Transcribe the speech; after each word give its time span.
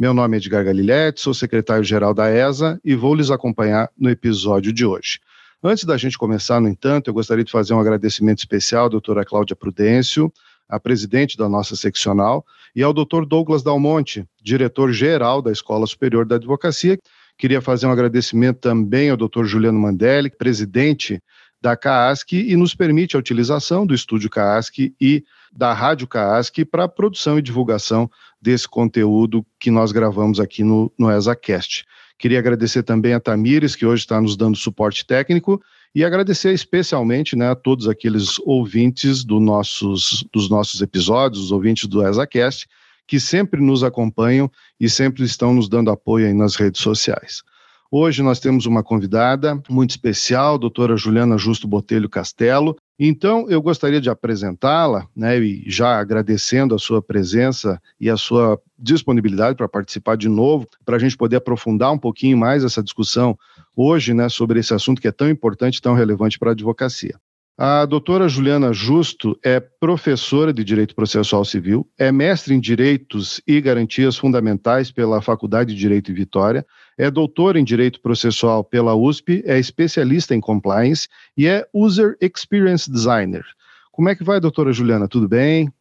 Meu 0.00 0.14
nome 0.14 0.34
é 0.34 0.38
Edgar 0.38 0.64
Galiletti, 0.64 1.20
sou 1.20 1.34
secretário-geral 1.34 2.14
da 2.14 2.30
ESA 2.30 2.80
e 2.82 2.94
vou 2.94 3.14
lhes 3.14 3.30
acompanhar 3.30 3.90
no 3.98 4.08
episódio 4.08 4.72
de 4.72 4.86
hoje. 4.86 5.20
Antes 5.62 5.84
da 5.84 5.98
gente 5.98 6.16
começar, 6.16 6.58
no 6.58 6.68
entanto, 6.68 7.08
eu 7.10 7.12
gostaria 7.12 7.44
de 7.44 7.52
fazer 7.52 7.74
um 7.74 7.80
agradecimento 7.80 8.38
especial 8.38 8.86
à 8.86 8.88
doutora 8.88 9.26
Cláudia 9.26 9.54
Prudêncio, 9.54 10.32
a 10.66 10.80
presidente 10.80 11.36
da 11.36 11.50
nossa 11.50 11.76
seccional, 11.76 12.46
e 12.74 12.82
ao 12.82 12.94
doutor 12.94 13.26
Douglas 13.26 13.62
Dalmonte, 13.62 14.24
diretor-geral 14.42 15.42
da 15.42 15.52
Escola 15.52 15.86
Superior 15.86 16.24
da 16.24 16.36
Advocacia. 16.36 16.98
Queria 17.36 17.60
fazer 17.60 17.84
um 17.86 17.92
agradecimento 17.92 18.56
também 18.56 19.10
ao 19.10 19.18
doutor 19.18 19.44
Juliano 19.44 19.78
Mandelli, 19.78 20.30
presidente 20.30 21.22
da 21.60 21.76
CAASC, 21.76 22.32
e 22.32 22.56
nos 22.56 22.74
permite 22.74 23.16
a 23.16 23.18
utilização 23.18 23.84
do 23.84 23.94
estúdio 23.94 24.30
CAASC 24.30 24.94
e 24.98 25.22
da 25.52 25.74
Rádio 25.74 26.06
CAASC 26.06 26.64
para 26.64 26.88
produção 26.88 27.38
e 27.38 27.42
divulgação 27.42 28.10
desse 28.40 28.68
conteúdo 28.68 29.44
que 29.58 29.70
nós 29.70 29.92
gravamos 29.92 30.40
aqui 30.40 30.64
no, 30.64 30.92
no 30.98 31.10
ESACast. 31.10 31.84
Queria 32.18 32.38
agradecer 32.38 32.82
também 32.82 33.14
a 33.14 33.20
Tamires, 33.20 33.74
que 33.74 33.86
hoje 33.86 34.02
está 34.02 34.20
nos 34.20 34.36
dando 34.36 34.56
suporte 34.56 35.06
técnico, 35.06 35.60
e 35.94 36.04
agradecer 36.04 36.52
especialmente 36.52 37.34
né, 37.34 37.50
a 37.50 37.54
todos 37.54 37.88
aqueles 37.88 38.38
ouvintes 38.40 39.24
do 39.24 39.40
nossos, 39.40 40.24
dos 40.32 40.48
nossos 40.48 40.80
episódios, 40.80 41.44
os 41.44 41.52
ouvintes 41.52 41.88
do 41.88 42.06
ESACast, 42.06 42.68
que 43.06 43.18
sempre 43.18 43.60
nos 43.60 43.82
acompanham 43.82 44.50
e 44.78 44.88
sempre 44.88 45.24
estão 45.24 45.52
nos 45.52 45.68
dando 45.68 45.90
apoio 45.90 46.32
nas 46.34 46.54
redes 46.54 46.80
sociais. 46.80 47.42
Hoje 47.90 48.22
nós 48.22 48.38
temos 48.38 48.66
uma 48.66 48.84
convidada 48.84 49.60
muito 49.68 49.90
especial, 49.90 50.56
doutora 50.56 50.96
Juliana 50.96 51.36
Justo 51.36 51.66
Botelho 51.66 52.08
Castelo. 52.08 52.76
Então, 53.02 53.48
eu 53.48 53.62
gostaria 53.62 53.98
de 53.98 54.10
apresentá-la, 54.10 55.06
né, 55.16 55.38
e 55.38 55.64
já 55.66 55.98
agradecendo 55.98 56.74
a 56.74 56.78
sua 56.78 57.00
presença 57.00 57.80
e 57.98 58.10
a 58.10 58.16
sua 58.18 58.60
disponibilidade 58.78 59.56
para 59.56 59.66
participar 59.66 60.18
de 60.18 60.28
novo, 60.28 60.68
para 60.84 60.96
a 60.96 60.98
gente 60.98 61.16
poder 61.16 61.36
aprofundar 61.36 61.90
um 61.90 61.98
pouquinho 61.98 62.36
mais 62.36 62.62
essa 62.62 62.82
discussão 62.82 63.38
hoje, 63.74 64.12
né, 64.12 64.28
sobre 64.28 64.60
esse 64.60 64.74
assunto 64.74 65.00
que 65.00 65.08
é 65.08 65.12
tão 65.12 65.30
importante 65.30 65.80
tão 65.80 65.94
relevante 65.94 66.38
para 66.38 66.50
a 66.50 66.52
advocacia. 66.52 67.18
A 67.56 67.86
doutora 67.86 68.28
Juliana 68.28 68.70
Justo 68.70 69.38
é 69.42 69.60
professora 69.60 70.52
de 70.52 70.62
Direito 70.62 70.94
Processual 70.94 71.44
Civil, 71.46 71.88
é 71.98 72.12
mestre 72.12 72.54
em 72.54 72.60
Direitos 72.60 73.40
e 73.46 73.62
Garantias 73.62 74.18
Fundamentais 74.18 74.90
pela 74.90 75.22
Faculdade 75.22 75.72
de 75.72 75.80
Direito 75.80 76.10
em 76.10 76.14
Vitória, 76.14 76.66
é 76.98 77.10
doutora 77.10 77.58
em 77.58 77.64
Direito 77.64 78.00
Processual 78.00 78.62
pela 78.64 78.94
USP, 78.94 79.42
é 79.46 79.58
especialista 79.58 80.34
em 80.34 80.40
Compliance 80.40 81.08
e 81.36 81.46
é 81.46 81.66
User 81.72 82.16
Experience 82.20 82.90
Designer. 82.90 83.44
Como 83.90 84.08
é 84.08 84.14
que 84.14 84.24
vai, 84.24 84.40
doutora 84.40 84.72
Juliana? 84.72 85.08
Tudo 85.08 85.28
bem? 85.28 85.72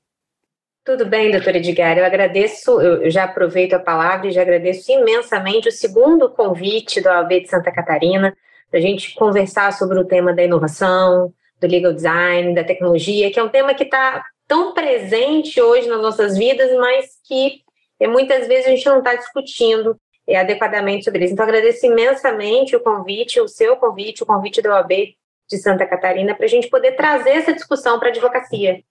Tudo 0.84 1.06
bem, 1.06 1.32
doutora 1.32 1.58
Edgar. 1.58 1.98
Eu 1.98 2.06
agradeço, 2.06 2.82
eu 2.82 3.12
já 3.12 3.26
aproveito 3.26 3.74
a 3.74 3.80
palavra 3.80 4.28
e 4.28 4.32
já 4.32 4.42
agradeço 4.42 4.92
imensamente 4.92 5.70
o 5.70 5.72
segundo 5.72 6.30
convite 6.30 7.00
da 7.00 7.20
OAB 7.20 7.42
de 7.42 7.48
Santa 7.48 7.72
Catarina 7.72 8.36
para 8.70 8.80
a 8.80 8.82
gente 8.82 9.14
conversar 9.16 9.74
sobre 9.74 10.00
o 10.00 10.06
tema 10.06 10.34
da 10.34 10.44
inovação, 10.44 11.34
do 11.60 11.68
legal 11.68 11.94
design, 11.94 12.56
da 12.56 12.64
tecnologia, 12.64 13.32
que 13.32 13.40
é 13.40 13.44
um 13.44 13.50
tema 13.50 13.74
que 13.74 13.84
está 13.84 14.24
tão 14.48 14.74
presente 14.74 15.62
hoje 15.62 15.88
nas 15.88 16.02
nossas 16.02 16.38
vidas, 16.38 16.72
mas 16.78 17.20
que 17.28 17.62
é, 18.00 18.08
muitas 18.08 18.48
vezes 18.48 18.66
a 18.66 18.70
gente 18.70 18.86
não 18.86 19.00
está 19.00 19.14
discutindo 19.16 19.96
é, 20.30 20.40
adequadamente 20.40 21.06
sobre 21.06 21.26
isso. 21.26 21.34
Então, 21.34 21.46
agradeço 21.46 21.86
imensamente 21.86 22.76
o 22.76 22.80
convite, 22.80 23.42
o 23.42 23.48
seu 23.48 23.76
convite, 23.76 24.24
o 24.24 24.26
convite 24.26 24.62
da 24.62 24.76
OAB 24.76 24.92
de 25.50 25.58
Santa 25.58 25.86
Catarina, 25.86 26.36
para 26.36 26.46
a 26.46 26.50
gente 26.50 26.70
poder 26.70 26.92
trazer 26.92 27.32
essa 27.32 27.54
discussão 27.54 27.98
para 27.98 28.10
a 28.10 28.12
advocacia. 28.12 28.84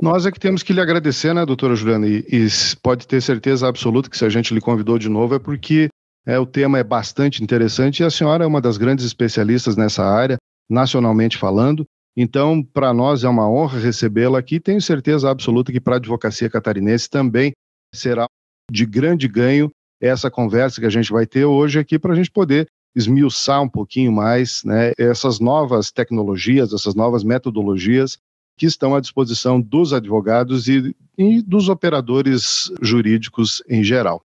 Nós 0.00 0.24
é 0.24 0.30
que 0.30 0.40
temos 0.40 0.62
que 0.62 0.72
lhe 0.72 0.80
agradecer, 0.80 1.34
né, 1.34 1.44
doutora 1.44 1.74
Juliana? 1.74 2.06
E, 2.06 2.24
e, 2.28 2.46
pode 2.82 3.06
ter 3.06 3.20
certeza 3.20 3.68
absoluta 3.68 4.08
que 4.08 4.16
se 4.16 4.24
a 4.24 4.30
gente 4.30 4.54
lhe 4.54 4.60
convidou 4.60 4.98
de 4.98 5.10
novo 5.10 5.34
é 5.34 5.38
porque 5.38 5.90
é, 6.26 6.38
o 6.38 6.46
tema 6.46 6.78
é 6.78 6.84
bastante 6.84 7.42
interessante 7.42 8.00
e 8.00 8.04
a 8.06 8.10
senhora 8.10 8.44
é 8.44 8.46
uma 8.46 8.62
das 8.62 8.78
grandes 8.78 9.04
especialistas 9.04 9.76
nessa 9.76 10.02
área, 10.02 10.38
nacionalmente 10.70 11.36
falando. 11.36 11.84
Então, 12.16 12.62
para 12.62 12.94
nós 12.94 13.24
é 13.24 13.28
uma 13.28 13.48
honra 13.48 13.78
recebê-la 13.78 14.38
aqui. 14.38 14.58
Tenho 14.58 14.80
certeza 14.80 15.30
absoluta 15.30 15.70
que 15.70 15.80
para 15.80 15.94
a 15.94 15.98
advocacia 15.98 16.48
catarinense 16.48 17.08
também 17.10 17.52
será 17.94 18.26
de 18.70 18.86
grande 18.86 19.28
ganho 19.28 19.70
essa 20.00 20.30
conversa 20.30 20.80
que 20.80 20.86
a 20.86 20.90
gente 20.90 21.12
vai 21.12 21.26
ter 21.26 21.44
hoje 21.44 21.78
aqui 21.78 21.98
para 21.98 22.12
a 22.12 22.16
gente 22.16 22.30
poder 22.30 22.68
esmiuçar 22.94 23.62
um 23.62 23.68
pouquinho 23.68 24.10
mais 24.10 24.64
né, 24.64 24.92
essas 24.98 25.38
novas 25.38 25.90
tecnologias, 25.90 26.72
essas 26.72 26.94
novas 26.94 27.22
metodologias 27.22 28.18
que 28.56 28.66
estão 28.66 28.94
à 28.94 29.00
disposição 29.00 29.60
dos 29.60 29.92
advogados 29.92 30.68
e, 30.68 30.94
e 31.16 31.40
dos 31.40 31.68
operadores 31.68 32.70
jurídicos 32.82 33.62
em 33.68 33.82
geral. 33.82 34.22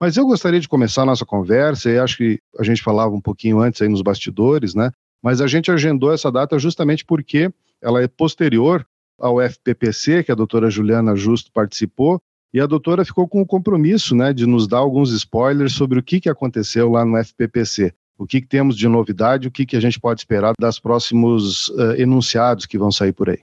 Mas 0.00 0.16
eu 0.16 0.24
gostaria 0.24 0.60
de 0.60 0.68
começar 0.68 1.02
a 1.02 1.06
nossa 1.06 1.26
conversa, 1.26 1.90
e 1.90 1.98
acho 1.98 2.16
que 2.16 2.40
a 2.58 2.62
gente 2.62 2.82
falava 2.82 3.12
um 3.12 3.20
pouquinho 3.20 3.60
antes 3.60 3.82
aí 3.82 3.88
nos 3.88 4.00
bastidores, 4.00 4.74
né? 4.74 4.92
Mas 5.22 5.40
a 5.40 5.48
gente 5.48 5.72
agendou 5.72 6.12
essa 6.12 6.30
data 6.30 6.56
justamente 6.58 7.04
porque 7.04 7.52
ela 7.82 8.00
é 8.00 8.06
posterior 8.06 8.86
ao 9.18 9.42
FPPC, 9.42 10.22
que 10.22 10.30
a 10.30 10.36
doutora 10.36 10.70
Juliana 10.70 11.16
Justo 11.16 11.50
participou, 11.52 12.22
e 12.52 12.60
a 12.60 12.66
doutora 12.66 13.04
ficou 13.04 13.28
com 13.28 13.40
o 13.42 13.46
compromisso 13.46 14.14
né, 14.14 14.32
de 14.32 14.46
nos 14.46 14.66
dar 14.66 14.78
alguns 14.78 15.12
spoilers 15.12 15.72
sobre 15.72 15.98
o 15.98 16.02
que, 16.02 16.20
que 16.20 16.30
aconteceu 16.30 16.90
lá 16.90 17.04
no 17.04 17.16
FPPC. 17.22 17.92
O 18.18 18.26
que, 18.26 18.40
que 18.40 18.48
temos 18.48 18.76
de 18.76 18.88
novidade, 18.88 19.46
o 19.46 19.50
que, 19.50 19.64
que 19.64 19.76
a 19.76 19.80
gente 19.80 20.00
pode 20.00 20.20
esperar 20.20 20.52
das 20.58 20.80
próximos 20.80 21.68
uh, 21.68 21.92
enunciados 21.96 22.66
que 22.66 22.76
vão 22.76 22.90
sair 22.90 23.12
por 23.12 23.30
aí. 23.30 23.38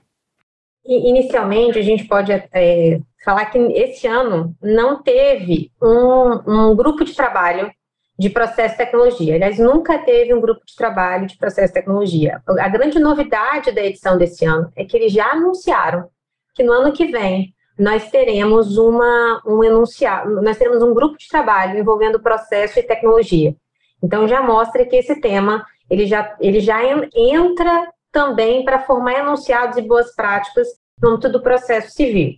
Inicialmente, 0.84 1.78
a 1.78 1.82
gente 1.82 2.04
pode 2.04 2.30
é, 2.30 3.00
falar 3.24 3.46
que 3.46 3.58
esse 3.58 4.06
ano 4.06 4.54
não 4.62 5.02
teve 5.02 5.72
um, 5.82 6.70
um 6.70 6.76
grupo 6.76 7.04
de 7.04 7.14
trabalho 7.14 7.72
de 8.18 8.30
processo 8.30 8.72
de 8.72 8.78
tecnologia. 8.78 9.34
Aliás, 9.34 9.58
nunca 9.58 9.98
teve 9.98 10.32
um 10.32 10.40
grupo 10.40 10.64
de 10.64 10.74
trabalho 10.76 11.26
de 11.26 11.36
processo 11.36 11.68
de 11.68 11.74
tecnologia. 11.74 12.40
A 12.46 12.68
grande 12.68 12.98
novidade 12.98 13.72
da 13.72 13.84
edição 13.84 14.16
desse 14.16 14.44
ano 14.44 14.70
é 14.76 14.84
que 14.84 14.96
eles 14.96 15.12
já 15.12 15.32
anunciaram 15.32 16.08
que 16.54 16.62
no 16.62 16.72
ano 16.72 16.92
que 16.92 17.06
vem 17.06 17.52
nós 17.78 18.10
teremos 18.10 18.78
uma, 18.78 19.42
um 19.46 19.62
enunciado, 19.62 20.40
nós 20.42 20.56
teremos 20.56 20.82
um 20.82 20.94
grupo 20.94 21.18
de 21.18 21.28
trabalho 21.28 21.78
envolvendo 21.78 22.20
processo 22.20 22.78
e 22.78 22.82
tecnologia. 22.82 23.54
Então 24.02 24.26
já 24.26 24.42
mostra 24.42 24.84
que 24.86 24.96
esse 24.96 25.20
tema 25.20 25.64
ele 25.88 26.06
já, 26.06 26.36
ele 26.40 26.60
já 26.60 26.80
entra 27.14 27.92
também 28.10 28.64
para 28.64 28.80
formar 28.80 29.18
enunciados 29.18 29.76
e 29.76 29.82
boas 29.82 30.14
práticas 30.14 30.66
no 31.00 31.10
âmbito 31.10 31.28
do 31.28 31.42
processo 31.42 31.90
civil. 31.90 32.34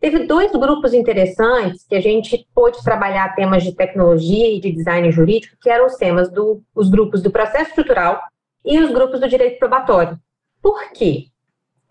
Teve 0.00 0.26
dois 0.26 0.52
grupos 0.52 0.92
interessantes 0.92 1.86
que 1.88 1.94
a 1.94 2.00
gente 2.00 2.46
pôde 2.54 2.82
trabalhar 2.84 3.34
temas 3.34 3.62
de 3.62 3.74
tecnologia 3.74 4.50
e 4.50 4.60
de 4.60 4.70
design 4.70 5.10
jurídico, 5.10 5.56
que 5.62 5.70
eram 5.70 5.86
os 5.86 5.96
temas 5.96 6.30
dos 6.30 6.60
do, 6.74 6.90
grupos 6.90 7.22
do 7.22 7.30
processo 7.30 7.70
estrutural 7.70 8.20
e 8.64 8.78
os 8.78 8.90
grupos 8.90 9.18
do 9.18 9.28
direito 9.28 9.58
probatório. 9.58 10.18
Por 10.60 10.92
quê? 10.92 11.28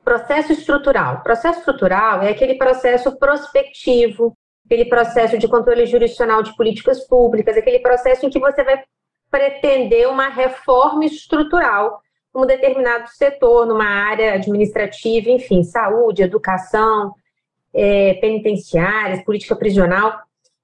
Processo 0.03 0.51
estrutural. 0.51 1.21
Processo 1.23 1.59
estrutural 1.59 2.21
é 2.21 2.29
aquele 2.29 2.55
processo 2.55 3.17
prospectivo, 3.17 4.35
aquele 4.65 4.85
processo 4.85 5.37
de 5.37 5.47
controle 5.47 5.85
jurisdicional 5.85 6.43
de 6.43 6.55
políticas 6.55 7.07
públicas, 7.07 7.55
aquele 7.55 7.79
processo 7.79 8.25
em 8.25 8.29
que 8.29 8.39
você 8.39 8.63
vai 8.63 8.83
pretender 9.31 10.07
uma 10.09 10.29
reforma 10.29 11.05
estrutural 11.05 12.01
num 12.33 12.45
determinado 12.45 13.07
setor, 13.09 13.65
numa 13.65 13.85
área 13.85 14.33
administrativa, 14.33 15.29
enfim, 15.29 15.63
saúde, 15.63 16.23
educação, 16.23 17.13
é, 17.73 18.15
penitenciárias, 18.15 19.23
política 19.23 19.55
prisional. 19.55 20.19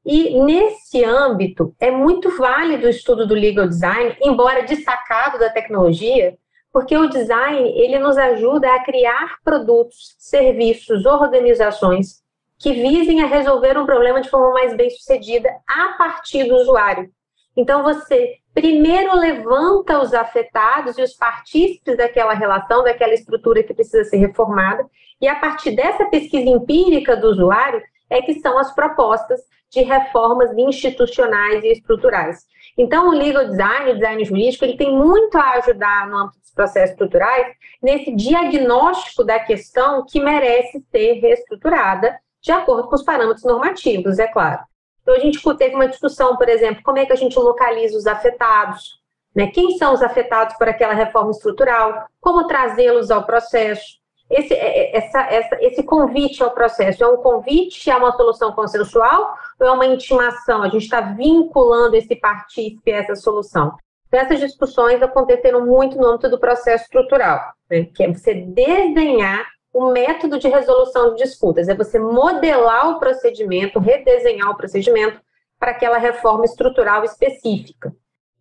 E 0.06 0.40
nesse 0.42 1.04
âmbito 1.04 1.74
é 1.80 1.92
muito 1.92 2.36
válido 2.38 2.88
o 2.88 2.90
estudo 2.90 3.28
do 3.28 3.36
legal 3.36 3.68
design, 3.68 4.18
embora 4.22 4.64
destacado 4.64 5.38
da 5.38 5.50
tecnologia, 5.50 6.38
porque 6.72 6.98
o 6.98 7.10
design 7.10 7.70
ele 7.76 8.00
nos 8.00 8.18
ajuda 8.18 8.74
a 8.74 8.84
criar 8.84 9.38
produtos, 9.44 10.16
serviços, 10.18 11.06
organizações 11.06 12.22
que 12.58 12.74
visem 12.74 13.22
a 13.22 13.26
resolver 13.26 13.78
um 13.78 13.86
problema 13.86 14.22
de 14.22 14.30
forma 14.30 14.52
mais 14.52 14.76
bem 14.76 14.90
sucedida 14.90 15.50
a 15.68 15.94
partir 15.98 16.44
do 16.46 16.56
usuário. 16.56 17.10
Então 17.56 17.84
você 17.84 18.36
primeiro 18.54 19.16
levanta 19.16 20.02
os 20.02 20.14
afetados 20.14 20.98
e 20.98 21.02
os 21.02 21.14
partícipes 21.14 21.96
daquela 21.96 22.34
relação, 22.34 22.84
daquela 22.84 23.14
estrutura 23.14 23.64
que 23.64 23.74
precisa 23.74 24.04
ser 24.04 24.18
reformada, 24.18 24.86
e 25.22 25.28
a 25.28 25.36
partir 25.36 25.72
dessa 25.72 26.06
pesquisa 26.06 26.50
empírica 26.50 27.16
do 27.16 27.28
usuário 27.28 27.82
é 28.10 28.22
que 28.22 28.40
são 28.40 28.58
as 28.58 28.74
propostas 28.74 29.40
de 29.72 29.82
reformas 29.82 30.52
institucionais 30.58 31.64
e 31.64 31.72
estruturais. 31.72 32.46
Então, 32.78 33.10
o 33.10 33.12
legal 33.12 33.46
design, 33.46 33.92
o 33.92 33.96
design 33.96 34.26
jurídico, 34.26 34.66
ele 34.66 34.78
tem 34.78 34.92
muito 34.92 35.38
a 35.38 35.52
ajudar 35.58 36.08
no 36.08 36.18
âmbito 36.18 36.39
processos 36.60 36.92
estruturais 36.92 37.56
nesse 37.82 38.14
diagnóstico 38.14 39.24
da 39.24 39.40
questão 39.40 40.06
que 40.06 40.20
merece 40.20 40.84
ser 40.92 41.14
reestruturada 41.22 42.20
de 42.42 42.52
acordo 42.52 42.90
com 42.90 42.96
os 42.96 43.04
parâmetros 43.04 43.46
normativos, 43.46 44.20
é 44.20 44.28
claro. 44.28 44.60
Então, 45.02 45.16
a 45.16 45.20
gente 45.20 45.42
teve 45.58 45.76
uma 45.76 45.88
discussão, 45.88 46.36
por 46.36 46.50
exemplo, 46.50 46.84
como 46.84 46.98
é 46.98 47.06
que 47.06 47.14
a 47.14 47.16
gente 47.16 47.40
localiza 47.40 47.98
os 47.98 48.06
afetados, 48.06 49.00
né? 49.34 49.48
quem 49.48 49.78
são 49.78 49.94
os 49.94 50.02
afetados 50.02 50.58
por 50.58 50.68
aquela 50.68 50.94
reforma 50.94 51.32
estrutural, 51.32 52.08
como 52.20 52.46
trazê-los 52.46 53.10
ao 53.10 53.24
processo. 53.24 53.98
Esse, 54.30 54.54
é, 54.54 54.58
é, 54.58 54.98
essa, 54.98 55.22
essa, 55.22 55.58
esse 55.62 55.84
convite 55.84 56.44
ao 56.44 56.52
processo 56.52 57.04
é 57.04 57.08
um 57.08 57.18
convite 57.18 57.90
a 57.90 57.98
uma 57.98 58.12
solução 58.12 58.52
consensual 58.52 59.34
ou 59.60 59.68
é 59.68 59.72
uma 59.72 59.86
intimação? 59.86 60.62
A 60.62 60.70
gente 60.70 60.84
está 60.84 61.00
vinculando 61.02 61.96
esse 61.96 62.16
partícipe 62.16 62.92
a 62.92 62.98
essa 62.98 63.16
solução. 63.16 63.76
Essas 64.12 64.40
discussões 64.40 65.02
aconteceram 65.02 65.66
muito 65.66 65.98
no 65.98 66.08
âmbito 66.08 66.30
do 66.30 66.40
processo 66.40 66.86
estrutural, 66.86 67.40
né? 67.70 67.86
que 67.94 68.04
é 68.04 68.12
você 68.12 68.34
desenhar 68.34 69.46
o 69.72 69.92
método 69.92 70.40
de 70.40 70.48
resolução 70.48 71.14
de 71.14 71.24
disputas, 71.24 71.68
é 71.68 71.76
você 71.76 72.00
modelar 72.00 72.90
o 72.90 73.00
procedimento, 73.00 73.80
redesenhar 73.80 74.50
o 74.50 74.58
procedimento 74.58 75.22
para 75.60 75.72
aquela 75.72 75.98
reforma 75.98 76.46
estrutural 76.46 77.04
específica. 77.04 77.94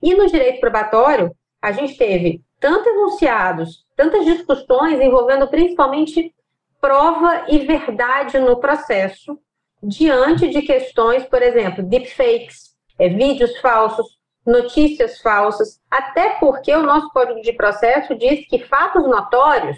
E 0.02 0.14
no 0.14 0.26
direito 0.26 0.60
probatório, 0.60 1.34
a 1.60 1.72
gente 1.72 1.98
teve 1.98 2.42
tanto 2.58 2.88
enunciados, 2.88 3.84
tantas 3.94 4.24
discussões 4.24 5.00
envolvendo 5.00 5.48
principalmente 5.48 6.34
prova 6.80 7.44
e 7.48 7.58
verdade 7.58 8.38
no 8.38 8.58
processo, 8.58 9.38
diante 9.82 10.48
de 10.48 10.62
questões, 10.62 11.24
por 11.24 11.42
exemplo, 11.42 11.82
deepfakes, 11.82 12.74
é, 12.98 13.08
vídeos 13.08 13.58
falsos, 13.58 14.17
notícias 14.48 15.20
falsas, 15.20 15.80
até 15.90 16.30
porque 16.40 16.74
o 16.74 16.82
nosso 16.82 17.10
Código 17.10 17.42
de 17.42 17.52
Processo 17.52 18.14
diz 18.14 18.46
que 18.48 18.58
fatos 18.58 19.06
notórios 19.06 19.76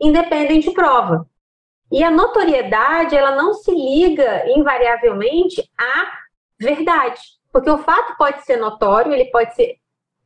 independem 0.00 0.60
de 0.60 0.70
prova. 0.72 1.26
E 1.92 2.02
a 2.02 2.10
notoriedade, 2.10 3.14
ela 3.14 3.36
não 3.36 3.52
se 3.54 3.70
liga 3.70 4.48
invariavelmente 4.50 5.62
à 5.78 6.10
verdade, 6.58 7.20
porque 7.52 7.70
o 7.70 7.78
fato 7.78 8.16
pode 8.16 8.44
ser 8.44 8.56
notório, 8.56 9.12
ele 9.12 9.26
pode 9.26 9.54
ser 9.54 9.76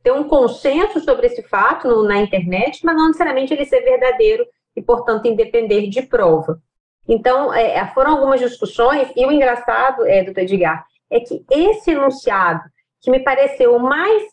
ter 0.03 0.11
um 0.11 0.23
consenso 0.23 0.99
sobre 0.99 1.27
esse 1.27 1.43
fato 1.43 1.87
no, 1.87 2.03
na 2.03 2.17
internet, 2.17 2.83
mas 2.83 2.95
não 2.95 3.07
necessariamente 3.07 3.53
ele 3.53 3.65
ser 3.65 3.81
verdadeiro 3.81 4.43
e, 4.75 4.81
portanto, 4.81 5.27
independer 5.27 5.87
de 5.89 6.01
prova. 6.01 6.59
Então, 7.07 7.53
é, 7.53 7.75
é, 7.75 7.87
foram 7.93 8.13
algumas 8.13 8.39
discussões, 8.39 9.11
e 9.15 9.23
o 9.25 9.31
engraçado, 9.31 10.03
é, 10.07 10.23
doutor 10.23 10.41
Edgar, 10.41 10.83
é 11.07 11.19
que 11.19 11.45
esse 11.51 11.91
enunciado, 11.91 12.63
que 13.01 13.09
me 13.11 13.19
pareceu 13.23 13.75
o 13.75 13.79
mais 13.79 14.23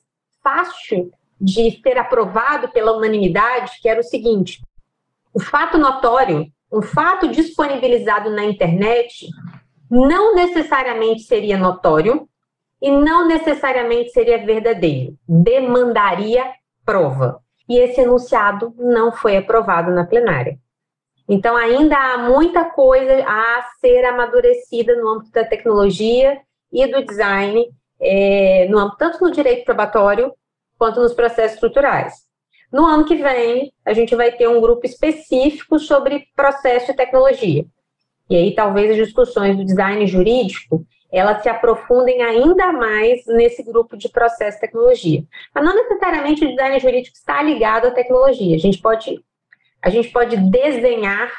fácil 0.42 1.10
de 1.40 1.80
ser 1.82 1.98
aprovado 1.98 2.68
pela 2.70 2.96
unanimidade, 2.96 3.80
que 3.80 3.88
era 3.88 4.00
o 4.00 4.04
seguinte: 4.04 4.60
o 5.32 5.40
fato 5.40 5.78
notório, 5.78 6.46
um 6.72 6.82
fato 6.82 7.28
disponibilizado 7.28 8.30
na 8.30 8.44
internet, 8.44 9.28
não 9.90 10.34
necessariamente 10.34 11.22
seria 11.22 11.56
notório, 11.56 12.28
e 12.80 12.90
não 12.90 13.26
necessariamente 13.26 14.10
seria 14.10 14.44
verdadeiro, 14.44 15.16
demandaria 15.28 16.44
prova. 16.84 17.40
E 17.68 17.76
esse 17.78 18.00
enunciado 18.00 18.72
não 18.78 19.12
foi 19.12 19.36
aprovado 19.36 19.90
na 19.90 20.06
plenária. 20.06 20.58
Então, 21.28 21.54
ainda 21.56 21.96
há 21.96 22.18
muita 22.18 22.64
coisa 22.64 23.22
a 23.26 23.62
ser 23.80 24.04
amadurecida 24.06 24.96
no 24.96 25.08
âmbito 25.08 25.32
da 25.32 25.44
tecnologia 25.44 26.40
e 26.72 26.86
do 26.86 27.04
design, 27.04 27.66
é, 28.00 28.66
no 28.68 28.94
tanto 28.96 29.22
no 29.24 29.30
direito 29.30 29.64
probatório 29.64 30.32
quanto 30.78 31.00
nos 31.00 31.12
processos 31.12 31.54
estruturais. 31.54 32.14
No 32.72 32.86
ano 32.86 33.04
que 33.04 33.16
vem, 33.16 33.72
a 33.84 33.92
gente 33.92 34.14
vai 34.14 34.30
ter 34.32 34.48
um 34.48 34.60
grupo 34.60 34.86
específico 34.86 35.78
sobre 35.78 36.26
processo 36.36 36.90
e 36.90 36.96
tecnologia. 36.96 37.64
E 38.28 38.36
aí, 38.36 38.54
talvez 38.54 38.90
as 38.90 38.96
discussões 38.96 39.56
do 39.56 39.64
design 39.64 40.06
jurídico 40.06 40.86
elas 41.10 41.42
se 41.42 41.48
aprofundem 41.48 42.22
ainda 42.22 42.72
mais 42.72 43.24
nesse 43.26 43.62
grupo 43.62 43.96
de 43.96 44.08
processo 44.08 44.58
e 44.58 44.60
tecnologia. 44.60 45.24
Mas 45.54 45.64
não 45.64 45.74
necessariamente 45.74 46.44
o 46.44 46.48
design 46.48 46.78
jurídico 46.78 47.16
está 47.16 47.42
ligado 47.42 47.86
à 47.86 47.90
tecnologia. 47.90 48.54
A 48.54 48.58
gente 48.58 48.78
pode, 48.78 49.24
a 49.82 49.88
gente 49.88 50.10
pode 50.10 50.36
desenhar 50.36 51.32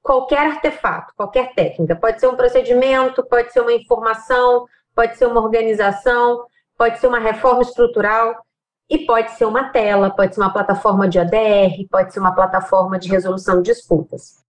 qualquer 0.00 0.38
artefato, 0.38 1.12
qualquer 1.16 1.52
técnica. 1.52 1.96
Pode 1.96 2.20
ser 2.20 2.28
um 2.28 2.36
procedimento, 2.36 3.26
pode 3.28 3.52
ser 3.52 3.60
uma 3.60 3.72
informação, 3.72 4.66
pode 4.98 5.16
ser 5.16 5.26
uma 5.26 5.40
organização, 5.40 6.44
pode 6.76 6.98
ser 6.98 7.06
uma 7.06 7.20
reforma 7.20 7.62
estrutural 7.62 8.34
e 8.90 9.06
pode 9.06 9.30
ser 9.30 9.44
uma 9.44 9.68
tela, 9.70 10.10
pode 10.10 10.34
ser 10.34 10.40
uma 10.40 10.52
plataforma 10.52 11.08
de 11.08 11.20
ADR, 11.20 11.86
pode 11.88 12.12
ser 12.12 12.18
uma 12.18 12.34
plataforma 12.34 12.98
de 12.98 13.08
resolução 13.08 13.62
de 13.62 13.70
disputas. 13.70 14.42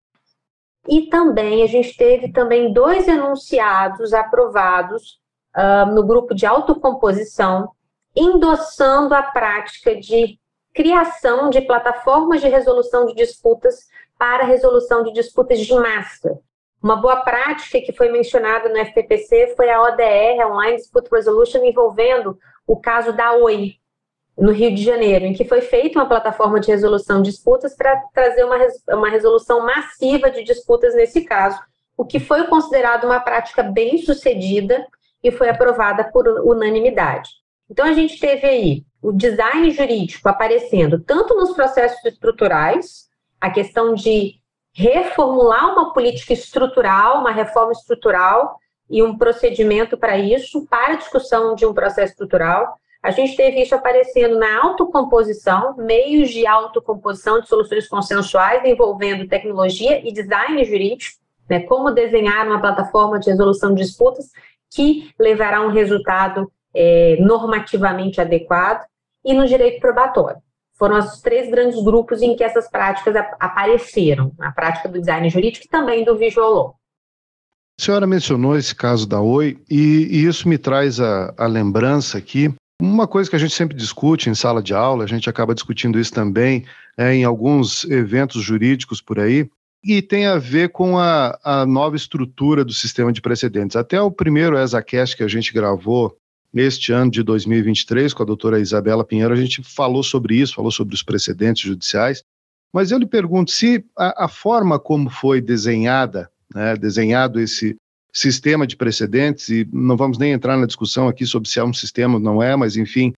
E 0.87 1.03
também 1.03 1.61
a 1.61 1.67
gente 1.67 1.95
teve 1.95 2.31
também 2.31 2.73
dois 2.73 3.07
enunciados 3.07 4.11
aprovados 4.11 5.19
uh, 5.55 5.85
no 5.93 6.03
grupo 6.03 6.33
de 6.33 6.47
autocomposição, 6.47 7.69
endossando 8.15 9.13
a 9.13 9.21
prática 9.21 9.95
de 9.99 10.39
criação 10.73 11.51
de 11.51 11.61
plataformas 11.61 12.41
de 12.41 12.47
resolução 12.47 13.05
de 13.05 13.13
disputas 13.13 13.87
para 14.17 14.45
resolução 14.45 15.03
de 15.03 15.13
disputas 15.13 15.59
de 15.59 15.75
massa. 15.75 16.41
Uma 16.81 16.95
boa 16.95 17.17
prática 17.17 17.81
que 17.81 17.91
foi 17.91 18.09
mencionada 18.09 18.69
no 18.69 18.77
FPPC 18.77 19.53
foi 19.55 19.69
a 19.69 19.81
ODR, 19.81 20.47
Online 20.49 20.77
Dispute 20.77 21.09
Resolution, 21.11 21.63
envolvendo 21.65 22.37
o 22.65 22.77
caso 22.77 23.11
da 23.11 23.33
Oi, 23.33 23.73
no 24.37 24.51
Rio 24.51 24.73
de 24.73 24.81
Janeiro, 24.81 25.25
em 25.25 25.33
que 25.33 25.43
foi 25.43 25.59
feita 25.59 25.99
uma 25.99 26.07
plataforma 26.07 26.59
de 26.59 26.67
resolução 26.71 27.21
de 27.21 27.29
disputas 27.29 27.75
para 27.75 28.01
trazer 28.13 28.45
uma, 28.45 28.55
uma 28.89 29.09
resolução 29.09 29.65
massiva 29.65 30.31
de 30.31 30.43
disputas 30.43 30.95
nesse 30.95 31.25
caso, 31.25 31.59
o 31.97 32.05
que 32.05 32.19
foi 32.19 32.47
considerado 32.47 33.03
uma 33.03 33.19
prática 33.19 33.61
bem 33.61 33.97
sucedida 33.97 34.87
e 35.21 35.31
foi 35.31 35.49
aprovada 35.49 36.05
por 36.05 36.25
unanimidade. 36.45 37.29
Então, 37.69 37.85
a 37.85 37.91
gente 37.91 38.17
teve 38.17 38.47
aí 38.47 38.85
o 39.01 39.11
design 39.11 39.69
jurídico 39.71 40.29
aparecendo 40.29 40.99
tanto 41.01 41.35
nos 41.35 41.51
processos 41.51 42.03
estruturais, 42.05 43.09
a 43.39 43.49
questão 43.49 43.93
de 43.93 44.38
reformular 44.79 45.73
uma 45.73 45.91
política 45.91 46.31
estrutural, 46.31 47.19
uma 47.19 47.31
reforma 47.31 47.73
estrutural 47.73 48.57
e 48.89 49.03
um 49.03 49.17
procedimento 49.17 49.97
para 49.97 50.17
isso, 50.17 50.65
para 50.67 50.93
a 50.93 50.95
discussão 50.95 51.53
de 51.53 51.65
um 51.65 51.73
processo 51.73 52.13
estrutural, 52.13 52.75
a 53.03 53.11
gente 53.11 53.35
teve 53.35 53.61
isso 53.61 53.75
aparecendo 53.75 54.39
na 54.39 54.63
autocomposição, 54.63 55.75
meios 55.77 56.29
de 56.29 56.47
autocomposição 56.47 57.41
de 57.41 57.49
soluções 57.49 57.89
consensuais 57.89 58.63
envolvendo 58.63 59.27
tecnologia 59.27 59.99
e 60.07 60.13
design 60.13 60.63
jurídico, 60.63 61.17
né, 61.49 61.59
como 61.61 61.91
desenhar 61.91 62.47
uma 62.47 62.61
plataforma 62.61 63.19
de 63.19 63.29
resolução 63.29 63.73
de 63.73 63.83
disputas 63.83 64.27
que 64.73 65.11
levará 65.19 65.57
a 65.57 65.61
um 65.61 65.71
resultado 65.71 66.49
é, 66.73 67.17
normativamente 67.19 68.21
adequado, 68.21 68.85
e 69.25 69.33
no 69.33 69.45
direito 69.45 69.81
probatório. 69.81 70.41
Foram 70.79 70.97
os 70.97 71.21
três 71.21 71.51
grandes 71.51 71.83
grupos 71.83 72.21
em 72.21 72.35
que 72.35 72.43
essas 72.43 72.69
práticas 72.69 73.13
apareceram, 73.39 74.31
a 74.39 74.51
prática 74.51 74.87
do 74.87 74.99
design 74.99 75.29
jurídico 75.29 75.65
e 75.65 75.69
também 75.69 76.05
do 76.05 76.17
visual 76.17 76.51
law. 76.51 76.75
A 77.79 77.83
senhora 77.83 78.07
mencionou 78.07 78.57
esse 78.57 78.73
caso 78.73 79.07
da 79.07 79.21
Oi, 79.21 79.61
e, 79.69 80.07
e 80.09 80.25
isso 80.25 80.47
me 80.47 80.57
traz 80.57 80.99
a, 80.99 81.33
a 81.37 81.45
lembrança 81.45 82.17
aqui 82.17 82.53
uma 82.81 83.07
coisa 83.07 83.29
que 83.29 83.35
a 83.35 83.39
gente 83.39 83.53
sempre 83.53 83.75
discute 83.75 84.29
em 84.29 84.33
sala 84.35 84.63
de 84.63 84.73
aula, 84.73 85.03
a 85.03 85.07
gente 85.07 85.29
acaba 85.29 85.53
discutindo 85.53 85.99
isso 85.99 86.13
também 86.13 86.65
é, 86.97 87.13
em 87.13 87.25
alguns 87.25 87.83
eventos 87.83 88.41
jurídicos 88.41 89.01
por 89.01 89.19
aí, 89.19 89.49
e 89.83 90.01
tem 90.01 90.25
a 90.25 90.37
ver 90.37 90.69
com 90.69 90.97
a, 90.97 91.37
a 91.43 91.65
nova 91.65 91.97
estrutura 91.97 92.63
do 92.63 92.73
sistema 92.73 93.11
de 93.11 93.21
precedentes. 93.21 93.75
Até 93.75 94.01
o 94.01 94.11
primeiro 94.11 94.57
ESACast 94.57 95.15
que 95.15 95.23
a 95.23 95.27
gente 95.27 95.53
gravou 95.53 96.15
neste 96.51 96.91
ano 96.91 97.11
de 97.11 97.23
2023 97.23 98.13
com 98.13 98.23
a 98.23 98.25
doutora 98.25 98.59
Isabela 98.59 99.03
Pinheiro, 99.03 99.33
a 99.33 99.37
gente 99.37 99.61
falou 99.63 100.03
sobre 100.03 100.35
isso, 100.35 100.55
falou 100.55 100.71
sobre 100.71 100.95
os 100.95 101.03
precedentes 101.03 101.63
judiciais, 101.63 102.23
mas 102.73 102.91
eu 102.91 102.97
lhe 102.97 103.05
pergunto 103.05 103.51
se 103.51 103.83
a, 103.97 104.25
a 104.25 104.27
forma 104.27 104.79
como 104.79 105.09
foi 105.09 105.41
desenhada, 105.41 106.29
né, 106.53 106.75
desenhado 106.75 107.39
esse 107.39 107.75
sistema 108.11 108.65
de 108.65 108.75
precedentes, 108.75 109.49
e 109.49 109.67
não 109.71 109.95
vamos 109.95 110.17
nem 110.17 110.31
entrar 110.31 110.57
na 110.57 110.65
discussão 110.65 111.07
aqui 111.07 111.25
sobre 111.25 111.49
se 111.49 111.59
é 111.59 111.63
um 111.63 111.73
sistema 111.73 112.15
ou 112.15 112.19
não 112.19 112.41
é, 112.41 112.55
mas 112.55 112.75
enfim, 112.75 113.13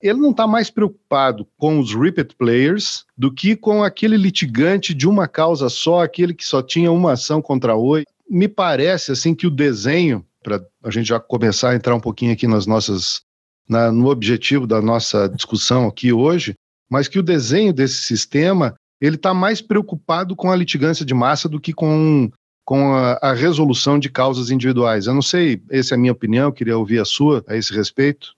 ele 0.00 0.18
não 0.18 0.32
está 0.32 0.46
mais 0.46 0.70
preocupado 0.70 1.46
com 1.56 1.78
os 1.78 1.94
repeat 1.94 2.34
players 2.36 3.06
do 3.16 3.32
que 3.32 3.56
com 3.56 3.82
aquele 3.82 4.16
litigante 4.18 4.92
de 4.92 5.08
uma 5.08 5.26
causa 5.26 5.68
só, 5.70 6.02
aquele 6.02 6.34
que 6.34 6.44
só 6.44 6.62
tinha 6.62 6.92
uma 6.92 7.12
ação 7.12 7.40
contra 7.40 7.72
a 7.72 7.76
Oi. 7.76 8.04
Me 8.28 8.46
parece 8.46 9.12
assim 9.12 9.34
que 9.34 9.46
o 9.46 9.50
desenho, 9.50 10.24
para 10.44 10.62
a 10.84 10.90
gente 10.90 11.08
já 11.08 11.18
começar 11.18 11.70
a 11.70 11.74
entrar 11.74 11.96
um 11.96 12.00
pouquinho 12.00 12.32
aqui 12.32 12.46
nas 12.46 12.66
nossas, 12.66 13.22
na, 13.66 13.90
no 13.90 14.08
objetivo 14.08 14.66
da 14.66 14.80
nossa 14.80 15.26
discussão 15.28 15.88
aqui 15.88 16.12
hoje, 16.12 16.54
mas 16.88 17.08
que 17.08 17.18
o 17.18 17.22
desenho 17.22 17.72
desse 17.72 18.00
sistema 18.00 18.74
ele 19.00 19.16
está 19.16 19.34
mais 19.34 19.60
preocupado 19.60 20.36
com 20.36 20.50
a 20.50 20.56
litigância 20.56 21.04
de 21.04 21.14
massa 21.14 21.48
do 21.48 21.58
que 21.58 21.72
com 21.72 22.30
com 22.66 22.94
a, 22.94 23.18
a, 23.20 23.34
resolução 23.34 23.98
de 23.98 24.08
causas 24.08 24.50
individuais. 24.50 25.06
Eu 25.06 25.12
não 25.12 25.20
sei, 25.20 25.60
essa 25.70 25.94
é 25.94 25.96
a 25.96 25.98
minha 25.98 26.14
opinião, 26.14 26.50
queria 26.50 26.78
ouvir 26.78 26.98
a 26.98 27.04
sua 27.04 27.44
a 27.46 27.54
esse 27.54 27.74
respeito. 27.74 28.32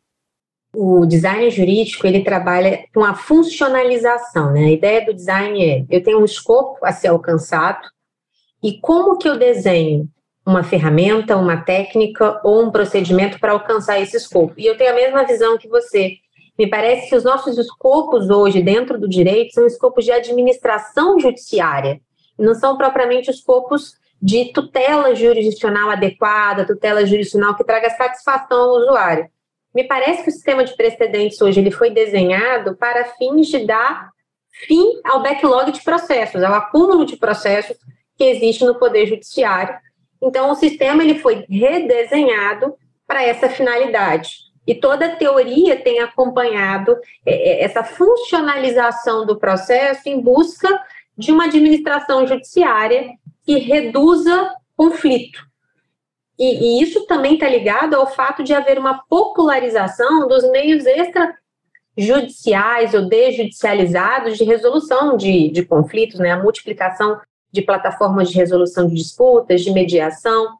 o 0.74 1.06
design 1.06 1.48
jurídico 1.48 2.04
ele 2.04 2.24
trabalha 2.24 2.84
com 2.92 3.04
a 3.04 3.14
funcionalização, 3.14 4.52
né? 4.52 4.64
A 4.64 4.72
ideia 4.72 5.06
do 5.06 5.14
design 5.14 5.64
é 5.64 5.86
eu 5.88 6.02
tenho 6.02 6.20
um 6.20 6.24
escopo 6.24 6.84
a 6.84 6.92
ser 6.92 7.08
alcançado 7.08 7.88
e 8.62 8.80
como 8.80 9.16
que 9.16 9.28
eu 9.28 9.38
desenho 9.38 10.08
uma 10.46 10.62
ferramenta, 10.62 11.36
uma 11.36 11.56
técnica 11.62 12.40
ou 12.44 12.62
um 12.62 12.70
procedimento 12.70 13.40
para 13.40 13.52
alcançar 13.52 14.00
esse 14.00 14.16
escopo. 14.16 14.54
E 14.56 14.64
eu 14.64 14.76
tenho 14.76 14.92
a 14.92 14.94
mesma 14.94 15.24
visão 15.24 15.58
que 15.58 15.68
você. 15.68 16.18
Me 16.56 16.68
parece 16.68 17.10
que 17.10 17.16
os 17.16 17.24
nossos 17.24 17.58
escopos 17.58 18.30
hoje 18.30 18.62
dentro 18.62 18.98
do 18.98 19.08
direito 19.08 19.52
são 19.52 19.66
escopos 19.66 20.04
de 20.04 20.12
administração 20.12 21.18
judiciária, 21.18 22.00
não 22.38 22.54
são 22.54 22.78
propriamente 22.78 23.30
escopos 23.30 23.94
de 24.22 24.52
tutela 24.52 25.14
jurisdicional 25.14 25.90
adequada, 25.90 26.64
tutela 26.64 27.04
jurisdicional 27.04 27.54
que 27.54 27.64
traga 27.64 27.90
satisfação 27.90 28.58
ao 28.58 28.76
usuário. 28.76 29.28
Me 29.74 29.84
parece 29.84 30.22
que 30.22 30.30
o 30.30 30.32
sistema 30.32 30.64
de 30.64 30.74
precedentes 30.74 31.40
hoje 31.42 31.60
ele 31.60 31.70
foi 31.70 31.90
desenhado 31.90 32.74
para 32.76 33.04
fins 33.18 33.48
de 33.48 33.66
dar 33.66 34.10
fim 34.66 35.00
ao 35.04 35.22
backlog 35.22 35.70
de 35.70 35.82
processos, 35.82 36.42
ao 36.42 36.54
acúmulo 36.54 37.04
de 37.04 37.16
processos 37.16 37.76
que 38.16 38.24
existe 38.24 38.64
no 38.64 38.76
poder 38.76 39.06
judiciário. 39.06 39.76
Então, 40.22 40.50
o 40.50 40.54
sistema 40.54 41.02
ele 41.02 41.18
foi 41.18 41.44
redesenhado 41.48 42.74
para 43.06 43.22
essa 43.22 43.48
finalidade. 43.48 44.46
E 44.66 44.74
toda 44.74 45.06
a 45.06 45.16
teoria 45.16 45.76
tem 45.76 46.00
acompanhado 46.00 46.96
é, 47.24 47.32
é, 47.32 47.64
essa 47.64 47.84
funcionalização 47.84 49.24
do 49.24 49.38
processo 49.38 50.08
em 50.08 50.20
busca 50.20 50.68
de 51.16 51.30
uma 51.30 51.44
administração 51.44 52.26
judiciária 52.26 53.10
que 53.44 53.58
reduza 53.58 54.52
conflito. 54.76 55.46
E, 56.38 56.78
e 56.78 56.82
isso 56.82 57.06
também 57.06 57.34
está 57.34 57.48
ligado 57.48 57.94
ao 57.94 58.08
fato 58.08 58.42
de 58.42 58.52
haver 58.52 58.78
uma 58.78 59.04
popularização 59.08 60.26
dos 60.26 60.42
meios 60.50 60.84
extrajudiciais 61.96 62.92
ou 62.92 63.08
desjudicializados 63.08 64.36
de 64.36 64.44
resolução 64.44 65.16
de, 65.16 65.48
de 65.50 65.64
conflitos, 65.64 66.18
né? 66.18 66.32
a 66.32 66.42
multiplicação 66.42 67.18
de 67.52 67.62
plataformas 67.62 68.30
de 68.30 68.36
resolução 68.36 68.86
de 68.86 68.94
disputas, 68.94 69.62
de 69.62 69.70
mediação, 69.70 70.56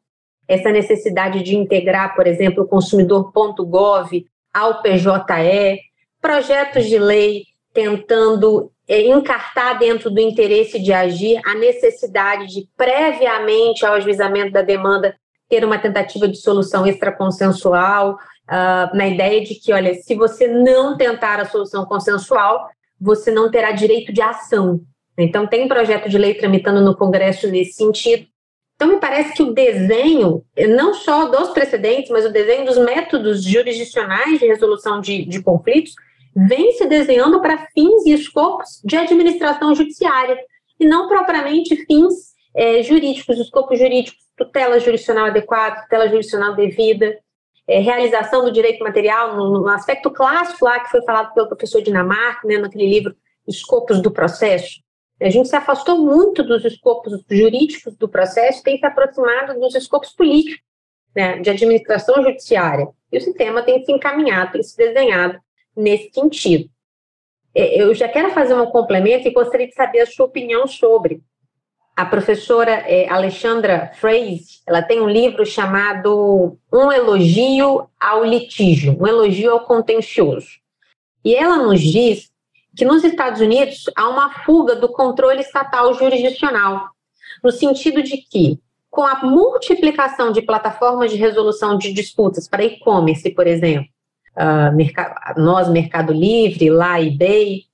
essa 0.48 0.70
necessidade 0.70 1.42
de 1.42 1.56
integrar, 1.56 2.14
por 2.14 2.26
exemplo, 2.26 2.64
o 2.64 2.68
consumidor.gov 2.68 4.26
ao 4.54 4.82
PJE, 4.82 5.80
projetos 6.20 6.86
de 6.86 6.98
lei 6.98 7.44
tentando 7.74 8.70
é, 8.88 9.06
encartar 9.08 9.74
dentro 9.74 10.10
do 10.10 10.20
interesse 10.20 10.78
de 10.78 10.92
agir 10.92 11.40
a 11.44 11.54
necessidade 11.54 12.46
de, 12.46 12.68
previamente 12.76 13.84
ao 13.84 13.94
ajuizamento 13.94 14.52
da 14.52 14.62
demanda, 14.62 15.14
ter 15.48 15.64
uma 15.64 15.78
tentativa 15.78 16.26
de 16.26 16.36
solução 16.36 16.86
extraconsensual, 16.86 18.14
uh, 18.14 18.96
na 18.96 19.06
ideia 19.06 19.42
de 19.44 19.54
que, 19.54 19.72
olha, 19.72 19.94
se 19.94 20.14
você 20.14 20.48
não 20.48 20.96
tentar 20.96 21.40
a 21.40 21.44
solução 21.44 21.84
consensual, 21.84 22.68
você 23.00 23.30
não 23.30 23.50
terá 23.50 23.72
direito 23.72 24.12
de 24.12 24.22
ação. 24.22 24.80
Então, 25.18 25.46
tem 25.46 25.64
um 25.64 25.68
projeto 25.68 26.08
de 26.08 26.18
lei 26.18 26.34
tramitando 26.34 26.80
no 26.82 26.96
Congresso 26.96 27.48
nesse 27.48 27.72
sentido. 27.72 28.26
Então, 28.74 28.88
me 28.88 29.00
parece 29.00 29.32
que 29.32 29.42
o 29.42 29.54
desenho, 29.54 30.44
não 30.68 30.92
só 30.92 31.28
dos 31.28 31.50
precedentes, 31.50 32.10
mas 32.10 32.26
o 32.26 32.32
desenho 32.32 32.66
dos 32.66 32.76
métodos 32.76 33.42
jurisdicionais 33.42 34.38
de 34.38 34.46
resolução 34.46 35.00
de, 35.00 35.24
de 35.24 35.42
conflitos, 35.42 35.94
vem 36.36 36.72
se 36.72 36.86
desenhando 36.86 37.40
para 37.40 37.66
fins 37.72 38.04
e 38.04 38.12
escopos 38.12 38.82
de 38.84 38.94
administração 38.96 39.74
judiciária, 39.74 40.36
e 40.78 40.86
não 40.86 41.08
propriamente 41.08 41.74
fins 41.86 42.34
é, 42.54 42.82
jurídicos, 42.82 43.38
escopos 43.38 43.78
jurídicos, 43.78 44.20
tutela 44.36 44.78
jurisdicional 44.78 45.26
adequada, 45.26 45.80
tutela 45.82 46.06
jurisdicional 46.08 46.54
devida, 46.54 47.18
é, 47.66 47.80
realização 47.80 48.44
do 48.44 48.52
direito 48.52 48.84
material, 48.84 49.34
no, 49.34 49.60
no, 49.62 49.68
aspecto 49.68 50.10
clássico 50.10 50.66
lá 50.66 50.78
que 50.80 50.90
foi 50.90 51.02
falado 51.02 51.32
pelo 51.32 51.48
professor 51.48 51.80
Dinamarca, 51.80 52.46
né, 52.46 52.58
naquele 52.58 52.86
livro 52.86 53.16
Escopos 53.48 54.02
do 54.02 54.10
Processo. 54.10 54.80
A 55.20 55.30
gente 55.30 55.48
se 55.48 55.56
afastou 55.56 55.98
muito 55.98 56.42
dos 56.42 56.64
escopos 56.64 57.24
jurídicos 57.30 57.96
do 57.96 58.08
processo, 58.08 58.62
tem 58.62 58.78
se 58.78 58.84
aproximado 58.84 59.58
dos 59.58 59.74
escopos 59.74 60.10
políticos, 60.10 60.62
né, 61.14 61.38
de 61.38 61.48
administração 61.48 62.22
judiciária. 62.22 62.88
E 63.10 63.16
o 63.16 63.20
sistema 63.20 63.62
tem 63.62 63.82
se 63.82 63.90
encaminhado, 63.90 64.52
tem 64.52 64.62
se 64.62 64.76
desenhado 64.76 65.38
nesse 65.74 66.10
sentido. 66.12 66.68
É, 67.54 67.80
eu 67.80 67.94
já 67.94 68.06
quero 68.06 68.30
fazer 68.32 68.54
um 68.54 68.66
complemento 68.66 69.26
e 69.26 69.32
gostaria 69.32 69.66
de 69.66 69.74
saber 69.74 70.00
a 70.00 70.06
sua 70.06 70.26
opinião 70.26 70.66
sobre. 70.66 71.22
A 71.96 72.04
professora 72.04 72.70
é, 72.70 73.08
Alexandra 73.08 73.90
Freise, 73.94 74.60
ela 74.66 74.82
tem 74.82 75.00
um 75.00 75.08
livro 75.08 75.46
chamado 75.46 76.58
Um 76.70 76.92
Elogio 76.92 77.88
ao 77.98 78.22
Litígio, 78.22 78.94
um 79.00 79.06
elogio 79.06 79.52
ao 79.52 79.64
contencioso. 79.64 80.48
E 81.24 81.34
ela 81.34 81.56
nos 81.56 81.80
diz 81.80 82.30
que 82.76 82.84
nos 82.84 83.02
Estados 83.02 83.40
Unidos 83.40 83.84
há 83.96 84.08
uma 84.08 84.30
fuga 84.44 84.76
do 84.76 84.88
controle 84.88 85.40
estatal 85.40 85.94
jurisdicional, 85.94 86.90
no 87.42 87.50
sentido 87.50 88.02
de 88.02 88.18
que, 88.18 88.60
com 88.90 89.02
a 89.02 89.22
multiplicação 89.22 90.30
de 90.30 90.42
plataformas 90.42 91.10
de 91.10 91.16
resolução 91.16 91.78
de 91.78 91.92
disputas 91.92 92.46
para 92.46 92.64
e-commerce, 92.64 93.30
por 93.30 93.46
exemplo, 93.46 93.88
uh, 94.36 95.40
nós, 95.40 95.68
Mercado 95.68 96.12
Livre, 96.12 96.68
lá, 96.68 97.00
eBay, 97.00 97.64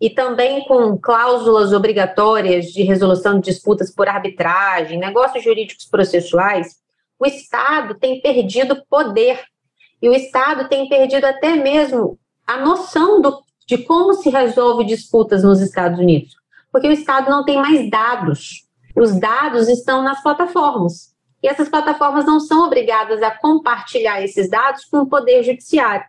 e 0.00 0.10
também 0.10 0.62
com 0.64 0.98
cláusulas 0.98 1.72
obrigatórias 1.72 2.66
de 2.66 2.82
resolução 2.82 3.40
de 3.40 3.50
disputas 3.50 3.90
por 3.94 4.08
arbitragem, 4.08 4.98
negócios 4.98 5.42
jurídicos 5.42 5.86
processuais, 5.86 6.76
o 7.18 7.24
Estado 7.24 7.94
tem 7.94 8.20
perdido 8.20 8.84
poder. 8.90 9.42
E 10.02 10.08
o 10.08 10.12
Estado 10.12 10.68
tem 10.68 10.86
perdido 10.88 11.24
até 11.24 11.56
mesmo 11.56 12.18
a 12.46 12.58
noção 12.58 13.22
do 13.22 13.42
de 13.66 13.78
como 13.78 14.14
se 14.14 14.30
resolve 14.30 14.84
disputas 14.84 15.42
nos 15.42 15.60
Estados 15.60 15.98
Unidos, 15.98 16.34
porque 16.70 16.88
o 16.88 16.92
Estado 16.92 17.30
não 17.30 17.44
tem 17.44 17.56
mais 17.56 17.90
dados. 17.90 18.64
Os 18.96 19.18
dados 19.18 19.68
estão 19.68 20.02
nas 20.02 20.22
plataformas. 20.22 21.14
E 21.42 21.48
essas 21.48 21.68
plataformas 21.68 22.24
não 22.24 22.40
são 22.40 22.64
obrigadas 22.64 23.22
a 23.22 23.30
compartilhar 23.30 24.22
esses 24.22 24.48
dados 24.48 24.84
com 24.86 24.98
o 24.98 25.06
Poder 25.06 25.42
Judiciário. 25.42 26.06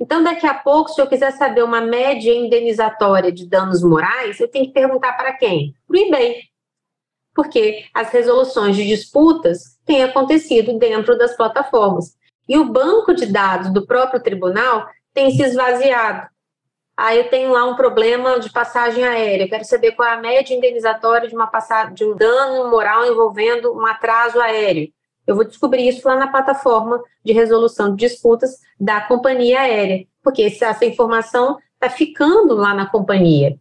Então, 0.00 0.22
daqui 0.22 0.46
a 0.46 0.54
pouco, 0.54 0.90
se 0.90 1.00
eu 1.00 1.06
quiser 1.06 1.30
saber 1.32 1.62
uma 1.62 1.80
média 1.80 2.34
indenizatória 2.34 3.30
de 3.30 3.46
danos 3.46 3.82
morais, 3.82 4.40
eu 4.40 4.48
tenho 4.48 4.66
que 4.66 4.72
perguntar 4.72 5.12
para 5.12 5.32
quem? 5.34 5.74
Para 5.86 5.96
o 5.96 6.00
eBay. 6.00 6.36
Porque 7.32 7.84
as 7.94 8.10
resoluções 8.10 8.74
de 8.74 8.84
disputas 8.84 9.78
têm 9.84 10.02
acontecido 10.02 10.76
dentro 10.78 11.16
das 11.16 11.36
plataformas. 11.36 12.16
E 12.48 12.58
o 12.58 12.64
banco 12.64 13.14
de 13.14 13.26
dados 13.26 13.72
do 13.72 13.86
próprio 13.86 14.20
tribunal 14.20 14.88
tem 15.12 15.30
se 15.30 15.42
esvaziado. 15.42 16.26
Aí 16.96 17.18
eu 17.18 17.28
tenho 17.28 17.50
lá 17.50 17.64
um 17.64 17.74
problema 17.74 18.38
de 18.38 18.50
passagem 18.50 19.04
aérea, 19.04 19.48
quero 19.48 19.64
saber 19.64 19.92
qual 19.92 20.08
é 20.08 20.12
a 20.12 20.20
média 20.20 20.54
indenizatória 20.54 21.28
de, 21.28 21.34
uma 21.34 21.48
passagem, 21.48 21.92
de 21.92 22.04
um 22.04 22.14
dano 22.14 22.70
moral 22.70 23.04
envolvendo 23.04 23.74
um 23.74 23.84
atraso 23.84 24.40
aéreo. 24.40 24.92
Eu 25.26 25.34
vou 25.34 25.44
descobrir 25.44 25.88
isso 25.88 26.06
lá 26.06 26.16
na 26.16 26.28
plataforma 26.28 27.02
de 27.24 27.32
resolução 27.32 27.94
de 27.94 28.06
disputas 28.06 28.58
da 28.78 29.00
companhia 29.00 29.60
aérea, 29.60 30.06
porque 30.22 30.42
essa 30.42 30.84
informação 30.84 31.58
está 31.74 31.88
ficando 31.88 32.54
lá 32.54 32.72
na 32.74 32.86
companhia. 32.86 33.58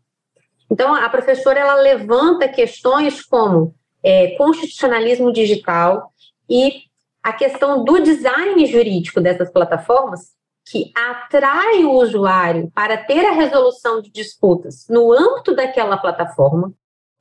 Então, 0.69 0.93
a 0.93 1.09
professora 1.09 1.59
ela 1.59 1.75
levanta 1.75 2.47
questões 2.47 3.23
como 3.23 3.73
é, 4.03 4.35
constitucionalismo 4.37 5.31
digital 5.31 6.11
e 6.49 6.83
a 7.21 7.31
questão 7.31 7.83
do 7.83 7.99
design 7.99 8.65
jurídico 8.65 9.21
dessas 9.21 9.49
plataformas, 9.51 10.33
que 10.65 10.91
atrai 10.95 11.83
o 11.83 11.91
usuário 11.91 12.71
para 12.73 12.97
ter 12.97 13.25
a 13.25 13.33
resolução 13.33 14.01
de 14.01 14.09
disputas 14.09 14.85
no 14.89 15.11
âmbito 15.11 15.55
daquela 15.55 15.97
plataforma, 15.97 16.73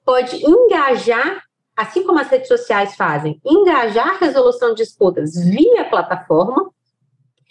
pode 0.05 0.45
engajar, 0.45 1.43
assim 1.77 2.05
como 2.05 2.21
as 2.21 2.29
redes 2.29 2.49
sociais 2.49 2.95
fazem, 2.95 3.41
engajar 3.45 4.11
a 4.11 4.19
resolução 4.19 4.71
de 4.71 4.83
disputas 4.83 5.35
via 5.35 5.85
plataforma 5.85 6.71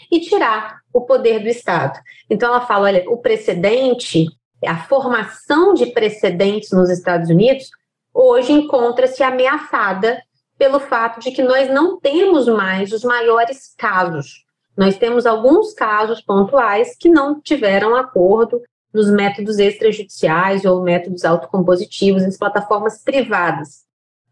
e 0.10 0.20
tirar 0.20 0.80
o 0.94 1.02
poder 1.02 1.40
do 1.40 1.48
Estado. 1.48 2.00
Então 2.30 2.50
ela 2.50 2.66
fala, 2.66 2.86
olha, 2.86 3.10
o 3.10 3.18
precedente, 3.18 4.28
a 4.66 4.78
formação 4.86 5.74
de 5.74 5.88
precedentes 5.88 6.72
nos 6.72 6.90
Estados 6.90 7.30
Unidos 7.30 7.70
hoje 8.14 8.52
encontra-se 8.52 9.24
ameaçada 9.24 10.22
pelo 10.58 10.80
fato 10.80 11.20
de 11.20 11.32
que 11.32 11.42
nós 11.42 11.70
não 11.70 12.00
temos 12.00 12.48
mais 12.48 12.92
os 12.92 13.04
maiores 13.04 13.74
casos 13.78 14.46
nós 14.76 14.98
temos 14.98 15.26
alguns 15.26 15.74
casos 15.74 16.22
pontuais 16.22 16.96
que 16.98 17.10
não 17.10 17.40
tiveram 17.40 17.96
acordo 17.96 18.62
nos 18.94 19.10
métodos 19.10 19.60
extrajudiciais 19.60 20.66
ou 20.66 20.82
métodos 20.82 21.24
autocompositivos 21.24 22.24
nas 22.24 22.38
plataformas 22.38 23.04
privadas. 23.04 23.84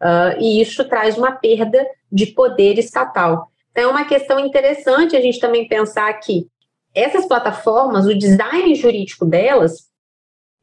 Uh, 0.01 0.39
e 0.39 0.62
isso 0.62 0.88
traz 0.88 1.17
uma 1.17 1.31
perda 1.31 1.86
de 2.12 2.27
poder 2.27 2.77
estatal. 2.77 3.51
Então, 3.72 3.84
é 3.84 3.88
uma 3.88 4.05
questão 4.05 4.39
interessante 4.39 5.15
a 5.15 5.22
gente 5.22 5.39
também 5.39 5.67
pensar 5.67 6.12
que 6.13 6.48
essas 6.93 7.25
plataformas, 7.25 8.05
o 8.05 8.17
design 8.17 8.74
jurídico 8.75 9.25
delas 9.25 9.89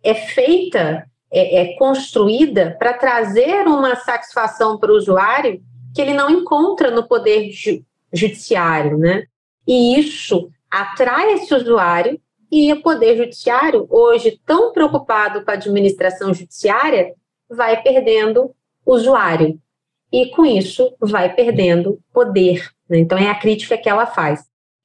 é 0.03 0.15
feita, 0.15 1.07
é, 1.31 1.63
é 1.63 1.77
construída 1.77 2.77
para 2.79 2.95
trazer 2.95 3.67
uma 3.67 3.95
satisfação 3.97 4.79
para 4.79 4.93
o 4.93 4.97
usuário 4.97 5.63
que 5.95 6.01
ele 6.01 6.15
não 6.15 6.29
encontra 6.29 6.91
no 6.91 7.07
poder 7.07 7.51
ju 7.51 7.83
judiciário, 8.13 8.97
né? 8.97 9.25
E 9.67 9.99
isso 9.99 10.51
atrai 10.71 11.33
esse 11.35 11.55
usuário 11.55 12.21
e 12.51 12.73
o 12.73 12.81
Poder 12.81 13.17
Judiciário, 13.17 13.87
hoje 13.91 14.41
tão 14.47 14.73
preocupado 14.73 15.45
com 15.45 15.51
a 15.51 15.55
administração 15.55 16.33
judiciária, 16.33 17.13
vai 17.49 17.83
perdendo 17.83 18.55
usuário. 18.85 19.59
E 20.13 20.31
com 20.31 20.47
isso 20.47 20.95
vai 21.01 21.35
perdendo 21.35 21.99
poder. 22.13 22.71
Né? 22.89 22.99
Então 22.99 23.19
é 23.19 23.29
a 23.29 23.39
crítica 23.39 23.77
que 23.77 23.89
ela 23.89 24.07
faz. 24.07 24.45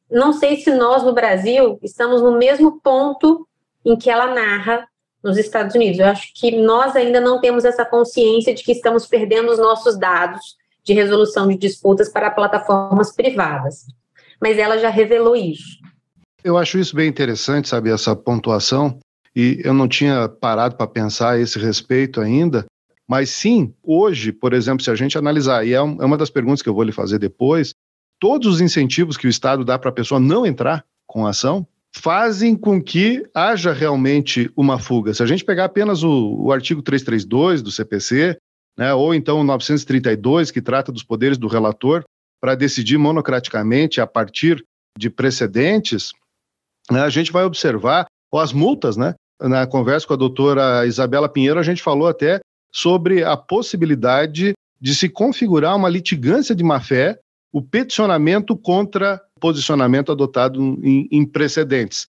Não 0.09 0.33
sei 0.33 0.57
se 0.57 0.73
nós 0.73 1.03
no 1.03 1.13
Brasil 1.13 1.79
estamos 1.81 2.21
no 2.21 2.37
mesmo 2.37 2.81
ponto 2.81 3.47
em 3.85 3.95
que 3.95 4.09
ela 4.09 4.33
narra 4.33 4.87
nos 5.23 5.37
Estados 5.37 5.75
Unidos. 5.75 5.99
Eu 5.99 6.07
acho 6.07 6.33
que 6.33 6.51
nós 6.51 6.95
ainda 6.95 7.21
não 7.21 7.39
temos 7.39 7.63
essa 7.63 7.85
consciência 7.85 8.53
de 8.53 8.63
que 8.63 8.71
estamos 8.71 9.05
perdendo 9.05 9.51
os 9.51 9.59
nossos 9.59 9.97
dados 9.97 10.57
de 10.83 10.93
resolução 10.93 11.47
de 11.47 11.55
disputas 11.55 12.09
para 12.09 12.31
plataformas 12.31 13.13
privadas. 13.15 13.85
Mas 14.41 14.57
ela 14.57 14.77
já 14.77 14.89
revelou 14.89 15.35
isso. 15.35 15.79
Eu 16.43 16.57
acho 16.57 16.79
isso 16.79 16.95
bem 16.95 17.07
interessante, 17.07 17.69
sabe, 17.69 17.91
essa 17.91 18.15
pontuação, 18.15 18.97
e 19.35 19.61
eu 19.63 19.73
não 19.73 19.87
tinha 19.87 20.27
parado 20.27 20.75
para 20.75 20.87
pensar 20.87 21.31
a 21.31 21.39
esse 21.39 21.59
respeito 21.59 22.19
ainda, 22.19 22.65
mas 23.07 23.29
sim, 23.29 23.73
hoje, 23.83 24.31
por 24.31 24.53
exemplo, 24.53 24.83
se 24.83 24.89
a 24.89 24.95
gente 24.95 25.17
analisar, 25.17 25.65
e 25.65 25.73
é, 25.73 25.75
é 25.75 25.81
uma 25.81 26.17
das 26.17 26.29
perguntas 26.29 26.61
que 26.61 26.69
eu 26.69 26.73
vou 26.73 26.83
lhe 26.83 26.91
fazer 26.91 27.19
depois, 27.19 27.73
todos 28.19 28.47
os 28.47 28.61
incentivos 28.61 29.17
que 29.17 29.27
o 29.27 29.29
Estado 29.29 29.63
dá 29.63 29.77
para 29.77 29.89
a 29.89 29.93
pessoa 29.93 30.19
não 30.19 30.45
entrar 30.45 30.83
com 31.05 31.27
a 31.27 31.31
ação 31.31 31.67
fazem 31.93 32.55
com 32.55 32.81
que 32.81 33.23
haja 33.33 33.73
realmente 33.73 34.49
uma 34.55 34.79
fuga. 34.79 35.13
Se 35.13 35.21
a 35.21 35.25
gente 35.25 35.43
pegar 35.43 35.65
apenas 35.65 36.03
o, 36.03 36.37
o 36.39 36.51
artigo 36.51 36.81
332 36.81 37.61
do 37.61 37.69
CPC, 37.69 38.37
né, 38.77 38.93
ou 38.93 39.13
então 39.13 39.41
o 39.41 39.43
932, 39.43 40.49
que 40.49 40.61
trata 40.61 40.91
dos 40.91 41.03
poderes 41.03 41.37
do 41.37 41.47
relator 41.47 42.03
para 42.41 42.55
decidir 42.55 42.97
monocraticamente 42.97 44.01
a 44.01 44.07
partir 44.07 44.65
de 44.97 45.09
precedentes, 45.09 46.11
né, 46.91 47.01
a 47.01 47.09
gente 47.09 47.31
vai 47.31 47.45
observar, 47.45 48.07
ou 48.31 48.39
as 48.39 48.51
multas, 48.51 48.97
né? 48.97 49.13
Na 49.39 49.65
conversa 49.67 50.07
com 50.07 50.13
a 50.13 50.17
doutora 50.17 50.85
Isabela 50.85 51.29
Pinheiro, 51.29 51.59
a 51.59 51.63
gente 51.63 51.81
falou 51.81 52.07
até 52.07 52.39
sobre 52.73 53.23
a 53.23 53.37
possibilidade 53.37 54.53
de 54.79 54.95
se 54.95 55.07
configurar 55.07 55.75
uma 55.75 55.89
litigância 55.89 56.55
de 56.55 56.63
má-fé, 56.63 57.19
o 57.51 57.61
peticionamento 57.61 58.57
contra 58.57 59.21
posicionamento 59.39 60.11
adotado 60.11 60.61
em, 60.83 61.07
em 61.11 61.25
precedentes. 61.25 62.07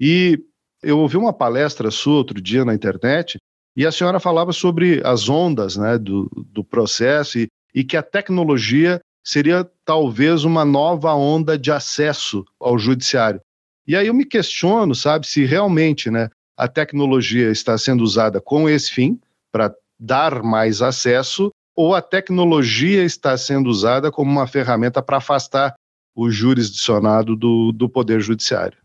E 0.00 0.38
eu 0.82 0.98
ouvi 0.98 1.16
uma 1.16 1.32
palestra 1.32 1.90
sua 1.90 2.14
outro 2.14 2.40
dia 2.40 2.64
na 2.64 2.74
internet, 2.74 3.38
e 3.76 3.86
a 3.86 3.92
senhora 3.92 4.18
falava 4.18 4.52
sobre 4.52 5.00
as 5.04 5.28
ondas 5.28 5.76
né, 5.76 5.96
do, 5.98 6.28
do 6.50 6.64
processo 6.64 7.38
e, 7.38 7.48
e 7.74 7.84
que 7.84 7.96
a 7.96 8.02
tecnologia 8.02 9.00
seria 9.24 9.68
talvez 9.84 10.44
uma 10.44 10.64
nova 10.64 11.14
onda 11.14 11.58
de 11.58 11.70
acesso 11.70 12.44
ao 12.60 12.78
judiciário. 12.78 13.40
E 13.86 13.96
aí 13.96 14.06
eu 14.06 14.14
me 14.14 14.24
questiono, 14.24 14.94
sabe, 14.94 15.26
se 15.26 15.44
realmente 15.44 16.10
né, 16.10 16.28
a 16.56 16.68
tecnologia 16.68 17.50
está 17.50 17.76
sendo 17.76 18.02
usada 18.02 18.40
com 18.40 18.68
esse 18.68 18.90
fim, 18.90 19.20
para 19.50 19.74
dar 19.98 20.42
mais 20.42 20.82
acesso, 20.82 21.50
ou 21.74 21.94
a 21.94 22.02
tecnologia 22.02 23.02
está 23.02 23.36
sendo 23.36 23.68
usada 23.68 24.10
como 24.10 24.30
uma 24.30 24.46
ferramenta 24.46 25.02
para 25.02 25.18
afastar 25.18 25.74
o 26.14 26.30
jurisdicionado 26.30 27.34
do, 27.34 27.72
do 27.72 27.88
Poder 27.88 28.20
Judiciário. 28.20 28.78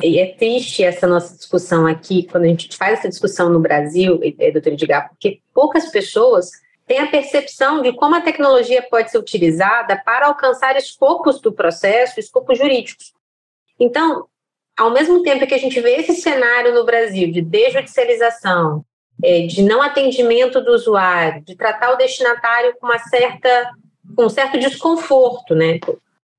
E 0.00 0.18
é 0.18 0.34
triste 0.34 0.82
essa 0.82 1.06
nossa 1.06 1.36
discussão 1.36 1.86
aqui, 1.86 2.22
quando 2.22 2.44
a 2.44 2.48
gente 2.48 2.74
faz 2.76 3.00
essa 3.00 3.08
discussão 3.08 3.50
no 3.50 3.60
Brasil, 3.60 4.18
doutor 4.52 4.72
Edgar, 4.72 5.10
porque 5.10 5.40
poucas 5.52 5.90
pessoas 5.90 6.50
têm 6.92 6.98
a 6.98 7.06
percepção 7.06 7.80
de 7.80 7.90
como 7.94 8.14
a 8.14 8.20
tecnologia 8.20 8.82
pode 8.82 9.10
ser 9.10 9.16
utilizada 9.16 9.96
para 10.04 10.26
alcançar 10.26 10.76
escopos 10.76 11.40
do 11.40 11.50
processo, 11.50 12.20
escopos 12.20 12.58
jurídicos. 12.58 13.14
Então, 13.80 14.26
ao 14.78 14.90
mesmo 14.90 15.22
tempo 15.22 15.46
que 15.46 15.54
a 15.54 15.58
gente 15.58 15.80
vê 15.80 15.96
esse 15.96 16.16
cenário 16.16 16.74
no 16.74 16.84
Brasil 16.84 17.32
de 17.32 17.40
desjudicialização, 17.40 18.84
é, 19.24 19.46
de 19.46 19.62
não 19.62 19.80
atendimento 19.80 20.60
do 20.60 20.72
usuário, 20.72 21.42
de 21.42 21.56
tratar 21.56 21.94
o 21.94 21.96
destinatário 21.96 22.74
com 22.78 22.86
uma 22.86 22.98
certa 22.98 23.70
com 24.14 24.26
um 24.26 24.28
certo 24.28 24.58
desconforto, 24.58 25.54
né? 25.54 25.80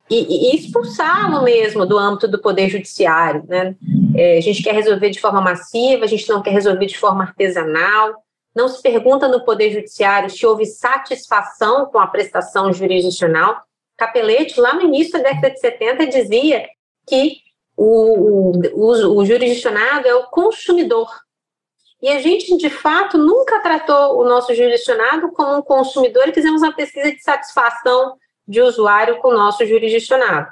E, 0.08 0.52
e 0.52 0.56
expulsá-lo 0.56 1.44
mesmo 1.44 1.84
do 1.84 1.98
âmbito 1.98 2.28
do 2.28 2.40
poder 2.40 2.70
judiciário, 2.70 3.44
né? 3.48 3.76
É, 4.16 4.38
a 4.38 4.42
gente 4.42 4.62
quer 4.62 4.76
resolver 4.76 5.10
de 5.10 5.20
forma 5.20 5.42
massiva, 5.42 6.06
a 6.06 6.08
gente 6.08 6.30
não 6.30 6.44
quer 6.44 6.52
resolver 6.52 6.86
de 6.86 7.00
forma 7.00 7.24
artesanal. 7.24 8.24
Não 8.56 8.68
se 8.68 8.82
pergunta 8.82 9.28
no 9.28 9.44
poder 9.44 9.72
judiciário 9.72 10.30
se 10.30 10.46
houve 10.46 10.66
satisfação 10.66 11.88
com 11.88 12.00
a 12.00 12.08
prestação 12.08 12.72
jurisdicional. 12.72 13.62
Capelete, 13.98 14.60
lá 14.60 14.74
no 14.74 14.82
início 14.82 15.14
da 15.14 15.30
década 15.30 15.52
de 15.52 15.60
70, 15.60 16.08
dizia 16.08 16.68
que 17.08 17.38
o, 17.76 18.52
o, 18.74 19.18
o 19.18 19.26
jurisdicionado 19.26 20.08
é 20.08 20.14
o 20.14 20.28
consumidor. 20.28 21.10
E 22.02 22.10
a 22.10 22.20
gente, 22.20 22.58
de 22.58 22.70
fato, 22.70 23.18
nunca 23.18 23.62
tratou 23.62 24.20
o 24.20 24.26
nosso 24.26 24.54
jurisdicionado 24.54 25.32
como 25.32 25.58
um 25.58 25.62
consumidor 25.62 26.28
e 26.28 26.34
fizemos 26.34 26.62
uma 26.62 26.76
pesquisa 26.76 27.12
de 27.12 27.22
satisfação 27.24 28.18
de 28.48 28.62
usuário 28.62 29.20
com 29.20 29.30
o 29.30 29.34
nosso 29.34 29.66
jurisdicionado. 29.66 30.52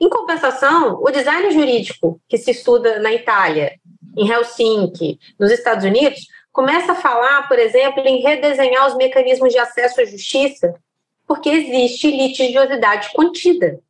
Em 0.00 0.08
compensação, 0.08 0.98
o 1.02 1.10
design 1.10 1.50
jurídico 1.50 2.18
que 2.26 2.38
se 2.38 2.52
estuda 2.52 2.98
na 2.98 3.12
Itália, 3.12 3.78
em 4.16 4.26
Helsinki, 4.26 5.18
nos 5.38 5.50
Estados 5.50 5.84
Unidos, 5.84 6.26
começa 6.52 6.92
a 6.92 6.96
falar, 6.96 7.48
por 7.48 7.58
exemplo, 7.58 8.02
em 8.06 8.22
redesenhar 8.22 8.86
os 8.86 8.96
mecanismos 8.96 9.52
de 9.52 9.58
acesso 9.58 10.00
à 10.00 10.04
justiça, 10.04 10.74
porque 11.26 11.48
existe 11.48 12.10
litigiosidade 12.10 13.12
contida. 13.12 13.80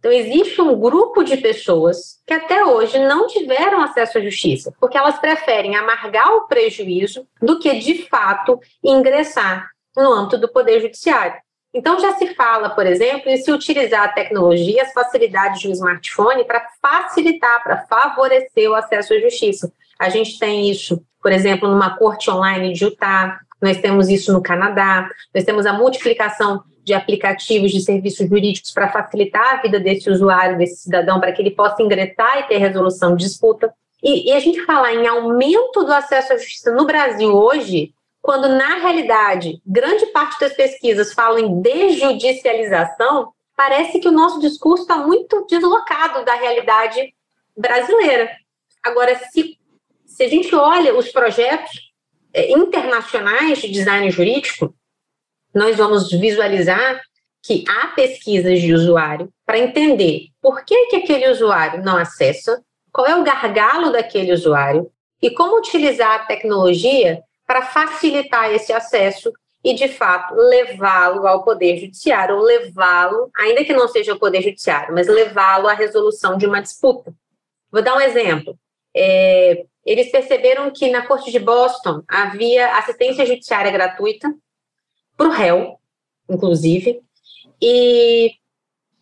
Então, 0.00 0.10
existe 0.10 0.60
um 0.62 0.80
grupo 0.80 1.22
de 1.22 1.36
pessoas 1.36 2.20
que 2.26 2.32
até 2.32 2.64
hoje 2.64 2.98
não 2.98 3.26
tiveram 3.26 3.82
acesso 3.82 4.16
à 4.16 4.20
justiça, 4.22 4.74
porque 4.80 4.96
elas 4.96 5.18
preferem 5.18 5.76
amargar 5.76 6.32
o 6.32 6.46
prejuízo 6.46 7.26
do 7.40 7.58
que, 7.58 7.78
de 7.78 8.08
fato, 8.08 8.58
ingressar 8.82 9.68
no 9.94 10.10
âmbito 10.10 10.38
do 10.38 10.48
Poder 10.50 10.80
Judiciário. 10.80 11.38
Então, 11.72 12.00
já 12.00 12.14
se 12.14 12.34
fala, 12.34 12.70
por 12.70 12.86
exemplo, 12.86 13.30
em 13.30 13.36
se 13.36 13.52
utilizar 13.52 14.02
a 14.02 14.08
tecnologia, 14.08 14.82
as 14.82 14.92
facilidades 14.92 15.60
de 15.60 15.68
um 15.68 15.72
smartphone 15.72 16.44
para 16.44 16.66
facilitar, 16.80 17.62
para 17.62 17.86
favorecer 17.86 18.70
o 18.70 18.74
acesso 18.74 19.12
à 19.12 19.20
justiça. 19.20 19.72
A 19.98 20.08
gente 20.08 20.38
tem 20.38 20.68
isso, 20.70 21.04
por 21.22 21.32
exemplo, 21.32 21.68
numa 21.68 21.96
corte 21.96 22.30
online 22.30 22.72
de 22.72 22.84
Utah, 22.84 23.38
nós 23.60 23.78
temos 23.78 24.08
isso 24.08 24.32
no 24.32 24.42
Canadá, 24.42 25.08
nós 25.34 25.44
temos 25.44 25.66
a 25.66 25.72
multiplicação 25.72 26.62
de 26.82 26.94
aplicativos 26.94 27.70
de 27.70 27.80
serviços 27.80 28.28
jurídicos 28.28 28.72
para 28.72 28.90
facilitar 28.90 29.54
a 29.54 29.62
vida 29.62 29.78
desse 29.78 30.08
usuário, 30.10 30.56
desse 30.56 30.82
cidadão, 30.82 31.20
para 31.20 31.32
que 31.32 31.42
ele 31.42 31.50
possa 31.50 31.82
ingressar 31.82 32.40
e 32.40 32.42
ter 32.44 32.56
resolução 32.56 33.14
de 33.14 33.24
disputa. 33.24 33.72
E, 34.02 34.30
e 34.30 34.32
a 34.32 34.40
gente 34.40 34.64
falar 34.64 34.94
em 34.94 35.06
aumento 35.06 35.84
do 35.84 35.92
acesso 35.92 36.32
à 36.32 36.38
justiça 36.38 36.72
no 36.72 36.86
Brasil 36.86 37.32
hoje, 37.34 37.92
quando 38.22 38.48
na 38.48 38.76
realidade 38.76 39.60
grande 39.66 40.06
parte 40.06 40.40
das 40.40 40.54
pesquisas 40.54 41.12
falam 41.12 41.38
em 41.38 41.60
desjudicialização, 41.60 43.32
parece 43.56 44.00
que 44.00 44.08
o 44.08 44.12
nosso 44.12 44.40
discurso 44.40 44.84
está 44.84 44.96
muito 44.96 45.46
deslocado 45.46 46.24
da 46.24 46.34
realidade 46.34 47.12
brasileira. 47.56 48.30
Agora, 48.82 49.14
se, 49.30 49.58
se 50.20 50.24
a 50.24 50.28
gente 50.28 50.54
olha 50.54 50.94
os 50.94 51.10
projetos 51.10 51.70
é, 52.34 52.52
internacionais 52.52 53.58
de 53.58 53.70
design 53.70 54.10
jurídico, 54.10 54.74
nós 55.54 55.78
vamos 55.78 56.10
visualizar 56.10 57.00
que 57.42 57.64
há 57.66 57.86
pesquisas 57.86 58.60
de 58.60 58.74
usuário 58.74 59.30
para 59.46 59.58
entender 59.58 60.26
por 60.38 60.62
que, 60.62 60.88
que 60.88 60.96
aquele 60.96 61.26
usuário 61.30 61.82
não 61.82 61.96
acessa, 61.96 62.62
qual 62.92 63.06
é 63.06 63.16
o 63.16 63.24
gargalo 63.24 63.90
daquele 63.90 64.30
usuário 64.30 64.92
e 65.22 65.30
como 65.30 65.56
utilizar 65.56 66.16
a 66.16 66.26
tecnologia 66.26 67.22
para 67.46 67.62
facilitar 67.62 68.52
esse 68.52 68.74
acesso 68.74 69.32
e, 69.64 69.72
de 69.72 69.88
fato, 69.88 70.34
levá-lo 70.34 71.26
ao 71.26 71.42
Poder 71.44 71.78
Judiciário, 71.78 72.36
ou 72.36 72.42
levá-lo, 72.42 73.30
ainda 73.38 73.64
que 73.64 73.72
não 73.72 73.88
seja 73.88 74.12
o 74.12 74.18
Poder 74.18 74.42
Judiciário, 74.42 74.94
mas 74.94 75.08
levá-lo 75.08 75.66
à 75.66 75.72
resolução 75.72 76.36
de 76.36 76.44
uma 76.44 76.60
disputa. 76.60 77.10
Vou 77.72 77.80
dar 77.80 77.96
um 77.96 78.00
exemplo. 78.02 78.54
É, 78.94 79.64
eles 79.90 80.08
perceberam 80.08 80.70
que 80.70 80.88
na 80.88 81.04
Corte 81.04 81.32
de 81.32 81.40
Boston 81.40 82.00
havia 82.06 82.76
assistência 82.76 83.26
judiciária 83.26 83.72
gratuita 83.72 84.32
para 85.16 85.26
o 85.26 85.32
réu, 85.32 85.80
inclusive, 86.28 87.00
e 87.60 88.30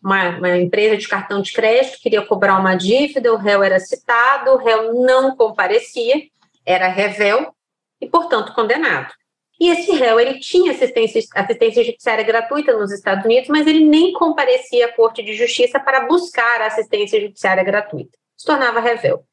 uma, 0.03 0.39
uma, 0.39 0.57
empresa 0.57 0.97
de 0.97 1.07
cartão 1.07 1.43
de 1.43 1.51
crédito 1.51 1.99
queria 2.01 2.25
cobrar 2.25 2.59
uma 2.59 2.73
dívida, 2.73 3.31
o 3.31 3.37
réu 3.37 3.61
era 3.61 3.79
citado, 3.79 4.49
o 4.49 4.57
réu 4.57 4.95
não 5.05 5.35
comparecia, 5.35 6.23
era 6.65 6.87
revel 6.87 7.53
e, 8.01 8.07
portanto, 8.07 8.55
condenado. 8.55 9.13
E 9.61 9.69
esse 9.69 9.91
réu, 9.91 10.19
ele 10.19 10.39
tinha 10.39 10.71
assistência, 10.71 11.21
assistência 11.35 11.83
judiciária 11.83 12.23
gratuita 12.23 12.75
nos 12.75 12.91
Estados 12.91 13.25
Unidos, 13.25 13.47
mas 13.47 13.67
ele 13.67 13.85
nem 13.85 14.11
comparecia 14.13 14.87
à 14.87 14.91
Corte 14.91 15.21
de 15.21 15.33
Justiça 15.33 15.79
para 15.79 16.07
buscar 16.07 16.61
a 16.61 16.65
assistência 16.65 17.21
judiciária 17.21 17.63
gratuita. 17.63 18.17
Se 18.35 18.47
tornava 18.47 18.79
revel. 18.79 19.23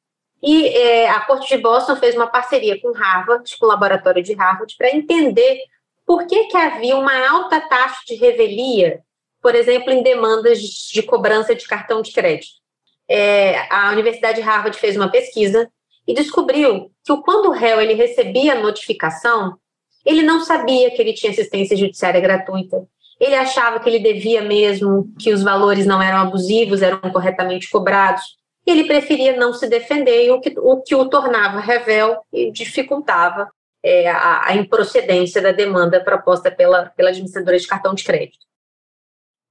E 0.42 0.68
é, 0.68 1.08
a 1.08 1.20
Corte 1.20 1.56
de 1.56 1.62
Boston 1.62 1.96
fez 1.96 2.14
uma 2.14 2.26
parceria 2.26 2.80
com 2.80 2.92
Harvard, 2.92 3.56
com 3.58 3.66
o 3.66 3.68
laboratório 3.68 4.22
de 4.22 4.34
Harvard, 4.34 4.74
para 4.76 4.94
entender 4.94 5.60
por 6.04 6.26
que, 6.26 6.44
que 6.44 6.56
havia 6.56 6.96
uma 6.96 7.28
alta 7.28 7.60
taxa 7.60 8.00
de 8.06 8.14
revelia, 8.14 9.00
por 9.42 9.54
exemplo, 9.54 9.90
em 9.90 10.02
demandas 10.02 10.60
de 10.60 11.02
cobrança 11.02 11.54
de 11.54 11.66
cartão 11.66 12.02
de 12.02 12.12
crédito? 12.12 12.66
é, 13.08 13.72
a 13.72 13.92
Universidade 13.92 14.36
de 14.36 14.42
Harvard 14.42 14.76
fez 14.76 14.96
uma 14.96 15.10
pesquisa 15.10 15.68
e 16.06 16.14
descobriu 16.14 16.90
que 17.04 17.16
quando 17.22 17.46
o 17.46 17.52
réu 17.52 17.80
ele 17.80 17.94
recebia 17.94 18.54
a 18.54 18.60
notificação, 18.60 19.56
ele 20.04 20.22
não 20.22 20.40
sabia 20.40 20.90
que 20.90 21.00
ele 21.00 21.12
tinha 21.12 21.32
assistência 21.32 21.76
judiciária 21.76 22.20
gratuita. 22.20 22.86
Ele 23.18 23.34
achava 23.34 23.80
que 23.80 23.88
ele 23.88 23.98
devia 23.98 24.42
mesmo, 24.42 25.12
que 25.18 25.32
os 25.32 25.42
valores 25.42 25.86
não 25.86 26.02
eram 26.02 26.18
abusivos, 26.18 26.82
eram 26.82 27.00
corretamente 27.00 27.68
cobrados. 27.70 28.22
E 28.66 28.70
ele 28.70 28.84
preferia 28.84 29.36
não 29.36 29.52
se 29.52 29.68
defender, 29.68 30.30
o 30.32 30.40
que 30.40 30.52
o, 30.58 30.82
que 30.82 30.94
o 30.94 31.08
tornava 31.08 31.60
revel 31.60 32.20
e 32.32 32.50
dificultava 32.50 33.48
é, 33.82 34.08
a, 34.10 34.48
a, 34.48 34.56
improcedência 34.56 35.40
da 35.40 35.52
demanda 35.52 36.02
proposta 36.02 36.50
pela, 36.50 36.86
pela 36.96 37.10
administradora 37.10 37.56
de 37.56 37.66
cartão 37.66 37.94
de 37.94 38.02
crédito. 38.02 38.44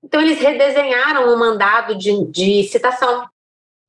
Então, 0.04 0.22
eles 0.22 0.40
redesenharam 0.40 1.34
o 1.34 1.40
mandado 1.40 1.96
de, 1.96 2.26
de 2.26 2.64
citação. 2.66 3.28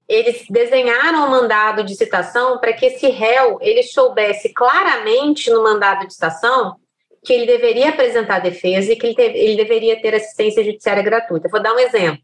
Eles 0.08 0.46
desenharam 0.48 1.26
o 1.26 1.30
mandado 1.30 1.82
de 1.82 1.96
citação 1.96 2.58
para 2.58 2.72
que 2.72 2.86
esse 2.86 3.08
réu 3.08 3.58
ele 3.60 3.82
soubesse 3.82 4.54
claramente 4.54 5.50
no 5.50 5.64
mandado 5.64 6.06
de 6.06 6.14
citação 6.14 6.76
que 7.24 7.32
ele 7.32 7.44
deveria 7.44 7.88
apresentar 7.88 8.38
defesa 8.38 8.92
e 8.92 8.96
que 8.96 9.08
ele, 9.08 9.20
ele 9.20 9.56
deveria 9.56 10.00
ter 10.00 10.14
assistência 10.14 10.62
judiciária 10.62 11.02
gratuita. 11.02 11.48
Vou 11.48 11.60
dar 11.60 11.74
um 11.74 11.78
exemplo. 11.80 12.22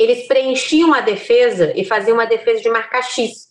Eles 0.00 0.26
preenchiam 0.26 0.94
a 0.94 1.02
defesa 1.02 1.74
e 1.76 1.84
faziam 1.84 2.14
uma 2.14 2.26
defesa 2.26 2.62
de 2.62 2.70
marcar 2.70 3.02
X. 3.02 3.48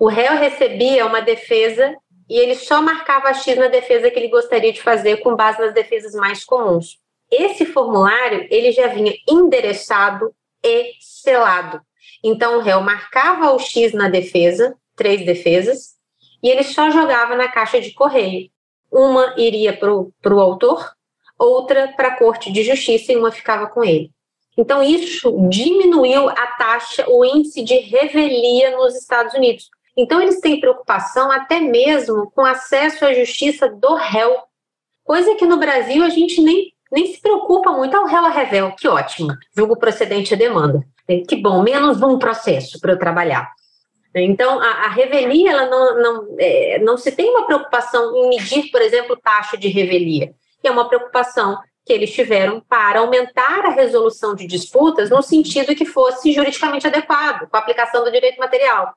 O 0.00 0.08
réu 0.08 0.36
recebia 0.36 1.06
uma 1.06 1.20
defesa 1.20 1.94
e 2.28 2.36
ele 2.36 2.56
só 2.56 2.82
marcava 2.82 3.32
X 3.32 3.56
na 3.56 3.68
defesa 3.68 4.10
que 4.10 4.18
ele 4.18 4.26
gostaria 4.26 4.72
de 4.72 4.82
fazer 4.82 5.18
com 5.18 5.36
base 5.36 5.60
nas 5.60 5.72
defesas 5.72 6.12
mais 6.14 6.44
comuns. 6.44 6.98
Esse 7.30 7.64
formulário 7.64 8.48
ele 8.50 8.72
já 8.72 8.88
vinha 8.88 9.14
endereçado 9.28 10.34
e 10.60 10.90
selado. 10.98 11.80
Então 12.20 12.58
o 12.58 12.62
réu 12.62 12.80
marcava 12.80 13.52
o 13.52 13.58
X 13.60 13.92
na 13.92 14.08
defesa, 14.08 14.76
três 14.96 15.24
defesas, 15.24 15.94
e 16.42 16.48
ele 16.48 16.64
só 16.64 16.90
jogava 16.90 17.36
na 17.36 17.46
caixa 17.46 17.80
de 17.80 17.94
correio. 17.94 18.50
Uma 18.90 19.36
iria 19.38 19.72
para 19.72 19.94
o 20.34 20.40
autor, 20.40 20.84
outra 21.38 21.94
para 21.96 22.08
a 22.08 22.18
Corte 22.18 22.50
de 22.50 22.64
Justiça 22.64 23.12
e 23.12 23.16
uma 23.16 23.30
ficava 23.30 23.68
com 23.68 23.84
ele. 23.84 24.10
Então, 24.56 24.82
isso 24.82 25.48
diminuiu 25.48 26.28
a 26.30 26.46
taxa, 26.58 27.04
o 27.08 27.24
índice 27.24 27.62
de 27.62 27.76
revelia 27.76 28.76
nos 28.76 28.96
Estados 28.96 29.34
Unidos. 29.34 29.68
Então, 29.96 30.20
eles 30.20 30.40
têm 30.40 30.60
preocupação 30.60 31.30
até 31.30 31.60
mesmo 31.60 32.30
com 32.34 32.44
acesso 32.44 33.04
à 33.04 33.12
justiça 33.12 33.68
do 33.68 33.94
réu, 33.94 34.36
coisa 35.04 35.34
que 35.34 35.46
no 35.46 35.58
Brasil 35.58 36.02
a 36.02 36.08
gente 36.08 36.40
nem, 36.40 36.72
nem 36.90 37.06
se 37.06 37.20
preocupa 37.20 37.70
muito. 37.72 37.96
Ah, 37.96 38.02
o 38.02 38.06
réu 38.06 38.24
a 38.24 38.30
revel, 38.30 38.72
que 38.72 38.88
ótimo, 38.88 39.28
julgo 39.56 39.78
procedente 39.78 40.34
a 40.34 40.36
demanda. 40.36 40.82
Que 41.28 41.36
bom, 41.36 41.62
menos 41.62 42.02
um 42.02 42.18
processo 42.18 42.80
para 42.80 42.92
eu 42.92 42.98
trabalhar. 42.98 43.50
Então, 44.14 44.60
a, 44.60 44.86
a 44.86 44.88
revelia, 44.88 45.50
ela 45.50 45.66
não, 45.66 46.02
não, 46.02 46.36
é, 46.38 46.78
não 46.78 46.96
se 46.96 47.12
tem 47.12 47.28
uma 47.28 47.46
preocupação 47.46 48.16
em 48.16 48.28
medir, 48.30 48.70
por 48.70 48.80
exemplo, 48.80 49.16
taxa 49.16 49.58
de 49.58 49.68
revelia, 49.68 50.34
que 50.60 50.66
é 50.66 50.70
uma 50.70 50.88
preocupação 50.88 51.58
que 51.86 51.92
eles 51.92 52.12
tiveram 52.12 52.60
para 52.60 52.98
aumentar 52.98 53.64
a 53.64 53.70
resolução 53.70 54.34
de 54.34 54.44
disputas 54.44 55.08
no 55.08 55.22
sentido 55.22 55.74
que 55.76 55.86
fosse 55.86 56.32
juridicamente 56.32 56.84
adequado, 56.84 57.48
com 57.48 57.56
a 57.56 57.60
aplicação 57.60 58.02
do 58.02 58.10
direito 58.10 58.40
material. 58.40 58.92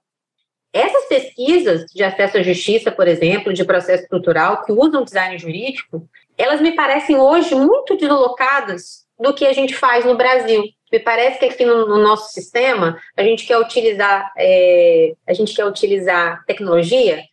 Essas 0.74 1.06
pesquisas 1.06 1.86
de 1.94 2.04
acesso 2.04 2.38
à 2.38 2.42
justiça, 2.42 2.92
por 2.92 3.08
exemplo, 3.08 3.54
de 3.54 3.64
processo 3.64 4.04
estrutural, 4.04 4.64
que 4.64 4.72
usam 4.72 5.04
design 5.04 5.38
jurídico, 5.38 6.10
elas 6.36 6.60
me 6.62 6.72
parecem 6.72 7.16
hoje 7.16 7.54
muito 7.54 7.96
deslocadas 7.96 9.06
do 9.20 9.34
que 9.36 9.46
a 9.46 9.54
gente 9.54 9.76
faz 9.76 10.04
no 10.04 10.18
Brasil. 10.18 10.64
Me 10.92 11.00
parece 11.00 11.38
que 11.38 11.46
aqui 11.46 11.66
no, 11.66 11.88
no 11.88 11.98
nosso 12.00 12.34
sistema 12.34 13.00
a 13.16 13.22
gente 13.22 13.46
quer 13.46 13.60
utilizar 13.60 14.32
é, 14.36 15.14
a 15.28 15.34
gente 15.34 15.54
quer 15.54 15.66
utilizar 15.66 16.44
tecnologia 16.46 17.24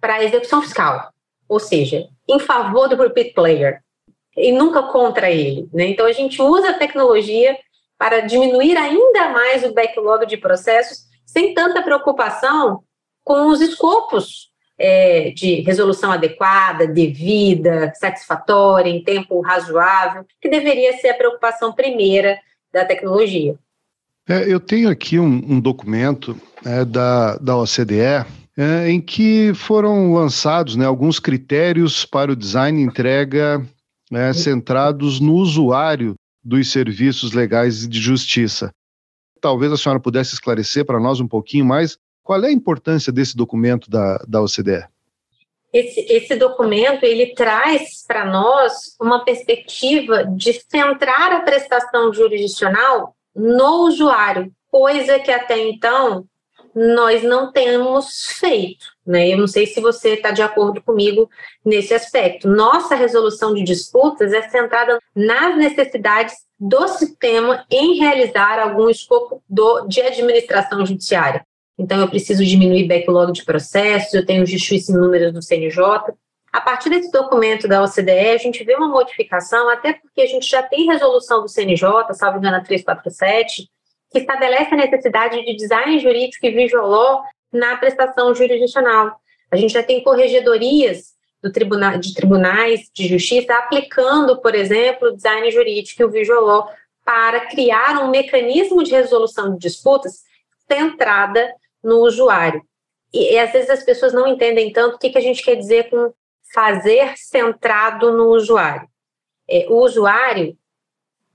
para 0.00 0.22
execução 0.22 0.62
fiscal, 0.62 1.10
ou 1.48 1.58
seja, 1.58 2.06
em 2.28 2.38
favor 2.38 2.88
do 2.88 2.96
repeat 2.96 3.34
player 3.34 3.80
e 4.36 4.52
nunca 4.52 4.82
contra 4.84 5.30
ele. 5.30 5.68
Né? 5.72 5.88
Então 5.88 6.06
a 6.06 6.12
gente 6.12 6.40
usa 6.40 6.70
a 6.70 6.78
tecnologia 6.78 7.56
para 7.98 8.20
diminuir 8.20 8.76
ainda 8.76 9.28
mais 9.30 9.64
o 9.64 9.74
backlog 9.74 10.26
de 10.26 10.36
processos 10.36 11.04
sem 11.26 11.54
tanta 11.54 11.82
preocupação 11.82 12.82
com 13.22 13.48
os 13.48 13.60
escopos 13.60 14.50
é, 14.78 15.30
de 15.30 15.60
resolução 15.60 16.10
adequada, 16.10 16.86
devida, 16.86 17.92
satisfatória, 17.94 18.88
em 18.88 19.04
tempo 19.04 19.40
razoável, 19.40 20.24
que 20.40 20.48
deveria 20.48 20.94
ser 20.94 21.10
a 21.10 21.14
preocupação 21.14 21.72
primeira 21.72 22.38
da 22.72 22.84
tecnologia. 22.84 23.54
É, 24.26 24.50
eu 24.50 24.58
tenho 24.58 24.88
aqui 24.88 25.18
um, 25.18 25.26
um 25.26 25.60
documento 25.60 26.40
é, 26.64 26.84
da, 26.84 27.36
da 27.36 27.56
OCDE 27.56 28.24
é, 28.56 28.88
em 28.88 29.00
que 29.00 29.52
foram 29.54 30.14
lançados 30.14 30.76
né, 30.76 30.86
alguns 30.86 31.18
critérios 31.18 32.04
para 32.06 32.32
o 32.32 32.36
design 32.36 32.80
e 32.80 32.84
entrega 32.84 33.64
né, 34.10 34.32
centrados 34.32 35.20
no 35.20 35.34
usuário 35.34 36.14
dos 36.42 36.70
serviços 36.72 37.32
legais 37.32 37.88
de 37.88 38.00
justiça. 38.00 38.72
Talvez 39.40 39.72
a 39.72 39.76
senhora 39.76 40.00
pudesse 40.00 40.34
esclarecer 40.34 40.84
para 40.84 41.00
nós 41.00 41.20
um 41.20 41.28
pouquinho 41.28 41.64
mais 41.64 41.96
qual 42.22 42.42
é 42.44 42.48
a 42.48 42.52
importância 42.52 43.12
desse 43.12 43.36
documento 43.36 43.90
da, 43.90 44.18
da 44.28 44.42
OCDE? 44.42 44.86
Esse, 45.72 46.00
esse 46.12 46.36
documento 46.36 47.04
ele 47.04 47.34
traz 47.34 48.04
para 48.06 48.24
nós 48.24 48.96
uma 49.00 49.24
perspectiva 49.24 50.24
de 50.24 50.52
centrar 50.52 51.32
a 51.32 51.40
prestação 51.40 52.12
jurisdicional 52.12 53.14
no 53.34 53.86
usuário, 53.86 54.52
coisa 54.68 55.18
que 55.20 55.30
até 55.30 55.58
então 55.68 56.24
nós 56.74 57.22
não 57.22 57.52
temos 57.52 58.26
feito. 58.38 58.86
Né? 59.10 59.28
Eu 59.28 59.38
não 59.38 59.48
sei 59.48 59.66
se 59.66 59.80
você 59.80 60.10
está 60.10 60.30
de 60.30 60.40
acordo 60.40 60.80
comigo 60.80 61.28
nesse 61.64 61.92
aspecto. 61.92 62.48
Nossa 62.48 62.94
resolução 62.94 63.52
de 63.52 63.64
disputas 63.64 64.32
é 64.32 64.48
centrada 64.48 65.00
nas 65.14 65.56
necessidades 65.56 66.34
do 66.58 66.86
sistema 66.86 67.66
em 67.68 67.98
realizar 67.98 68.60
algum 68.60 68.88
escopo 68.88 69.42
do, 69.48 69.86
de 69.88 70.00
administração 70.00 70.86
judiciária. 70.86 71.44
Então, 71.76 71.98
eu 71.98 72.08
preciso 72.08 72.44
diminuir 72.44 72.86
backlog 72.86 73.32
de 73.32 73.44
processos, 73.44 74.14
eu 74.14 74.24
tenho 74.24 74.46
justiça 74.46 74.92
em 74.92 74.96
números 74.96 75.32
do 75.32 75.42
CNJ. 75.42 75.82
A 76.52 76.60
partir 76.60 76.90
desse 76.90 77.10
documento 77.10 77.66
da 77.66 77.82
OCDE, 77.82 78.10
a 78.10 78.36
gente 78.36 78.62
vê 78.62 78.76
uma 78.76 78.88
modificação, 78.88 79.68
até 79.68 79.94
porque 79.94 80.20
a 80.20 80.26
gente 80.26 80.46
já 80.46 80.62
tem 80.62 80.86
resolução 80.86 81.40
do 81.40 81.48
CNJ, 81.48 82.12
salvo 82.12 82.38
engano, 82.38 82.62
347, 82.62 83.68
que 84.12 84.18
estabelece 84.18 84.74
a 84.74 84.76
necessidade 84.76 85.42
de 85.44 85.56
design 85.56 85.98
jurídico 85.98 86.46
e 86.46 86.50
visual 86.50 87.24
na 87.52 87.76
prestação 87.76 88.34
jurisdicional. 88.34 89.20
A 89.50 89.56
gente 89.56 89.72
já 89.72 89.82
tem 89.82 90.02
corregedorias 90.02 91.14
do 91.42 91.50
tribunal, 91.50 91.98
de 91.98 92.14
tribunais 92.14 92.90
de 92.92 93.08
justiça 93.08 93.54
aplicando, 93.54 94.40
por 94.40 94.54
exemplo, 94.54 95.08
o 95.08 95.16
design 95.16 95.50
jurídico 95.50 96.02
e 96.02 96.04
o 96.04 96.10
visual 96.10 96.70
para 97.04 97.46
criar 97.46 98.02
um 98.04 98.10
mecanismo 98.10 98.84
de 98.84 98.92
resolução 98.92 99.52
de 99.52 99.58
disputas 99.58 100.22
centrada 100.70 101.52
no 101.82 101.98
usuário. 102.00 102.62
E, 103.12 103.34
e, 103.34 103.38
às 103.38 103.52
vezes 103.52 103.70
as 103.70 103.82
pessoas 103.82 104.12
não 104.12 104.28
entendem 104.28 104.72
tanto 104.72 104.96
o 104.96 104.98
que, 104.98 105.10
que 105.10 105.18
a 105.18 105.22
gente 105.22 105.42
quer 105.42 105.56
dizer 105.56 105.90
com 105.90 106.12
fazer 106.54 107.16
centrado 107.16 108.12
no 108.12 108.28
usuário. 108.28 108.88
É, 109.48 109.66
o 109.68 109.82
usuário, 109.82 110.56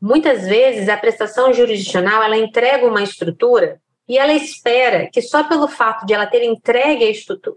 muitas 0.01 0.47
vezes, 0.47 0.87
a 0.87 0.95
prestação 0.95 1.53
jurisdicional, 1.53 2.23
ela 2.23 2.37
entrega 2.37 2.85
uma 2.87 3.03
estrutura 3.03 3.81
e 4.07 4.17
ela 4.17 4.33
espera 4.33 5.09
que 5.11 5.21
só 5.21 5.43
pelo 5.43 5.67
fato 5.67 6.05
de 6.05 6.13
ela 6.13 6.27
ter 6.27 6.43
entregue 6.43 7.05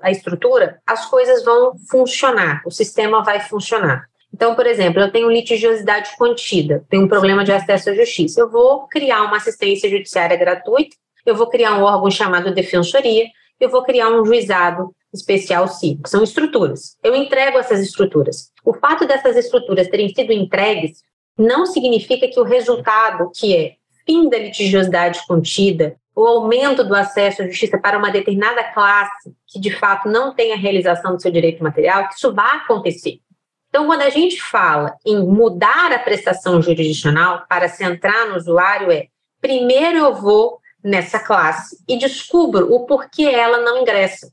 a 0.01 0.11
estrutura, 0.11 0.81
as 0.87 1.07
coisas 1.07 1.45
vão 1.45 1.75
funcionar, 1.91 2.63
o 2.65 2.71
sistema 2.71 3.23
vai 3.23 3.41
funcionar. 3.41 4.07
Então, 4.33 4.55
por 4.55 4.67
exemplo, 4.67 5.01
eu 5.01 5.11
tenho 5.11 5.31
litigiosidade 5.31 6.17
contida, 6.17 6.85
tenho 6.89 7.05
um 7.05 7.09
problema 7.09 7.45
de 7.45 7.53
acesso 7.53 7.91
à 7.91 7.95
justiça. 7.95 8.41
Eu 8.41 8.51
vou 8.51 8.87
criar 8.89 9.23
uma 9.23 9.39
assistência 9.39 9.89
judiciária 9.89 10.37
gratuita 10.37 10.97
eu 11.29 11.37
vou 11.37 11.47
criar 11.47 11.79
um 11.79 11.83
órgão 11.83 12.11
chamado 12.11 12.55
defensoria, 12.55 13.27
eu 13.61 13.69
vou 13.69 13.83
criar 13.83 14.09
um 14.09 14.25
juizado 14.25 14.95
especial 15.13 15.69
civil, 15.69 16.01
são 16.07 16.25
estruturas. 16.25 16.97
Eu 17.03 17.15
entrego 17.15 17.59
essas 17.59 17.81
estruturas. 17.81 18.51
O 18.65 18.73
fato 18.73 19.07
dessas 19.07 19.37
estruturas 19.37 19.89
terem 19.89 20.09
sido 20.09 20.33
entregues 20.33 21.03
não 21.37 21.67
significa 21.67 22.29
que 22.29 22.41
o 22.41 22.45
resultado, 22.45 23.31
que 23.35 23.55
é 23.55 23.75
fim 24.07 24.29
da 24.29 24.39
litigiosidade 24.39 25.21
contida, 25.27 25.97
o 26.19 26.27
aumento 26.27 26.83
do 26.83 26.97
acesso 26.97 27.43
à 27.43 27.47
justiça 27.47 27.79
para 27.79 27.97
uma 27.97 28.11
determinada 28.11 28.65
classe 28.73 29.33
que 29.47 29.61
de 29.61 29.71
fato 29.71 30.09
não 30.09 30.35
tem 30.35 30.53
a 30.53 30.57
realização 30.57 31.15
do 31.15 31.23
seu 31.23 31.31
direito 31.31 31.63
material, 31.63 32.09
que 32.09 32.15
isso 32.15 32.35
vai 32.35 32.57
acontecer. 32.57 33.21
Então, 33.69 33.87
quando 33.87 34.03
a 34.03 34.11
gente 34.11 34.43
fala 34.43 34.97
em 35.07 35.25
mudar 35.25 35.93
a 35.93 35.99
prestação 35.99 36.61
jurisdicional 36.61 37.47
para 37.49 37.69
centrar 37.69 38.27
no 38.29 38.35
usuário, 38.35 38.91
é 38.91 39.07
primeiro 39.41 39.99
eu 39.99 40.13
vou 40.13 40.59
nessa 40.83 41.21
classe 41.21 41.79
e 41.87 41.97
descubro 41.97 42.75
o 42.75 42.85
porquê 42.85 43.23
ela 43.23 43.59
não 43.59 43.79
ingressa. 43.79 44.29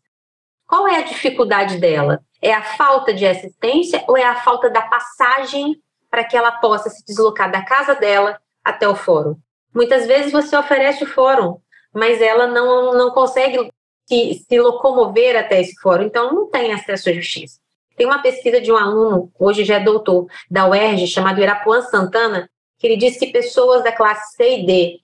Qual 0.66 0.88
é 0.88 0.98
a 0.98 1.04
dificuldade 1.04 1.78
dela? 1.78 2.20
É 2.42 2.52
a 2.52 2.64
falta 2.64 3.14
de 3.14 3.28
assistência 3.28 4.04
ou 4.08 4.18
é 4.18 4.24
a 4.24 4.38
falta 4.38 4.72
da 4.72 4.82
passagem 4.82 5.76
para 6.10 6.24
que 6.24 6.36
ela 6.36 6.54
possa 6.54 6.90
se 6.90 7.06
deslocar 7.06 7.52
da 7.52 7.64
casa 7.64 7.94
dela 7.94 8.40
até 8.64 8.88
o 8.88 8.96
fórum? 8.96 9.36
Muitas 9.76 10.08
vezes 10.08 10.32
você 10.32 10.56
oferece 10.56 11.04
o 11.04 11.08
fórum, 11.08 11.58
mas 11.96 12.22
ela 12.22 12.46
não, 12.46 12.94
não 12.94 13.12
consegue 13.12 13.72
se, 14.06 14.46
se 14.48 14.60
locomover 14.60 15.38
até 15.38 15.62
esse 15.62 15.80
fórum, 15.80 16.04
então 16.04 16.34
não 16.34 16.50
tem 16.50 16.74
acesso 16.74 17.10
à 17.10 17.14
justiça. 17.14 17.58
Tem 17.96 18.06
uma 18.06 18.22
pesquisa 18.22 18.60
de 18.60 18.70
um 18.72 18.76
aluno, 18.76 19.32
hoje 19.40 19.64
já 19.64 19.78
é 19.78 19.80
doutor, 19.80 20.28
da 20.52 20.68
UERJ, 20.68 21.08
chamado 21.08 21.42
Irapuan 21.42 21.82
Santana, 21.82 22.50
que 22.78 22.86
ele 22.86 22.98
diz 22.98 23.18
que 23.18 23.28
pessoas 23.28 23.82
da 23.82 23.94
classe 23.94 24.36
C 24.36 24.60
e 24.60 24.66
D, 24.66 25.00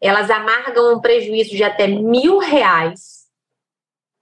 elas 0.00 0.30
amargam 0.30 0.94
um 0.94 1.00
prejuízo 1.00 1.50
de 1.50 1.62
até 1.62 1.86
mil 1.86 2.38
reais 2.38 3.18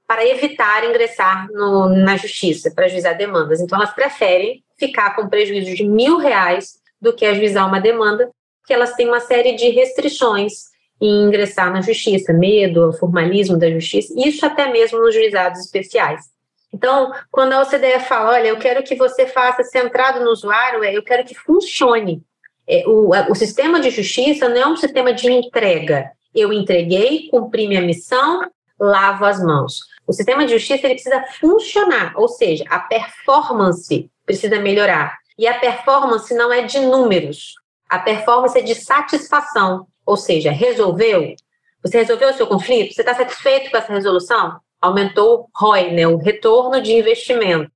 para 0.09 0.27
evitar 0.27 0.85
ingressar 0.85 1.47
no, 1.53 1.89
na 1.89 2.17
justiça, 2.17 2.73
para 2.75 2.87
ajuizar 2.87 3.17
demandas. 3.17 3.61
Então, 3.61 3.79
elas 3.79 3.95
preferem 3.95 4.65
ficar 4.77 5.15
com 5.15 5.29
prejuízo 5.29 5.75
de 5.75 5.85
mil 5.85 6.17
reais 6.17 6.81
do 7.01 7.13
que 7.13 7.25
ajuizar 7.25 7.67
uma 7.67 7.81
demanda, 7.81 8.31
porque 8.61 8.73
elas 8.73 8.95
têm 8.95 9.07
uma 9.07 9.21
série 9.21 9.55
de 9.55 9.69
restrições 9.71 10.76
em 11.01 11.25
ingressar 11.25 11.73
na 11.73 11.81
justiça, 11.81 12.33
medo, 12.33 12.93
formalismo 12.95 13.59
da 13.59 13.71
justiça, 13.71 14.15
isso 14.17 14.45
até 14.45 14.71
mesmo 14.71 14.99
nos 14.99 15.15
juizados 15.15 15.61
especiais. 15.61 16.25
Então, 16.73 17.13
quando 17.31 17.53
a 17.53 17.63
OCDE 17.63 18.01
fala, 18.01 18.33
olha, 18.33 18.49
eu 18.49 18.59
quero 18.59 18.83
que 18.83 18.95
você 18.95 19.27
faça 19.27 19.63
centrado 19.63 20.21
no 20.21 20.31
usuário, 20.31 20.85
é, 20.85 20.97
eu 20.97 21.03
quero 21.03 21.25
que 21.25 21.35
funcione. 21.35 22.23
É, 22.69 22.83
o, 22.87 23.11
o 23.31 23.35
sistema 23.35 23.81
de 23.81 23.91
justiça 23.91 24.49
não 24.49 24.57
é 24.57 24.67
um 24.67 24.77
sistema 24.77 25.13
de 25.13 25.31
entrega. 25.31 26.11
Eu 26.35 26.53
entreguei, 26.53 27.29
cumpri 27.31 27.69
minha 27.69 27.81
missão, 27.81 28.51
lavo 28.79 29.25
as 29.25 29.43
mãos. 29.43 29.81
O 30.07 30.13
sistema 30.13 30.45
de 30.45 30.53
justiça 30.53 30.87
ele 30.87 30.95
precisa 30.95 31.25
funcionar, 31.41 32.13
ou 32.17 32.29
seja, 32.29 32.65
a 32.69 32.79
performance 32.79 34.11
precisa 34.25 34.61
melhorar. 34.61 35.17
E 35.39 35.47
a 35.47 35.59
performance 35.59 36.33
não 36.35 36.53
é 36.53 36.63
de 36.63 36.81
números, 36.81 37.55
a 37.89 37.99
performance 37.99 38.59
é 38.59 38.63
de 38.63 38.75
satisfação, 38.75 39.87
ou 40.07 40.17
seja, 40.17 40.53
resolveu. 40.53 41.35
Você 41.83 41.99
resolveu 41.99 42.31
o 42.31 42.35
seu 42.35 42.47
conflito? 42.47 42.95
Você 42.95 43.03
está 43.03 43.15
satisfeito 43.15 43.71
com 43.71 43.77
essa 43.77 43.93
resolução? 43.93 44.59
Aumentou 44.81 45.41
o 45.41 45.49
ROI, 45.55 45.91
né, 45.93 46.07
o 46.07 46.17
retorno 46.17 46.81
de 46.81 46.93
investimento. 46.93 47.71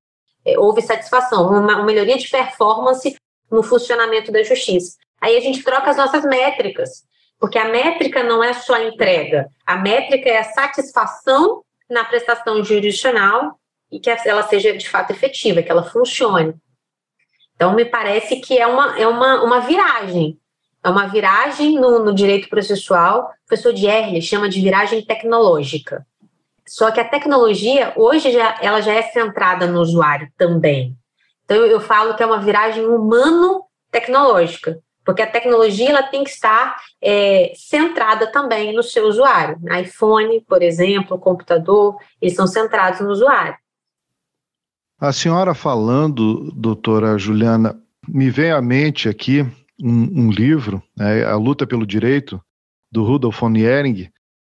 É, 0.45 0.59
houve 0.59 0.81
satisfação, 0.81 1.49
uma, 1.49 1.59
uma 1.59 1.85
melhoria 1.85 2.17
de 2.17 2.29
performance 2.29 3.17
no 3.51 3.63
funcionamento 3.63 4.31
da 4.31 4.43
justiça. 4.43 4.97
Aí 5.21 5.37
a 5.37 5.41
gente 5.41 5.63
troca 5.63 5.91
as 5.91 5.97
nossas 5.97 6.25
métricas, 6.25 7.05
porque 7.39 7.59
a 7.59 7.69
métrica 7.69 8.23
não 8.23 8.43
é 8.43 8.55
só 8.55 8.75
a 8.75 8.85
entrega, 8.85 9.49
a 9.67 9.77
métrica 9.77 10.29
é 10.29 10.39
a 10.39 10.45
satisfação 10.45 11.63
na 11.91 12.05
prestação 12.05 12.63
jurisdicional 12.63 13.59
e 13.91 13.99
que 13.99 14.09
ela 14.25 14.43
seja 14.45 14.77
de 14.77 14.89
fato 14.89 15.11
efetiva, 15.11 15.63
que 15.63 15.71
ela 15.71 15.83
funcione. 15.83 16.55
Então, 17.55 17.75
me 17.75 17.85
parece 17.85 18.37
que 18.37 18.57
é 18.59 18.67
uma, 18.67 18.99
é 18.99 19.07
uma, 19.07 19.43
uma 19.43 19.61
viragem. 19.61 20.39
É 20.83 20.89
uma 20.89 21.07
viragem 21.07 21.79
no, 21.79 22.05
no 22.05 22.15
direito 22.15 22.49
processual. 22.49 23.33
O 23.45 23.49
professor 23.49 23.73
Dierle 23.73 24.23
chama 24.23 24.49
de 24.49 24.61
viragem 24.61 25.05
tecnológica. 25.05 26.07
Só 26.67 26.91
que 26.91 27.01
a 27.01 27.09
tecnologia, 27.09 27.93
hoje, 27.97 28.33
já, 28.33 28.57
ela 28.63 28.81
já 28.81 28.93
é 28.93 29.03
centrada 29.03 29.67
no 29.67 29.81
usuário 29.81 30.31
também. 30.39 30.97
Então, 31.45 31.57
eu, 31.57 31.81
falo 31.81 32.15
que 32.15 32.23
é 32.23 32.27
uma 32.27 32.41
viragem 32.41 32.87
humano-tecnológica 32.87 34.79
porque 35.05 35.23
a 35.23 35.31
tecnologia 35.31 35.91
ela 35.91 36.03
tem 36.03 36.23
que 36.23 36.31
estar 36.31 36.77
é, 37.03 37.53
centrada 37.57 38.31
também 38.31 38.73
no 38.73 38.83
seu 38.83 39.07
usuário. 39.07 39.59
iPhone, 39.81 40.41
por 40.43 40.63
exemplo, 40.63 41.19
computador, 41.19 41.97
eles 42.21 42.37
são 42.37 42.47
centrados 42.47 43.01
no 43.01 43.11
usuário. 43.11 43.57
A 45.01 45.13
senhora 45.13 45.55
falando, 45.55 46.53
doutora 46.53 47.19
Juliana, 47.19 47.81
me 48.07 48.31
vem 48.31 48.53
à 48.53 48.61
mente 48.61 49.09
aqui 49.09 49.45
um, 49.83 50.27
um 50.27 50.31
livro, 50.31 50.83
né, 50.97 51.25
A 51.25 51.37
Luta 51.37 51.67
pelo 51.67 51.87
Direito, 51.87 52.41
do 52.91 53.05
Rudolf 53.05 53.41
von 53.41 53.55
Ehring, 53.55 54.11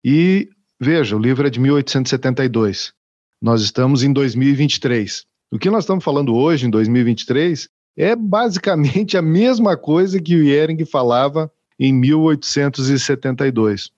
e 0.03 0.49
veja, 0.79 1.15
o 1.15 1.19
livro 1.19 1.47
é 1.47 1.49
de 1.49 1.59
1872. 1.59 2.93
Nós 3.41 3.61
estamos 3.61 4.03
em 4.03 4.11
2023. 4.11 5.25
O 5.51 5.59
que 5.59 5.69
nós 5.69 5.83
estamos 5.83 6.03
falando 6.03 6.35
hoje, 6.35 6.65
em 6.65 6.69
2023, 6.69 7.69
é 7.95 8.15
basicamente 8.15 9.17
a 9.17 9.21
mesma 9.21 9.77
coisa 9.77 10.21
que 10.21 10.35
o 10.35 10.43
Ehring 10.43 10.83
falava 10.85 11.51
em 11.79 11.93
1872. 11.93 13.91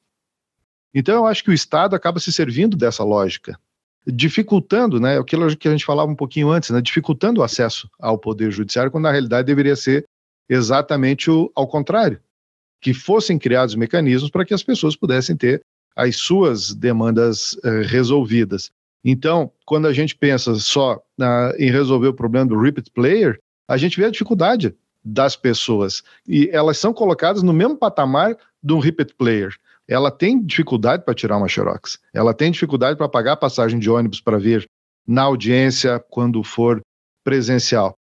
Então, 0.94 1.16
eu 1.16 1.26
acho 1.26 1.44
que 1.44 1.50
o 1.50 1.54
Estado 1.54 1.96
acaba 1.96 2.20
se 2.20 2.32
servindo 2.32 2.78
dessa 2.78 3.04
lógica, 3.04 3.60
dificultando, 4.08 5.00
né, 5.00 5.20
aquilo 5.20 5.56
que 5.56 5.68
a 5.68 5.72
gente 5.72 5.86
falava 5.86 6.12
um 6.12 6.16
pouquinho 6.16 6.50
antes, 6.50 6.70
né, 6.70 6.82
dificultando 6.82 7.42
o 7.42 7.44
acesso 7.44 7.90
ao 8.00 8.18
Poder 8.18 8.52
Judiciário, 8.52 8.92
quando 8.92 9.04
na 9.04 9.12
realidade 9.12 9.46
deveria 9.46 9.76
ser 9.76 10.06
exatamente 10.50 11.30
o, 11.30 11.52
ao 11.56 11.68
contrário, 11.68 12.20
que 12.82 12.94
fossem 12.94 13.38
criados 13.38 13.76
mecanismos 13.76 14.30
para 14.30 14.46
que 14.46 14.54
as 14.54 14.64
pessoas 14.64 14.96
pudessem 14.96 15.36
ter 15.36 15.62
as 15.96 16.18
suas 16.18 16.74
demandas 16.74 17.58
eh, 17.64 17.82
resolvidas. 17.84 18.72
Então, 19.04 19.52
quando 19.66 19.88
a 19.88 19.94
gente 19.94 20.16
pensa 20.16 20.56
só 20.56 21.02
na, 21.18 21.54
em 21.58 21.72
resolver 21.72 22.08
o 22.08 22.14
problema 22.14 22.48
do 22.48 22.60
repeat 22.60 22.92
player, 22.92 23.40
a 23.68 23.78
gente 23.78 23.98
vê 23.98 24.06
a 24.06 24.10
dificuldade 24.10 24.76
das 25.04 25.36
pessoas. 25.36 26.04
E 26.28 26.50
elas 26.52 26.78
são 26.78 26.92
colocadas 26.92 27.44
no 27.44 27.54
mesmo 27.54 27.78
patamar 27.78 28.36
de 28.62 28.74
um 28.74 28.80
repeat 28.80 29.14
player. 29.14 29.56
Ela 29.88 30.10
tem 30.10 30.44
dificuldade 30.44 31.06
para 31.06 31.14
tirar 31.14 31.38
uma 31.38 31.48
Xerox. 31.48 32.00
Ela 32.12 32.34
tem 32.34 32.52
dificuldade 32.52 32.98
para 32.98 33.08
pagar 33.08 33.34
a 33.34 33.38
passagem 33.38 33.80
de 33.80 33.90
ônibus 33.90 34.20
para 34.20 34.40
vir 34.40 34.68
na 35.08 35.22
audiência 35.22 36.04
quando 36.10 36.44
for 36.44 36.82
presencial. 37.24 37.96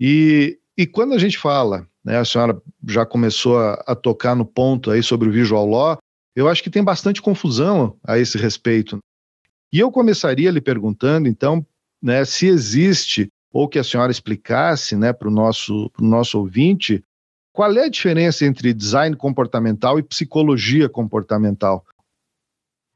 E, 0.00 0.58
e 0.76 0.86
quando 0.86 1.14
a 1.14 1.18
gente 1.18 1.38
fala, 1.38 1.86
né, 2.04 2.18
a 2.18 2.24
senhora 2.24 2.60
já 2.88 3.04
começou 3.04 3.58
a, 3.58 3.74
a 3.86 3.94
tocar 3.94 4.34
no 4.34 4.44
ponto 4.44 4.90
aí 4.90 5.02
sobre 5.02 5.28
o 5.28 5.32
visual 5.32 5.66
law, 5.66 5.98
eu 6.34 6.48
acho 6.48 6.62
que 6.62 6.70
tem 6.70 6.82
bastante 6.82 7.20
confusão 7.20 7.96
a 8.06 8.18
esse 8.18 8.38
respeito. 8.38 8.98
E 9.72 9.78
eu 9.78 9.90
começaria 9.90 10.50
lhe 10.50 10.60
perguntando, 10.60 11.28
então, 11.28 11.64
né, 12.02 12.24
se 12.24 12.46
existe 12.46 13.28
ou 13.52 13.68
que 13.68 13.78
a 13.78 13.84
senhora 13.84 14.10
explicasse 14.10 14.96
né, 14.96 15.12
para 15.12 15.28
o 15.28 15.30
nosso, 15.30 15.90
nosso 16.00 16.38
ouvinte 16.38 17.04
qual 17.52 17.70
é 17.76 17.84
a 17.84 17.88
diferença 17.88 18.46
entre 18.46 18.72
design 18.72 19.14
comportamental 19.14 19.98
e 19.98 20.02
psicologia 20.02 20.88
comportamental. 20.88 21.84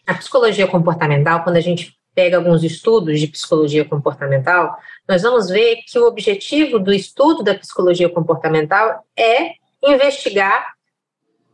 A 0.06 0.14
psicologia 0.14 0.66
comportamental, 0.66 1.44
quando 1.44 1.56
a 1.56 1.60
gente 1.60 1.94
pega 2.16 2.38
alguns 2.38 2.64
estudos 2.64 3.20
de 3.20 3.26
psicologia 3.26 3.84
comportamental, 3.84 4.74
nós 5.06 5.20
vamos 5.20 5.50
ver 5.50 5.82
que 5.86 5.98
o 5.98 6.06
objetivo 6.06 6.78
do 6.78 6.90
estudo 6.90 7.42
da 7.42 7.54
psicologia 7.54 8.08
comportamental 8.08 9.04
é 9.14 9.50
investigar 9.84 10.74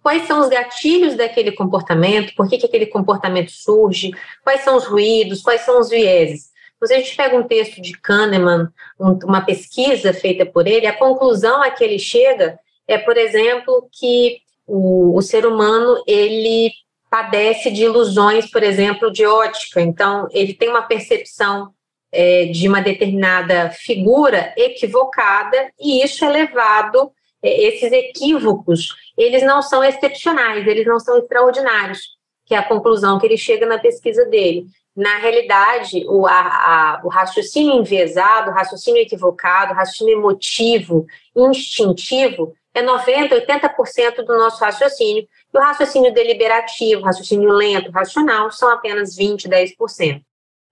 quais 0.00 0.24
são 0.26 0.40
os 0.40 0.48
gatilhos 0.48 1.16
daquele 1.16 1.50
comportamento, 1.50 2.32
por 2.36 2.48
que, 2.48 2.58
que 2.58 2.66
aquele 2.66 2.86
comportamento 2.86 3.50
surge, 3.50 4.12
quais 4.44 4.60
são 4.60 4.76
os 4.76 4.84
ruídos, 4.84 5.42
quais 5.42 5.62
são 5.62 5.80
os 5.80 5.90
vieses. 5.90 6.52
Se 6.84 6.94
a 6.94 6.98
gente 6.98 7.16
pega 7.16 7.36
um 7.36 7.44
texto 7.44 7.80
de 7.80 7.92
Kahneman, 7.92 8.68
um, 8.98 9.18
uma 9.24 9.40
pesquisa 9.40 10.12
feita 10.12 10.46
por 10.46 10.68
ele, 10.68 10.86
a 10.86 10.96
conclusão 10.96 11.60
a 11.60 11.70
que 11.70 11.82
ele 11.82 11.98
chega 11.98 12.58
é, 12.86 12.98
por 12.98 13.16
exemplo, 13.16 13.88
que 13.92 14.38
o, 14.66 15.16
o 15.16 15.22
ser 15.22 15.44
humano 15.44 16.02
ele 16.06 16.72
padece 17.12 17.70
de 17.70 17.84
ilusões, 17.84 18.50
por 18.50 18.62
exemplo, 18.62 19.12
de 19.12 19.26
ótica. 19.26 19.82
Então, 19.82 20.26
ele 20.30 20.54
tem 20.54 20.70
uma 20.70 20.80
percepção 20.80 21.68
é, 22.10 22.46
de 22.46 22.66
uma 22.66 22.80
determinada 22.80 23.68
figura 23.68 24.54
equivocada 24.56 25.70
e 25.78 26.02
isso 26.02 26.24
é 26.24 26.30
levado, 26.30 27.12
é, 27.42 27.64
esses 27.64 27.92
equívocos, 27.92 28.88
eles 29.18 29.42
não 29.42 29.60
são 29.60 29.84
excepcionais, 29.84 30.66
eles 30.66 30.86
não 30.86 30.98
são 30.98 31.18
extraordinários, 31.18 32.00
que 32.46 32.54
é 32.54 32.58
a 32.58 32.66
conclusão 32.66 33.18
que 33.18 33.26
ele 33.26 33.36
chega 33.36 33.66
na 33.66 33.78
pesquisa 33.78 34.24
dele 34.24 34.64
na 34.94 35.16
realidade, 35.16 36.04
o, 36.06 36.26
a, 36.26 36.32
a, 36.32 37.00
o 37.04 37.08
raciocínio 37.08 37.76
enviesado, 37.76 38.50
o 38.50 38.54
raciocínio 38.54 39.00
equivocado, 39.00 39.72
o 39.72 39.76
raciocínio 39.76 40.18
emotivo, 40.18 41.06
instintivo, 41.34 42.54
é 42.74 42.82
90%, 42.82 43.46
80% 43.46 44.16
do 44.24 44.36
nosso 44.36 44.62
raciocínio, 44.62 45.26
e 45.52 45.58
o 45.58 45.60
raciocínio 45.60 46.12
deliberativo, 46.12 47.02
raciocínio 47.02 47.50
lento, 47.50 47.90
racional, 47.90 48.50
são 48.50 48.70
apenas 48.70 49.16
20%, 49.16 49.48
10%. 49.48 50.22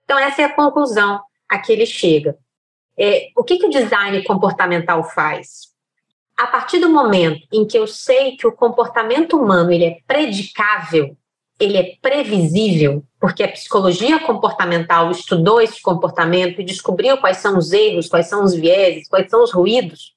Então, 0.05 0.19
essa 0.19 0.43
é 0.43 0.45
a 0.47 0.55
conclusão 0.55 1.21
a 1.49 1.59
que 1.59 1.73
ele 1.73 1.87
chega. 1.87 2.37
É, 2.99 3.29
o 3.37 3.45
que, 3.45 3.59
que 3.59 3.67
o 3.67 3.71
design 3.71 4.23
comportamental 4.25 5.05
faz? 5.05 5.71
A 6.37 6.47
partir 6.47 6.79
do 6.79 6.89
momento 6.89 7.47
em 7.53 7.67
que 7.67 7.79
eu 7.79 7.87
sei 7.87 8.37
que 8.37 8.47
o 8.47 8.53
comportamento 8.53 9.37
humano 9.37 9.71
ele 9.71 9.85
é 9.85 9.99
predicável, 10.07 11.17
ele 11.59 11.77
é 11.77 11.97
previsível, 12.01 13.05
porque 13.21 13.43
a 13.43 13.53
psicologia 13.53 14.19
comportamental 14.21 15.11
estudou 15.11 15.61
esse 15.61 15.83
comportamento 15.83 16.61
e 16.61 16.65
descobriu 16.65 17.19
quais 17.19 17.37
são 17.37 17.59
os 17.59 17.73
erros, 17.73 18.09
quais 18.09 18.27
são 18.27 18.43
os 18.43 18.55
vieses, 18.55 19.07
quais 19.07 19.29
são 19.29 19.43
os 19.43 19.53
ruídos. 19.53 20.15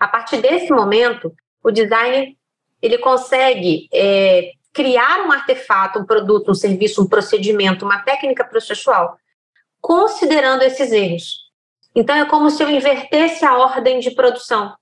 A 0.00 0.08
partir 0.08 0.40
desse 0.40 0.72
momento, 0.72 1.32
o 1.62 1.70
design 1.70 2.36
ele 2.82 2.98
consegue 2.98 3.88
é, 3.92 4.50
criar 4.72 5.24
um 5.26 5.30
artefato, 5.32 6.00
um 6.00 6.04
produto, 6.04 6.50
um 6.50 6.54
serviço, 6.54 7.02
um 7.02 7.08
procedimento, 7.08 7.84
uma 7.84 8.02
técnica 8.02 8.44
processual, 8.44 9.16
considerando 9.80 10.62
esses 10.62 10.90
erros. 10.90 11.50
Então 11.94 12.16
é 12.16 12.24
como 12.24 12.50
se 12.50 12.62
eu 12.62 12.68
invertesse 12.68 13.44
a 13.44 13.56
ordem 13.56 14.00
de 14.00 14.10
produção. 14.10 14.74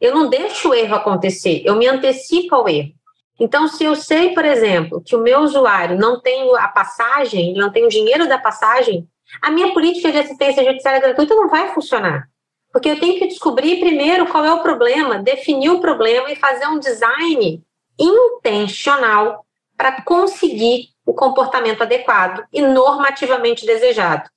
Eu 0.00 0.14
não 0.14 0.28
deixo 0.28 0.70
o 0.70 0.74
erro 0.74 0.96
acontecer, 0.96 1.62
eu 1.64 1.76
me 1.76 1.86
antecipo 1.86 2.54
ao 2.54 2.68
erro. 2.68 2.92
Então, 3.38 3.66
se 3.66 3.84
eu 3.84 3.96
sei, 3.96 4.34
por 4.34 4.44
exemplo, 4.44 5.02
que 5.02 5.16
o 5.16 5.22
meu 5.22 5.40
usuário 5.40 5.98
não 5.98 6.20
tem 6.20 6.54
a 6.58 6.68
passagem, 6.68 7.54
não 7.54 7.72
tem 7.72 7.86
o 7.86 7.88
dinheiro 7.88 8.28
da 8.28 8.38
passagem, 8.38 9.08
a 9.40 9.50
minha 9.50 9.72
política 9.72 10.12
de 10.12 10.18
assistência 10.18 10.62
judiciária 10.62 11.00
gratuita 11.00 11.34
não 11.34 11.48
vai 11.48 11.72
funcionar. 11.72 12.28
Porque 12.72 12.88
eu 12.88 13.00
tenho 13.00 13.18
que 13.18 13.26
descobrir 13.26 13.80
primeiro 13.80 14.26
qual 14.26 14.44
é 14.44 14.52
o 14.52 14.62
problema, 14.62 15.18
definir 15.18 15.70
o 15.70 15.80
problema 15.80 16.30
e 16.30 16.36
fazer 16.36 16.66
um 16.66 16.78
design 16.78 17.62
intencional 17.98 19.44
para 19.76 20.02
conseguir 20.02 20.88
o 21.04 21.12
comportamento 21.12 21.82
adequado 21.82 22.44
e 22.52 22.62
normativamente 22.62 23.66
desejado. 23.66 24.28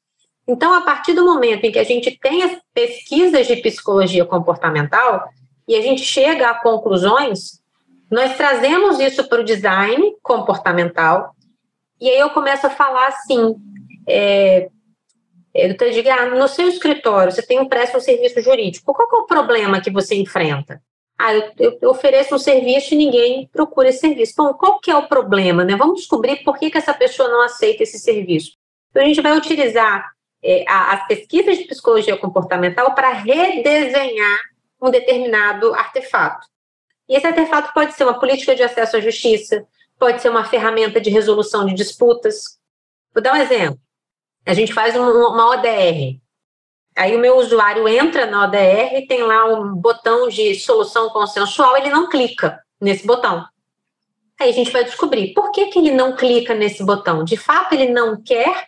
Então, 0.47 0.73
a 0.73 0.81
partir 0.81 1.13
do 1.13 1.23
momento 1.23 1.65
em 1.65 1.71
que 1.71 1.79
a 1.79 1.83
gente 1.83 2.17
tem 2.19 2.43
as 2.43 2.57
pesquisas 2.73 3.47
de 3.47 3.57
psicologia 3.57 4.25
comportamental 4.25 5.29
e 5.67 5.75
a 5.75 5.81
gente 5.81 6.01
chega 6.01 6.49
a 6.49 6.55
conclusões, 6.55 7.61
nós 8.11 8.35
trazemos 8.35 8.99
isso 8.99 9.27
para 9.29 9.41
o 9.41 9.45
design 9.45 10.15
comportamental 10.21 11.33
e 12.03 12.09
aí 12.09 12.19
eu 12.19 12.31
começo 12.31 12.67
a 12.67 12.69
falar 12.69 13.07
assim, 13.07 13.55
é, 14.05 14.69
é, 15.53 15.67
doutor 15.67 15.87
Edgar, 15.87 16.35
no 16.35 16.47
seu 16.47 16.67
escritório 16.67 17.31
você 17.31 17.41
tem 17.41 17.59
um 17.59 17.69
presta 17.69 17.97
um 17.97 18.01
serviço 18.01 18.41
jurídico, 18.41 18.93
qual 18.93 19.07
é 19.11 19.15
o 19.23 19.27
problema 19.27 19.81
que 19.81 19.91
você 19.91 20.15
enfrenta? 20.15 20.81
Ah, 21.17 21.33
eu, 21.33 21.77
eu, 21.79 21.89
ofereço 21.91 22.33
um 22.33 22.39
serviço 22.39 22.93
e 22.93 22.97
ninguém 22.97 23.47
procura 23.53 23.89
esse 23.89 23.99
serviço. 23.99 24.33
Bom, 24.35 24.53
qual 24.55 24.79
que 24.79 24.89
é 24.89 24.97
o 24.97 25.07
problema? 25.07 25.63
Né? 25.63 25.75
Vamos 25.75 26.01
descobrir 26.01 26.43
por 26.43 26.57
que, 26.57 26.71
que 26.71 26.77
essa 26.77 26.93
pessoa 26.93 27.29
não 27.29 27.41
aceita 27.41 27.83
esse 27.83 27.99
serviço. 27.99 28.57
Então, 28.89 29.03
a 29.03 29.05
gente 29.05 29.21
vai 29.21 29.37
utilizar 29.37 30.11
é, 30.43 30.65
as 30.67 31.07
pesquisas 31.07 31.57
de 31.57 31.65
psicologia 31.65 32.17
comportamental 32.17 32.93
para 32.93 33.13
redesenhar 33.13 34.39
um 34.81 34.89
determinado 34.89 35.73
artefato. 35.73 36.45
E 37.07 37.15
esse 37.15 37.25
artefato 37.25 37.73
pode 37.73 37.93
ser 37.93 38.03
uma 38.03 38.19
política 38.19 38.55
de 38.55 38.63
acesso 38.63 38.97
à 38.97 38.99
justiça, 38.99 39.65
pode 39.97 40.21
ser 40.21 40.29
uma 40.29 40.43
ferramenta 40.43 40.99
de 40.99 41.09
resolução 41.09 41.65
de 41.65 41.73
disputas. 41.73 42.59
Vou 43.13 43.21
dar 43.21 43.33
um 43.33 43.37
exemplo. 43.37 43.79
A 44.45 44.53
gente 44.53 44.73
faz 44.73 44.95
um, 44.95 45.03
uma 45.03 45.51
ODR. 45.51 46.19
Aí 46.95 47.15
o 47.15 47.19
meu 47.19 47.37
usuário 47.37 47.87
entra 47.87 48.25
na 48.25 48.45
ODR 48.45 48.95
e 48.95 49.07
tem 49.07 49.23
lá 49.23 49.45
um 49.45 49.73
botão 49.73 50.27
de 50.27 50.53
solução 50.55 51.09
consensual, 51.09 51.75
ele 51.75 51.89
não 51.89 52.07
clica 52.07 52.61
nesse 52.79 53.05
botão. 53.05 53.45
Aí 54.39 54.49
a 54.49 54.53
gente 54.53 54.71
vai 54.71 54.83
descobrir 54.83 55.33
por 55.33 55.51
que, 55.51 55.67
que 55.67 55.79
ele 55.79 55.91
não 55.91 56.15
clica 56.15 56.53
nesse 56.53 56.83
botão. 56.83 57.23
De 57.23 57.37
fato, 57.37 57.73
ele 57.73 57.89
não 57.89 58.21
quer 58.21 58.67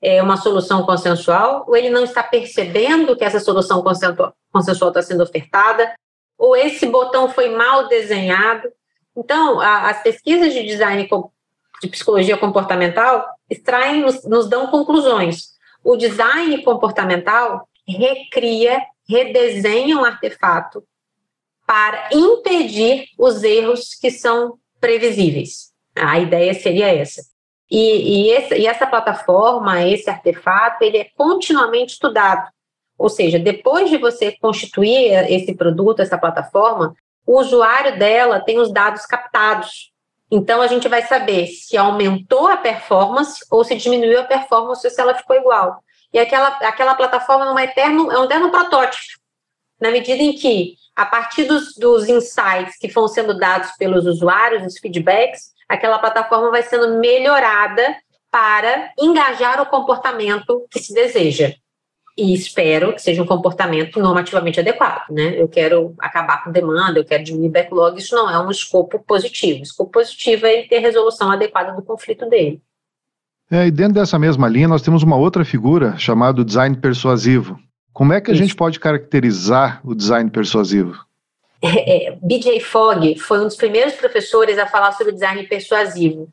é, 0.00 0.22
uma 0.22 0.36
solução 0.36 0.84
consensual, 0.84 1.64
ou 1.66 1.76
ele 1.76 1.90
não 1.90 2.04
está 2.04 2.22
percebendo 2.22 3.16
que 3.16 3.24
essa 3.24 3.40
solução 3.40 3.82
consensual 3.82 4.90
está 4.90 5.02
sendo 5.02 5.22
ofertada, 5.22 5.92
ou 6.38 6.56
esse 6.56 6.86
botão 6.86 7.28
foi 7.28 7.50
mal 7.50 7.88
desenhado. 7.88 8.70
Então, 9.16 9.60
a, 9.60 9.90
as 9.90 10.02
pesquisas 10.02 10.52
de 10.52 10.62
design 10.62 11.08
de 11.80 11.88
psicologia 11.88 12.36
comportamental 12.36 13.26
extraem, 13.48 14.00
nos, 14.00 14.24
nos 14.24 14.48
dão 14.48 14.66
conclusões. 14.68 15.56
O 15.82 15.96
design 15.96 16.62
comportamental 16.62 17.68
recria, 17.86 18.82
redesenha 19.08 19.96
um 19.96 20.04
artefato 20.04 20.82
para 21.66 22.08
impedir 22.12 23.06
os 23.18 23.42
erros 23.42 23.94
que 23.94 24.10
são 24.10 24.58
previsíveis. 24.80 25.70
A 25.94 26.18
ideia 26.18 26.54
seria 26.54 26.88
essa. 26.88 27.22
E, 27.70 27.78
e, 27.78 28.30
esse, 28.30 28.54
e, 28.54 28.66
essa 28.66 28.86
plataforma, 28.86 29.86
esse 29.86 30.08
artefato, 30.08 30.82
ele 30.82 30.98
é 30.98 31.06
continuamente 31.14 31.92
estudado. 31.92 32.48
Ou 32.96 33.08
seja, 33.08 33.38
depois 33.38 33.90
de 33.90 33.98
você 33.98 34.32
constituir 34.32 35.30
esse 35.30 35.54
produto, 35.54 36.00
essa 36.00 36.18
plataforma, 36.18 36.94
o 37.26 37.38
usuário 37.38 37.98
dela 37.98 38.40
tem 38.40 38.58
os 38.58 38.72
dados 38.72 39.04
captados. 39.04 39.92
Então, 40.30 40.60
a 40.60 40.66
gente 40.66 40.88
vai 40.88 41.02
saber 41.02 41.46
se 41.46 41.76
aumentou 41.76 42.48
a 42.48 42.56
performance 42.56 43.44
ou 43.50 43.64
se 43.64 43.74
diminuiu 43.74 44.20
a 44.20 44.24
performance 44.24 44.86
ou 44.86 44.90
se 44.92 45.00
ela 45.00 45.14
ficou 45.14 45.36
igual. 45.36 45.82
E 46.12 46.18
aquela, 46.18 46.48
aquela 46.48 46.94
plataforma 46.94 47.46
é 47.46 47.50
um, 47.50 47.58
eterno, 47.58 48.12
é 48.12 48.18
um 48.18 48.24
eterno 48.24 48.50
protótipo, 48.50 49.18
na 49.80 49.90
medida 49.90 50.22
em 50.22 50.32
que, 50.32 50.74
a 50.96 51.06
partir 51.06 51.44
dos, 51.44 51.74
dos 51.76 52.08
insights 52.08 52.76
que 52.78 52.88
vão 52.88 53.06
sendo 53.08 53.38
dados 53.38 53.70
pelos 53.78 54.06
usuários, 54.06 54.64
os 54.64 54.78
feedbacks, 54.78 55.52
aquela 55.68 55.98
plataforma 55.98 56.50
vai 56.50 56.62
sendo 56.62 56.98
melhorada 56.98 57.96
para 58.30 58.92
engajar 58.98 59.60
o 59.60 59.66
comportamento 59.66 60.66
que 60.70 60.78
se 60.78 60.92
deseja. 60.92 61.54
E 62.18 62.34
espero 62.34 62.92
que 62.92 63.00
seja 63.00 63.22
um 63.22 63.26
comportamento 63.26 64.00
normativamente 64.00 64.58
adequado, 64.58 65.08
né? 65.08 65.40
Eu 65.40 65.46
quero 65.46 65.94
acabar 66.00 66.42
com 66.42 66.50
demanda, 66.50 66.98
eu 66.98 67.04
quero 67.04 67.22
diminuir 67.22 67.50
backlog, 67.50 67.96
isso 67.96 68.12
não 68.16 68.28
é 68.28 68.36
um 68.44 68.50
escopo 68.50 68.98
positivo. 68.98 69.60
O 69.60 69.62
escopo 69.62 69.92
positivo 69.92 70.44
é 70.44 70.54
ele 70.54 70.68
ter 70.68 70.80
resolução 70.80 71.30
adequada 71.30 71.72
do 71.72 71.82
conflito 71.82 72.28
dele. 72.28 72.60
É, 73.48 73.68
e 73.68 73.70
dentro 73.70 73.94
dessa 73.94 74.18
mesma 74.18 74.48
linha, 74.48 74.66
nós 74.66 74.82
temos 74.82 75.04
uma 75.04 75.14
outra 75.14 75.44
figura 75.44 75.96
chamada 75.96 76.44
design 76.44 76.76
persuasivo. 76.78 77.56
Como 77.92 78.12
é 78.12 78.20
que 78.20 78.32
a 78.32 78.34
isso. 78.34 78.42
gente 78.42 78.56
pode 78.56 78.80
caracterizar 78.80 79.80
o 79.84 79.94
design 79.94 80.28
persuasivo? 80.28 80.98
é, 81.62 82.18
BJ 82.20 82.58
Fogg 82.58 83.16
foi 83.20 83.38
um 83.38 83.44
dos 83.44 83.56
primeiros 83.56 83.94
professores 83.94 84.58
a 84.58 84.66
falar 84.66 84.90
sobre 84.90 85.12
design 85.12 85.40
persuasivo. 85.44 86.28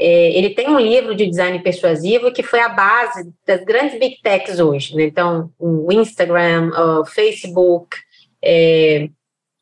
É, 0.00 0.38
ele 0.38 0.50
tem 0.50 0.68
um 0.68 0.78
livro 0.78 1.12
de 1.12 1.26
design 1.26 1.58
persuasivo 1.58 2.32
que 2.32 2.42
foi 2.42 2.60
a 2.60 2.68
base 2.68 3.32
das 3.44 3.64
grandes 3.64 3.98
big 3.98 4.22
techs 4.22 4.60
hoje. 4.60 4.94
Né? 4.94 5.02
Então, 5.04 5.52
o 5.58 5.92
Instagram, 5.92 6.70
o 6.70 7.04
Facebook, 7.04 7.96
é, 8.40 9.08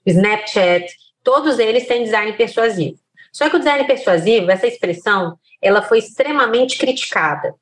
Snapchat, 0.04 0.94
todos 1.24 1.58
eles 1.58 1.86
têm 1.86 2.04
design 2.04 2.34
persuasivo. 2.34 2.98
Só 3.32 3.48
que 3.48 3.56
o 3.56 3.58
design 3.58 3.86
persuasivo, 3.86 4.50
essa 4.50 4.66
expressão, 4.66 5.38
ela 5.60 5.80
foi 5.80 6.00
extremamente 6.00 6.76
criticada. 6.76 7.54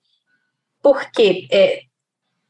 Porque 0.83 1.47
é, 1.53 1.83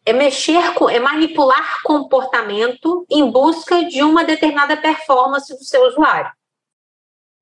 é 0.07 0.13
mexer 0.15 0.73
com, 0.73 0.89
é 0.89 0.99
manipular 0.99 1.83
comportamento 1.83 3.07
em 3.11 3.31
busca 3.31 3.85
de 3.85 4.03
uma 4.03 4.25
determinada 4.25 4.75
performance 4.77 5.55
do 5.55 5.65
seu 5.65 5.83
usuário. 5.87 6.33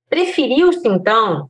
Preferiu-se, 0.08 0.86
então, 0.86 1.48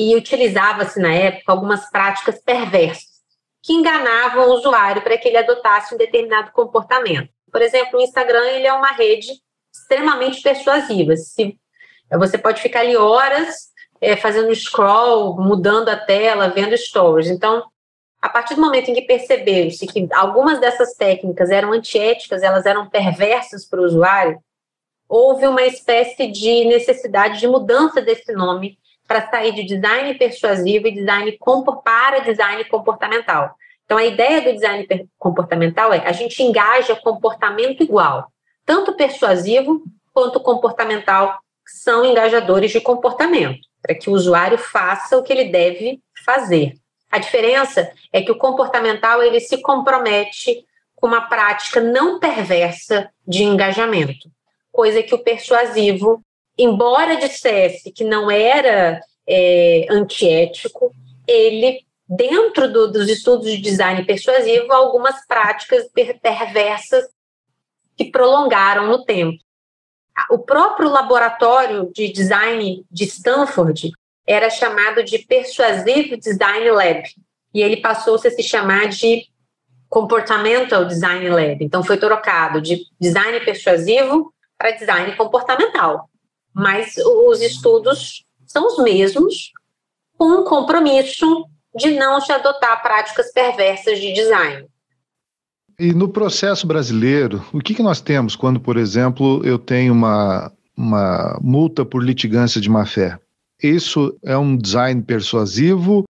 e 0.00 0.14
utilizava-se 0.14 1.00
na 1.00 1.12
época 1.12 1.50
algumas 1.50 1.90
práticas 1.90 2.40
perversas 2.40 3.18
que 3.60 3.72
enganavam 3.72 4.48
o 4.48 4.54
usuário 4.54 5.02
para 5.02 5.18
que 5.18 5.26
ele 5.26 5.38
adotasse 5.38 5.92
um 5.92 5.98
determinado 5.98 6.52
comportamento. 6.52 7.28
Por 7.50 7.60
exemplo, 7.60 7.98
o 7.98 8.02
Instagram 8.02 8.44
ele 8.44 8.68
é 8.68 8.72
uma 8.72 8.92
rede 8.92 9.32
extremamente 9.74 10.40
persuasiva. 10.40 11.16
Se, 11.16 11.58
você 12.12 12.38
pode 12.38 12.62
ficar 12.62 12.80
ali 12.80 12.96
horas 12.96 13.70
é, 14.00 14.14
fazendo 14.14 14.54
scroll, 14.54 15.34
mudando 15.34 15.88
a 15.88 15.96
tela, 15.96 16.48
vendo 16.48 16.76
stories. 16.76 17.28
Então, 17.28 17.64
a 18.22 18.28
partir 18.28 18.54
do 18.54 18.60
momento 18.60 18.92
em 18.92 18.94
que 18.94 19.02
percebeu-se 19.02 19.84
que 19.84 20.06
algumas 20.12 20.60
dessas 20.60 20.94
técnicas 20.94 21.50
eram 21.50 21.72
antiéticas, 21.72 22.44
elas 22.44 22.66
eram 22.66 22.88
perversas 22.88 23.66
para 23.66 23.80
o 23.80 23.84
usuário, 23.84 24.38
houve 25.08 25.48
uma 25.48 25.62
espécie 25.62 26.28
de 26.28 26.66
necessidade 26.66 27.40
de 27.40 27.48
mudança 27.48 28.00
desse 28.00 28.32
nome 28.32 28.78
para 29.08 29.28
sair 29.30 29.52
de 29.52 29.64
design 29.64 30.14
persuasivo 30.14 30.86
e 30.86 30.92
design 30.92 31.38
para 31.82 32.18
design 32.20 32.62
comportamental. 32.66 33.56
Então, 33.86 33.96
a 33.96 34.04
ideia 34.04 34.42
do 34.42 34.52
design 34.52 34.86
comportamental 35.18 35.94
é 35.94 36.06
a 36.06 36.12
gente 36.12 36.42
engaja 36.42 36.94
comportamento 36.94 37.82
igual, 37.82 38.30
tanto 38.66 38.92
persuasivo 38.92 39.82
quanto 40.12 40.38
comportamental 40.40 41.40
são 41.66 42.04
engajadores 42.04 42.70
de 42.70 42.82
comportamento, 42.82 43.60
para 43.80 43.94
que 43.94 44.10
o 44.10 44.12
usuário 44.12 44.58
faça 44.58 45.16
o 45.16 45.22
que 45.22 45.32
ele 45.32 45.46
deve 45.46 46.00
fazer. 46.24 46.74
A 47.10 47.18
diferença 47.18 47.90
é 48.12 48.20
que 48.20 48.30
o 48.30 48.36
comportamental 48.36 49.22
ele 49.22 49.40
se 49.40 49.62
compromete 49.62 50.66
com 50.94 51.06
uma 51.06 51.22
prática 51.22 51.80
não 51.80 52.18
perversa 52.18 53.10
de 53.26 53.42
engajamento, 53.42 54.28
coisa 54.70 55.02
que 55.02 55.14
o 55.14 55.18
persuasivo, 55.18 56.22
embora 56.58 57.16
dissesse 57.16 57.92
que 57.92 58.04
não 58.04 58.30
era 58.30 59.00
é, 59.26 59.86
antiético, 59.90 60.92
ele 61.26 61.80
dentro 62.08 62.72
do, 62.72 62.90
dos 62.90 63.08
estudos 63.08 63.46
de 63.46 63.58
design 63.58 64.04
persuasivo 64.04 64.72
algumas 64.72 65.26
práticas 65.26 65.86
perversas 66.22 67.04
que 67.96 68.10
prolongaram 68.10 68.86
no 68.86 69.04
tempo. 69.04 69.38
O 70.30 70.38
próprio 70.38 70.88
laboratório 70.88 71.92
de 71.94 72.10
design 72.10 72.84
de 72.90 73.04
Stanford 73.04 73.92
era 74.26 74.50
chamado 74.50 75.04
de 75.04 75.18
Persuasive 75.18 76.16
Design 76.16 76.70
Lab, 76.70 77.02
e 77.54 77.62
ele 77.62 77.78
passou-se 77.78 78.26
a 78.28 78.30
se 78.30 78.42
chamar 78.42 78.88
de 78.88 79.26
Comportamental 79.88 80.84
Design 80.84 81.28
Lab. 81.30 81.64
Então, 81.64 81.82
foi 81.82 81.96
trocado 81.96 82.60
de 82.60 82.82
design 83.00 83.40
persuasivo 83.40 84.32
para 84.58 84.72
design 84.72 85.16
comportamental. 85.16 86.10
Mas 86.54 86.96
os 86.96 87.40
estudos 87.40 88.24
são 88.46 88.66
os 88.66 88.78
mesmos, 88.78 89.52
com 90.16 90.40
um 90.40 90.44
compromisso 90.44 91.46
de 91.76 91.92
não 91.92 92.20
se 92.20 92.32
adotar 92.32 92.82
práticas 92.82 93.32
perversas 93.32 94.00
de 94.00 94.12
design. 94.12 94.66
E 95.78 95.92
no 95.92 96.08
processo 96.08 96.66
brasileiro, 96.66 97.44
o 97.52 97.60
que, 97.60 97.74
que 97.74 97.82
nós 97.82 98.00
temos 98.00 98.34
quando, 98.34 98.58
por 98.58 98.76
exemplo, 98.76 99.44
eu 99.44 99.58
tenho 99.58 99.92
uma, 99.92 100.52
uma 100.76 101.38
multa 101.40 101.84
por 101.84 102.02
litigância 102.02 102.60
de 102.60 102.68
má-fé? 102.68 103.16
Isso 103.62 104.16
é 104.24 104.36
um 104.36 104.56
design 104.56 105.02
persuasivo? 105.02 106.04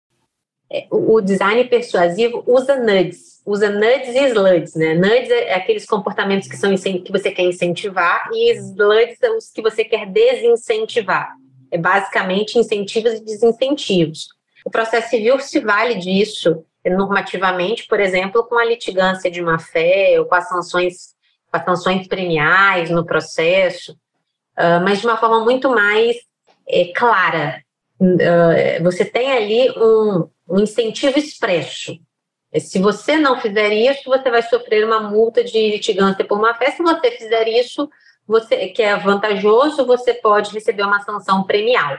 É, 0.70 0.86
o 0.90 1.20
design 1.20 1.64
persuasivo 1.64 2.44
usa 2.46 2.76
nudges, 2.76 3.35
usa 3.46 3.70
nudges 3.70 4.14
e 4.14 4.24
slugs, 4.26 4.74
né? 4.74 4.94
Nudges 4.94 5.30
é 5.30 5.54
aqueles 5.54 5.86
comportamentos 5.86 6.48
que, 6.48 6.56
são, 6.56 6.74
que 6.74 7.12
você 7.12 7.30
quer 7.30 7.44
incentivar 7.44 8.28
e 8.32 8.52
slugs 8.54 9.16
são 9.18 9.38
os 9.38 9.50
que 9.50 9.62
você 9.62 9.84
quer 9.84 10.06
desincentivar. 10.06 11.32
É 11.70 11.78
basicamente 11.78 12.58
incentivos 12.58 13.12
e 13.12 13.24
desincentivos. 13.24 14.26
O 14.64 14.70
processo 14.70 15.10
civil 15.10 15.38
se 15.38 15.60
vale 15.60 15.94
disso 15.94 16.64
normativamente, 16.84 17.86
por 17.86 18.00
exemplo, 18.00 18.44
com 18.44 18.58
a 18.58 18.64
litigância 18.64 19.30
de 19.30 19.40
má 19.40 19.58
fé 19.58 20.16
ou 20.18 20.26
com 20.26 20.34
as 20.34 20.48
sanções, 20.48 21.14
com 21.50 21.56
as 21.56 21.64
sanções 21.64 22.06
premiais 22.08 22.90
no 22.90 23.06
processo, 23.06 23.92
uh, 23.92 24.82
mas 24.82 25.00
de 25.00 25.06
uma 25.06 25.16
forma 25.16 25.44
muito 25.44 25.70
mais 25.70 26.16
é, 26.68 26.92
clara. 26.92 27.62
Uh, 28.00 28.82
você 28.82 29.04
tem 29.04 29.32
ali 29.32 29.70
um, 29.70 30.28
um 30.48 30.60
incentivo 30.60 31.18
expresso. 31.18 31.96
Se 32.58 32.78
você 32.78 33.16
não 33.16 33.40
fizer 33.40 33.72
isso, 33.72 34.08
você 34.08 34.30
vai 34.30 34.42
sofrer 34.42 34.84
uma 34.84 35.00
multa 35.00 35.44
de 35.44 35.70
litigância 35.70 36.24
por 36.24 36.40
má 36.40 36.54
fé. 36.54 36.70
Se 36.70 36.82
você 36.82 37.10
fizer 37.10 37.48
isso, 37.48 37.88
você 38.26 38.68
que 38.68 38.82
é 38.82 38.96
vantajoso, 38.96 39.86
você 39.86 40.14
pode 40.14 40.52
receber 40.52 40.82
uma 40.82 41.00
sanção 41.00 41.44
premial. 41.44 41.98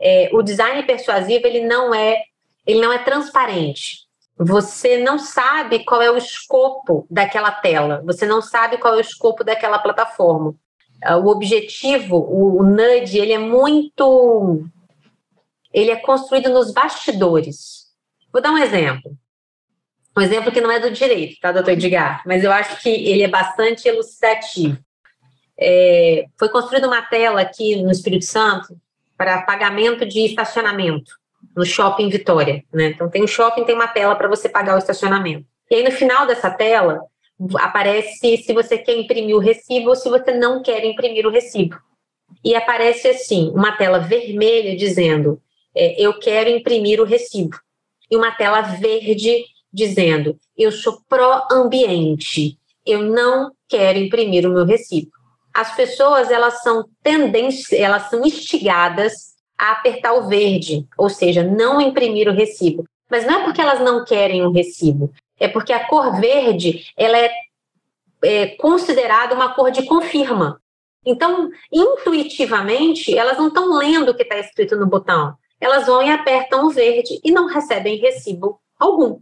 É, 0.00 0.30
o 0.32 0.42
design 0.42 0.82
persuasivo 0.84 1.46
ele 1.46 1.66
não 1.66 1.94
é 1.94 2.22
ele 2.66 2.80
não 2.80 2.92
é 2.92 2.98
transparente. 2.98 4.06
Você 4.36 4.98
não 4.98 5.18
sabe 5.18 5.84
qual 5.84 6.00
é 6.00 6.10
o 6.10 6.16
escopo 6.16 7.06
daquela 7.10 7.50
tela. 7.50 8.02
Você 8.04 8.26
não 8.26 8.40
sabe 8.40 8.78
qual 8.78 8.94
é 8.94 8.98
o 8.98 9.00
escopo 9.00 9.42
daquela 9.42 9.78
plataforma. 9.78 10.54
Ah, 11.02 11.16
o 11.16 11.28
objetivo, 11.28 12.16
o, 12.16 12.60
o 12.60 12.62
nudge, 12.62 13.18
ele 13.18 13.32
é 13.32 13.38
muito 13.38 14.64
ele 15.72 15.90
é 15.90 15.96
construído 15.96 16.50
nos 16.50 16.72
bastidores. 16.72 17.86
Vou 18.32 18.40
dar 18.40 18.52
um 18.52 18.58
exemplo. 18.58 19.16
Um 20.18 20.20
exemplo 20.20 20.50
que 20.50 20.60
não 20.60 20.72
é 20.72 20.80
do 20.80 20.90
direito, 20.90 21.38
tá, 21.40 21.52
doutor 21.52 21.70
Edgar? 21.70 22.24
Mas 22.26 22.42
eu 22.42 22.50
acho 22.50 22.82
que 22.82 22.88
ele 22.88 23.22
é 23.22 23.28
bastante 23.28 23.86
elucidativo. 23.86 24.76
É, 25.56 26.24
foi 26.36 26.48
construída 26.48 26.88
uma 26.88 27.02
tela 27.02 27.40
aqui 27.40 27.80
no 27.80 27.88
Espírito 27.88 28.24
Santo 28.24 28.76
para 29.16 29.42
pagamento 29.42 30.04
de 30.04 30.24
estacionamento 30.24 31.12
no 31.56 31.64
shopping 31.64 32.08
Vitória. 32.08 32.64
Né? 32.72 32.86
Então, 32.86 33.08
tem 33.08 33.22
um 33.22 33.28
shopping, 33.28 33.62
tem 33.62 33.76
uma 33.76 33.86
tela 33.86 34.16
para 34.16 34.26
você 34.26 34.48
pagar 34.48 34.74
o 34.74 34.78
estacionamento. 34.78 35.46
E 35.70 35.76
aí, 35.76 35.84
no 35.84 35.92
final 35.92 36.26
dessa 36.26 36.50
tela, 36.50 37.00
aparece 37.60 38.38
se 38.38 38.52
você 38.52 38.76
quer 38.76 38.98
imprimir 38.98 39.36
o 39.36 39.40
recibo 39.40 39.90
ou 39.90 39.94
se 39.94 40.08
você 40.08 40.32
não 40.32 40.64
quer 40.64 40.84
imprimir 40.84 41.28
o 41.28 41.30
recibo. 41.30 41.78
E 42.44 42.56
aparece 42.56 43.06
assim, 43.06 43.52
uma 43.54 43.70
tela 43.70 44.00
vermelha 44.00 44.76
dizendo 44.76 45.40
é, 45.76 45.94
eu 45.96 46.18
quero 46.18 46.50
imprimir 46.50 47.00
o 47.00 47.04
recibo. 47.04 47.56
E 48.10 48.16
uma 48.16 48.32
tela 48.32 48.62
verde 48.62 49.44
dizendo 49.72 50.36
eu 50.56 50.72
sou 50.72 51.00
pró-ambiente, 51.08 52.58
eu 52.84 53.02
não 53.02 53.52
quero 53.68 53.98
imprimir 53.98 54.46
o 54.46 54.52
meu 54.52 54.64
recibo. 54.64 55.10
As 55.54 55.74
pessoas 55.74 56.30
elas 56.30 56.62
são 56.62 56.88
tendências, 57.02 57.78
elas 57.78 58.08
são 58.08 58.24
instigadas 58.24 59.34
a 59.56 59.72
apertar 59.72 60.14
o 60.14 60.28
verde, 60.28 60.86
ou 60.96 61.08
seja, 61.08 61.42
não 61.42 61.80
imprimir 61.80 62.28
o 62.28 62.34
recibo. 62.34 62.84
Mas 63.10 63.26
não 63.26 63.40
é 63.40 63.44
porque 63.44 63.60
elas 63.60 63.80
não 63.80 64.04
querem 64.04 64.44
um 64.44 64.52
recibo, 64.52 65.12
é 65.38 65.48
porque 65.48 65.72
a 65.72 65.86
cor 65.86 66.20
verde 66.20 66.86
ela 66.96 67.18
é, 67.18 67.30
é 68.22 68.46
considerada 68.56 69.34
uma 69.34 69.54
cor 69.54 69.70
de 69.70 69.84
confirma. 69.84 70.60
Então, 71.04 71.48
intuitivamente, 71.72 73.16
elas 73.16 73.38
não 73.38 73.48
estão 73.48 73.76
lendo 73.76 74.10
o 74.10 74.14
que 74.14 74.22
está 74.22 74.38
escrito 74.38 74.76
no 74.76 74.86
botão 74.86 75.34
elas 75.60 75.86
vão 75.86 76.02
e 76.02 76.10
apertam 76.10 76.66
o 76.66 76.70
verde 76.70 77.20
e 77.24 77.30
não 77.30 77.46
recebem 77.46 77.98
recibo 77.98 78.60
algum. 78.78 79.20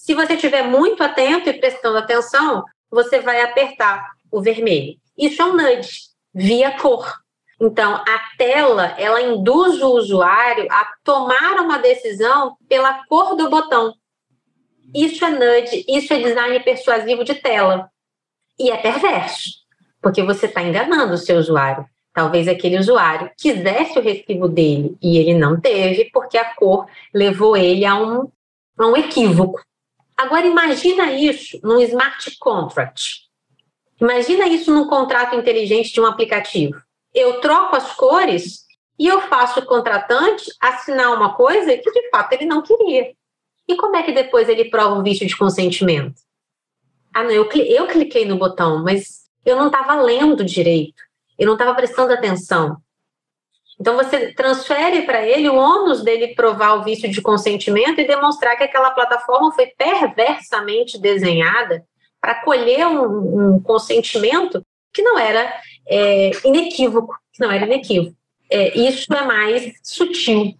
Se 0.00 0.14
você 0.14 0.34
estiver 0.34 0.62
muito 0.62 1.02
atento 1.02 1.50
e 1.50 1.58
prestando 1.58 1.98
atenção, 1.98 2.64
você 2.88 3.20
vai 3.20 3.42
apertar 3.42 4.12
o 4.30 4.40
vermelho. 4.40 4.96
Isso 5.18 5.42
é 5.42 5.44
um 5.44 5.54
nudge, 5.54 6.02
via 6.32 6.70
cor. 6.78 7.12
Então, 7.60 7.96
a 7.96 8.20
tela, 8.38 8.94
ela 8.96 9.20
induz 9.20 9.82
o 9.82 9.96
usuário 9.96 10.66
a 10.70 10.88
tomar 11.02 11.60
uma 11.60 11.78
decisão 11.78 12.56
pela 12.68 13.04
cor 13.06 13.34
do 13.34 13.50
botão. 13.50 13.92
Isso 14.94 15.24
é 15.24 15.30
nudge, 15.30 15.84
isso 15.88 16.14
é 16.14 16.20
design 16.20 16.60
persuasivo 16.60 17.24
de 17.24 17.34
tela. 17.34 17.90
E 18.56 18.70
é 18.70 18.76
perverso, 18.76 19.50
porque 20.00 20.22
você 20.22 20.46
está 20.46 20.62
enganando 20.62 21.14
o 21.14 21.18
seu 21.18 21.36
usuário. 21.36 21.84
Talvez 22.14 22.46
aquele 22.46 22.78
usuário 22.78 23.30
quisesse 23.36 23.98
o 23.98 24.02
recibo 24.02 24.48
dele 24.48 24.96
e 25.02 25.18
ele 25.18 25.34
não 25.34 25.60
teve, 25.60 26.08
porque 26.12 26.38
a 26.38 26.54
cor 26.54 26.86
levou 27.12 27.56
ele 27.56 27.84
a 27.84 27.96
um, 27.96 28.30
a 28.78 28.86
um 28.86 28.96
equívoco. 28.96 29.60
Agora, 30.18 30.46
imagina 30.46 31.12
isso 31.12 31.60
num 31.62 31.80
smart 31.80 32.36
contract. 32.38 33.28
Imagina 34.00 34.46
isso 34.48 34.72
num 34.72 34.88
contrato 34.88 35.36
inteligente 35.36 35.92
de 35.92 36.00
um 36.00 36.06
aplicativo. 36.06 36.80
Eu 37.14 37.40
troco 37.40 37.76
as 37.76 37.92
cores 37.94 38.64
e 38.98 39.06
eu 39.06 39.20
faço 39.22 39.60
o 39.60 39.66
contratante 39.66 40.50
assinar 40.60 41.14
uma 41.14 41.34
coisa 41.34 41.76
que 41.76 41.90
de 41.90 42.10
fato 42.10 42.32
ele 42.32 42.46
não 42.46 42.62
queria. 42.62 43.12
E 43.68 43.76
como 43.76 43.96
é 43.96 44.02
que 44.02 44.12
depois 44.12 44.48
ele 44.48 44.70
prova 44.70 44.98
o 44.98 45.02
vício 45.02 45.26
de 45.26 45.36
consentimento? 45.36 46.20
Ah, 47.14 47.22
não, 47.22 47.30
eu, 47.30 47.48
eu 47.52 47.86
cliquei 47.86 48.24
no 48.24 48.36
botão, 48.36 48.82
mas 48.82 49.28
eu 49.44 49.56
não 49.56 49.68
estava 49.68 49.94
lendo 49.94 50.44
direito 50.44 51.08
eu 51.38 51.46
não 51.46 51.54
estava 51.54 51.74
prestando 51.74 52.12
atenção. 52.12 52.76
Então 53.80 53.96
você 53.96 54.32
transfere 54.32 55.02
para 55.02 55.24
ele 55.24 55.48
o 55.48 55.54
ônus 55.54 56.02
dele 56.02 56.34
provar 56.34 56.74
o 56.74 56.82
vício 56.82 57.08
de 57.10 57.22
consentimento 57.22 58.00
e 58.00 58.06
demonstrar 58.06 58.56
que 58.56 58.64
aquela 58.64 58.90
plataforma 58.90 59.52
foi 59.52 59.66
perversamente 59.66 61.00
desenhada 61.00 61.84
para 62.20 62.42
colher 62.42 62.86
um, 62.86 63.54
um, 63.54 63.60
consentimento 63.60 64.60
que 64.92 65.02
não 65.02 65.16
era 65.16 65.52
é, 65.86 66.30
inequívoco, 66.44 67.14
que 67.32 67.40
não 67.40 67.52
era 67.52 67.66
inequívoco. 67.66 68.16
É, 68.50 68.76
isso 68.76 69.12
é 69.14 69.24
mais 69.24 69.72
sutil. 69.82 70.54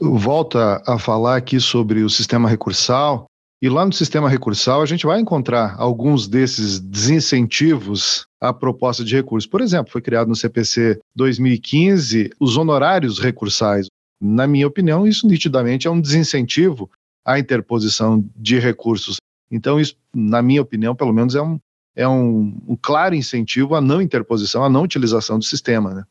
Volta 0.00 0.82
a 0.86 0.98
falar 0.98 1.36
aqui 1.36 1.60
sobre 1.60 2.02
o 2.02 2.10
sistema 2.10 2.48
recursal 2.48 3.26
e 3.60 3.68
lá 3.68 3.84
no 3.84 3.92
sistema 3.92 4.28
recursal 4.28 4.82
a 4.82 4.86
gente 4.86 5.06
vai 5.06 5.20
encontrar 5.20 5.76
alguns 5.78 6.26
desses 6.26 6.80
desincentivos 6.80 8.27
à 8.40 8.52
proposta 8.52 9.04
de 9.04 9.14
recurso. 9.14 9.48
Por 9.48 9.60
exemplo, 9.60 9.92
foi 9.92 10.00
criado 10.00 10.28
no 10.28 10.36
CPC 10.36 11.00
2015 11.14 12.30
os 12.38 12.56
honorários 12.56 13.18
recursais. 13.18 13.86
Na 14.20 14.46
minha 14.46 14.66
opinião, 14.66 15.06
isso 15.06 15.26
nitidamente 15.26 15.86
é 15.86 15.90
um 15.90 16.00
desincentivo 16.00 16.90
à 17.24 17.38
interposição 17.38 18.24
de 18.34 18.58
recursos. 18.58 19.16
Então, 19.50 19.80
isso, 19.80 19.96
na 20.14 20.42
minha 20.42 20.62
opinião, 20.62 20.94
pelo 20.94 21.12
menos 21.12 21.34
é 21.34 21.42
um, 21.42 21.58
é 21.94 22.06
um, 22.06 22.56
um 22.66 22.76
claro 22.80 23.14
incentivo 23.14 23.74
à 23.74 23.80
não 23.80 24.02
interposição, 24.02 24.64
à 24.64 24.68
não 24.68 24.82
utilização 24.82 25.38
do 25.38 25.44
sistema. 25.44 25.94
Né? 25.94 26.04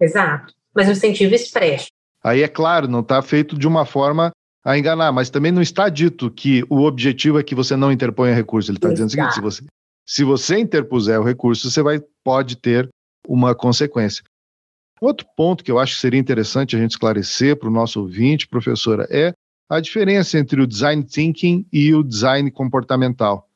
Exato, 0.00 0.54
mas 0.74 0.88
um 0.88 0.92
incentivo 0.92 1.34
expresso. 1.34 1.88
Aí, 2.22 2.42
é 2.42 2.48
claro, 2.48 2.88
não 2.88 3.00
está 3.00 3.22
feito 3.22 3.56
de 3.56 3.66
uma 3.66 3.86
forma 3.86 4.32
a 4.64 4.76
enganar, 4.76 5.12
mas 5.12 5.30
também 5.30 5.52
não 5.52 5.62
está 5.62 5.88
dito 5.88 6.28
que 6.28 6.64
o 6.68 6.82
objetivo 6.82 7.38
é 7.38 7.42
que 7.42 7.54
você 7.54 7.76
não 7.76 7.92
interponha 7.92 8.34
recurso. 8.34 8.70
Ele 8.70 8.78
está 8.78 8.88
dizendo 8.90 9.06
o 9.06 9.10
seguinte: 9.10 9.34
se 9.34 9.40
você, 9.40 9.64
se 10.06 10.22
você 10.22 10.58
interpuser 10.58 11.20
o 11.20 11.24
recurso, 11.24 11.68
você 11.68 11.82
vai, 11.82 12.00
pode 12.22 12.56
ter 12.56 12.88
uma 13.26 13.54
consequência. 13.54 14.22
Outro 15.00 15.26
ponto 15.36 15.64
que 15.64 15.70
eu 15.70 15.78
acho 15.78 15.94
que 15.94 16.00
seria 16.00 16.20
interessante 16.20 16.76
a 16.76 16.78
gente 16.78 16.92
esclarecer 16.92 17.56
para 17.56 17.68
o 17.68 17.72
nosso 17.72 18.00
ouvinte, 18.00 18.46
professora, 18.46 19.06
é 19.10 19.32
a 19.68 19.80
diferença 19.80 20.38
entre 20.38 20.60
o 20.60 20.66
design 20.66 21.02
thinking 21.02 21.66
e 21.72 21.92
o 21.92 22.02
design 22.02 22.50
comportamental. 22.50 23.48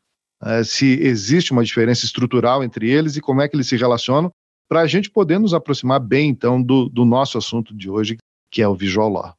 É, 0.43 0.65
se 0.65 1.01
existe 1.01 1.53
uma 1.53 1.65
diferença 1.65 2.05
estrutural 2.05 2.65
entre 2.65 2.91
eles 2.91 3.17
e 3.17 3.21
como 3.21 3.41
é 3.41 3.49
que 3.49 3.55
eles 3.55 3.69
se 3.69 3.77
relacionam, 3.77 4.31
para 4.69 4.81
a 4.81 4.87
gente 4.87 5.11
poder 5.11 5.39
nos 5.39 5.55
aproximar 5.55 6.01
bem, 6.01 6.29
então, 6.29 6.61
do, 6.61 6.89
do 6.89 7.05
nosso 7.05 7.39
assunto 7.39 7.75
de 7.75 7.89
hoje, 7.89 8.17
que 8.51 8.61
é 8.61 8.69
o 8.69 8.75
visual 8.75 9.09
law. 9.09 9.35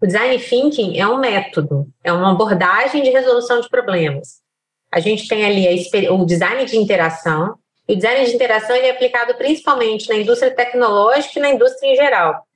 O 0.00 0.06
design 0.06 0.38
thinking 0.38 0.98
é 0.98 1.06
um 1.06 1.18
método, 1.18 1.88
é 2.02 2.12
uma 2.12 2.32
abordagem 2.32 3.02
de 3.02 3.10
resolução 3.10 3.60
de 3.60 3.68
problemas. 3.68 4.41
A 4.92 5.00
gente 5.00 5.26
tem 5.26 5.44
ali 5.44 5.66
o 6.10 6.24
design 6.26 6.64
de 6.66 6.76
interação, 6.76 7.56
e 7.88 7.94
o 7.94 7.96
design 7.96 8.26
de 8.26 8.34
interação 8.34 8.76
é 8.76 8.90
aplicado 8.90 9.34
principalmente 9.34 10.08
na 10.08 10.16
indústria 10.16 10.54
tecnológica 10.54 11.38
e 11.38 11.42
na 11.42 11.50
indústria 11.50 11.90
em 11.90 11.96
geral. 11.96 12.46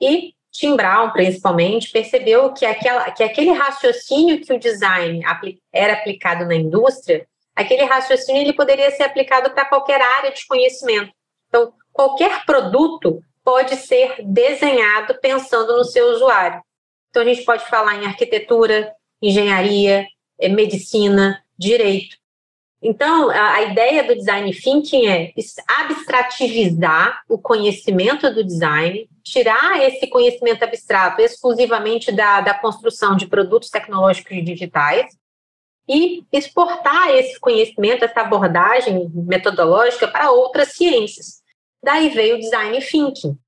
E 0.00 0.34
Tim 0.50 0.74
Brown, 0.74 1.10
principalmente, 1.10 1.90
percebeu 1.90 2.52
que, 2.52 2.66
aquela, 2.66 3.10
que 3.12 3.22
aquele 3.22 3.52
raciocínio 3.52 4.40
que 4.40 4.52
o 4.52 4.58
design 4.58 5.22
era 5.72 5.92
aplicado 5.92 6.44
na 6.44 6.54
indústria, 6.54 7.26
aquele 7.54 7.84
raciocínio 7.84 8.42
ele 8.42 8.52
poderia 8.52 8.90
ser 8.90 9.04
aplicado 9.04 9.50
para 9.50 9.64
qualquer 9.64 10.00
área 10.00 10.32
de 10.32 10.46
conhecimento. 10.46 11.12
Então, 11.48 11.72
qualquer 11.92 12.44
produto 12.44 13.22
pode 13.44 13.76
ser 13.76 14.16
desenhado 14.24 15.18
pensando 15.20 15.76
no 15.76 15.84
seu 15.84 16.08
usuário. 16.08 16.60
Então, 17.10 17.22
a 17.22 17.26
gente 17.26 17.44
pode 17.44 17.64
falar 17.66 17.96
em 17.96 18.06
arquitetura, 18.06 18.92
engenharia, 19.22 20.06
eh, 20.40 20.48
medicina, 20.48 21.42
direito. 21.58 22.16
Então, 22.80 23.28
a, 23.30 23.54
a 23.54 23.62
ideia 23.62 24.04
do 24.04 24.14
design 24.14 24.52
thinking 24.54 25.06
é 25.08 25.32
abstrativizar 25.66 27.22
o 27.28 27.36
conhecimento 27.36 28.32
do 28.32 28.44
design 28.44 29.08
tirar 29.22 29.82
esse 29.82 30.06
conhecimento 30.06 30.62
abstrato 30.62 31.20
exclusivamente 31.20 32.10
da, 32.12 32.40
da 32.40 32.54
construção 32.54 33.16
de 33.16 33.26
produtos 33.26 33.68
tecnológicos 33.68 34.42
digitais 34.44 35.06
e 35.88 36.24
exportar 36.32 37.10
esse 37.10 37.38
conhecimento, 37.40 38.04
essa 38.04 38.20
abordagem 38.20 39.08
metodológica 39.08 40.06
para 40.06 40.30
outras 40.30 40.72
ciências. 40.72 41.42
Daí 41.82 42.10
veio 42.10 42.36
o 42.36 42.40
design 42.40 42.80
thinking, 42.80 43.38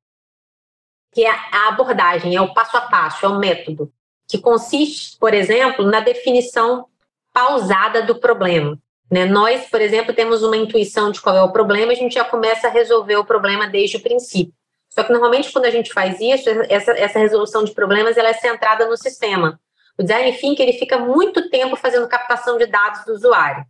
que 1.13 1.25
é 1.25 1.31
a 1.31 1.69
abordagem, 1.69 2.35
é 2.35 2.41
o 2.41 2.55
passo 2.55 2.77
a 2.77 2.83
passo, 2.83 3.27
é 3.27 3.29
o 3.29 3.39
método, 3.39 3.93
que 4.29 4.39
consiste, 4.39 5.19
por 5.19 5.35
exemplo, 5.35 5.85
na 5.85 6.01
definição 6.01 6.87
pausada 7.33 8.03
do 8.03 8.19
problema. 8.19 8.79
Né? 9.11 9.25
Nós, 9.25 9.69
por 9.69 9.81
exemplo, 9.81 10.15
temos 10.15 10.43
uma 10.43 10.57
intuição 10.57 11.11
de 11.11 11.21
qual 11.21 11.37
é 11.37 11.43
o 11.43 11.53
problema, 11.53 11.93
a 11.93 11.97
gente 11.97 12.15
já 12.15 12.25
começa 12.25 12.69
a 12.69 12.71
resolver 12.71 13.17
o 13.17 13.25
problema 13.25 13.67
desde 13.67 13.97
o 13.97 14.03
princípio. 14.03 14.55
Só 14.89 15.05
que 15.05 15.13
normalmente 15.13 15.53
quando 15.53 15.67
a 15.67 15.71
gente 15.71 15.93
faz 15.93 16.21
isso, 16.21 16.49
essa, 16.69 16.93
essa 16.93 17.19
resolução 17.19 17.65
de 17.65 17.73
problemas 17.73 18.17
ela 18.17 18.29
é 18.29 18.35
centrada 18.35 18.87
no 18.87 18.97
sistema. 18.97 19.61
O 19.97 20.03
design 20.03 20.33
thinking 20.33 20.63
ele 20.63 20.73
fica 20.73 20.99
muito 20.99 21.49
tempo 21.49 21.77
fazendo 21.77 22.09
captação 22.09 22.59
de 22.59 22.67
dados 22.67 23.05
do 23.05 23.13
usuário. 23.13 23.65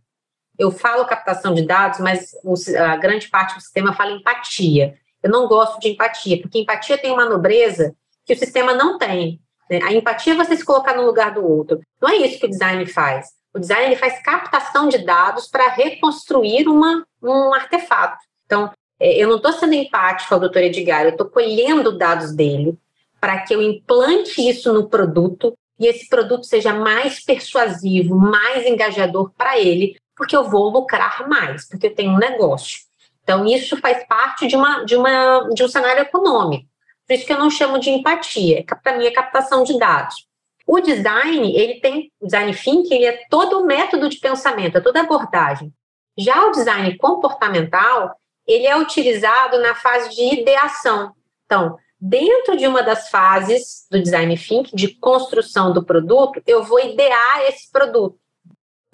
Eu 0.57 0.71
falo 0.71 1.05
captação 1.05 1.53
de 1.53 1.65
dados, 1.65 1.99
mas 1.99 2.31
a 2.77 2.95
grande 2.97 3.29
parte 3.29 3.55
do 3.55 3.61
sistema 3.61 3.93
fala 3.93 4.11
empatia. 4.11 4.95
Eu 5.21 5.29
não 5.29 5.47
gosto 5.47 5.79
de 5.79 5.89
empatia, 5.89 6.39
porque 6.41 6.59
empatia 6.59 6.97
tem 6.97 7.11
uma 7.11 7.25
nobreza 7.25 7.95
que 8.25 8.33
o 8.33 8.37
sistema 8.37 8.73
não 8.73 8.97
tem. 8.97 9.39
Né? 9.69 9.79
A 9.83 9.93
empatia 9.93 10.33
é 10.33 10.35
você 10.35 10.55
se 10.55 10.65
colocar 10.65 10.95
no 10.95 11.05
lugar 11.05 11.33
do 11.33 11.45
outro. 11.45 11.79
Não 12.01 12.09
é 12.09 12.17
isso 12.17 12.39
que 12.39 12.45
o 12.45 12.49
design 12.49 12.85
faz. 12.87 13.27
O 13.53 13.59
design 13.59 13.85
ele 13.85 13.95
faz 13.95 14.21
captação 14.21 14.87
de 14.87 14.99
dados 14.99 15.47
para 15.47 15.69
reconstruir 15.69 16.67
uma, 16.67 17.05
um 17.21 17.53
artefato. 17.53 18.17
Então, 18.45 18.71
é, 18.99 19.21
eu 19.21 19.27
não 19.27 19.37
estou 19.37 19.51
sendo 19.53 19.73
empático 19.73 20.33
ao 20.33 20.39
doutor 20.39 20.61
Edgar, 20.61 21.03
eu 21.03 21.09
estou 21.09 21.27
colhendo 21.27 21.97
dados 21.97 22.33
dele 22.33 22.77
para 23.19 23.39
que 23.41 23.53
eu 23.53 23.61
implante 23.61 24.41
isso 24.41 24.73
no 24.73 24.89
produto 24.89 25.53
e 25.79 25.87
esse 25.87 26.07
produto 26.07 26.45
seja 26.45 26.73
mais 26.73 27.23
persuasivo, 27.23 28.15
mais 28.15 28.65
engajador 28.65 29.31
para 29.35 29.59
ele, 29.59 29.95
porque 30.15 30.35
eu 30.35 30.43
vou 30.43 30.69
lucrar 30.69 31.27
mais, 31.27 31.67
porque 31.67 31.87
eu 31.87 31.95
tenho 31.95 32.11
um 32.11 32.17
negócio. 32.17 32.79
Então, 33.23 33.45
isso 33.45 33.77
faz 33.77 34.05
parte 34.07 34.47
de, 34.47 34.55
uma, 34.55 34.83
de, 34.83 34.95
uma, 34.95 35.49
de 35.53 35.63
um 35.63 35.67
cenário 35.67 36.01
econômico. 36.01 36.67
Por 37.07 37.13
isso 37.15 37.25
que 37.25 37.33
eu 37.33 37.39
não 37.39 37.49
chamo 37.49 37.79
de 37.79 37.89
empatia, 37.89 38.63
para 38.83 38.97
mim 38.97 39.05
é 39.05 39.11
captação 39.11 39.63
de 39.63 39.77
dados. 39.77 40.27
O 40.71 40.79
design, 40.79 41.53
ele 41.53 41.81
tem, 41.81 42.09
o 42.17 42.27
design 42.27 42.55
thinking, 42.55 42.95
ele 42.95 43.05
é 43.05 43.25
todo 43.29 43.59
o 43.59 43.65
método 43.65 44.07
de 44.07 44.17
pensamento, 44.21 44.77
é 44.77 44.79
toda 44.79 45.01
abordagem. 45.01 45.69
Já 46.17 46.45
o 46.47 46.51
design 46.51 46.97
comportamental, 46.97 48.15
ele 48.47 48.65
é 48.65 48.77
utilizado 48.77 49.59
na 49.59 49.75
fase 49.75 50.15
de 50.15 50.39
ideação. 50.39 51.11
Então, 51.43 51.77
dentro 51.99 52.55
de 52.55 52.65
uma 52.67 52.81
das 52.81 53.09
fases 53.09 53.85
do 53.91 54.01
design 54.01 54.37
thinking, 54.37 54.73
de 54.73 54.95
construção 54.95 55.73
do 55.73 55.83
produto, 55.83 56.41
eu 56.47 56.63
vou 56.63 56.79
idear 56.79 57.41
esse 57.49 57.69
produto. 57.69 58.17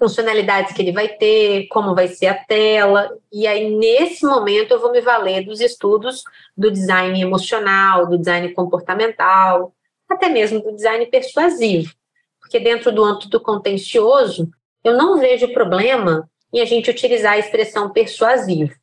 Funcionalidades 0.00 0.72
que 0.72 0.82
ele 0.82 0.90
vai 0.90 1.06
ter, 1.06 1.68
como 1.68 1.94
vai 1.94 2.08
ser 2.08 2.26
a 2.26 2.44
tela, 2.44 3.08
e 3.32 3.46
aí 3.46 3.70
nesse 3.70 4.26
momento 4.26 4.72
eu 4.72 4.80
vou 4.80 4.90
me 4.90 5.00
valer 5.00 5.44
dos 5.44 5.60
estudos 5.60 6.24
do 6.56 6.72
design 6.72 7.22
emocional, 7.22 8.04
do 8.04 8.18
design 8.18 8.52
comportamental, 8.52 9.72
até 10.08 10.28
mesmo 10.28 10.62
do 10.62 10.74
design 10.74 11.06
persuasivo. 11.06 11.92
Porque 12.40 12.58
dentro 12.58 12.90
do 12.92 13.04
âmbito 13.04 13.28
do 13.28 13.40
contencioso, 13.40 14.48
eu 14.82 14.96
não 14.96 15.18
vejo 15.18 15.52
problema 15.52 16.28
em 16.52 16.60
a 16.60 16.64
gente 16.64 16.90
utilizar 16.90 17.32
a 17.32 17.38
expressão 17.38 17.90
persuasivo 17.90 18.74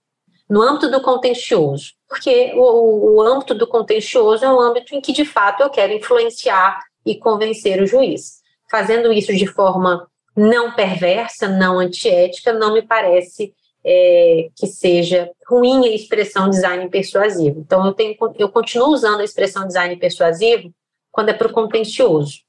no 0.50 0.62
âmbito 0.62 0.90
do 0.90 1.02
contencioso, 1.02 1.94
porque 2.08 2.54
o, 2.56 3.16
o 3.16 3.22
âmbito 3.22 3.56
do 3.56 3.68
contencioso 3.68 4.46
é 4.46 4.54
um 4.54 4.60
âmbito 4.60 4.94
em 4.94 5.02
que, 5.02 5.12
de 5.12 5.26
fato, 5.26 5.62
eu 5.62 5.70
quero 5.70 5.94
influenciar 5.94 6.80
e 7.06 7.16
convencer 7.16 7.82
o 7.82 7.88
juiz. 7.88 8.42
Fazendo 8.70 9.12
isso 9.12 9.34
de 9.34 9.48
forma 9.48 10.08
não 10.36 10.74
perversa, 10.74 11.48
não 11.48 11.80
antiética, 11.80 12.54
não 12.54 12.74
me 12.74 12.82
parece 12.82 13.54
é, 13.84 14.50
que 14.56 14.68
seja 14.68 15.32
ruim 15.48 15.88
a 15.88 15.92
expressão 15.94 16.50
design 16.50 16.90
persuasivo. 16.90 17.60
Então, 17.60 17.86
eu, 17.86 17.94
tenho, 17.94 18.16
eu 18.38 18.50
continuo 18.50 18.90
usando 18.90 19.22
a 19.22 19.24
expressão 19.24 19.66
design 19.66 19.96
persuasivo 19.98 20.72
quando 21.16 21.30
é 21.30 21.34
para 21.34 21.48
o 21.48 21.54
contencioso. 21.54 22.42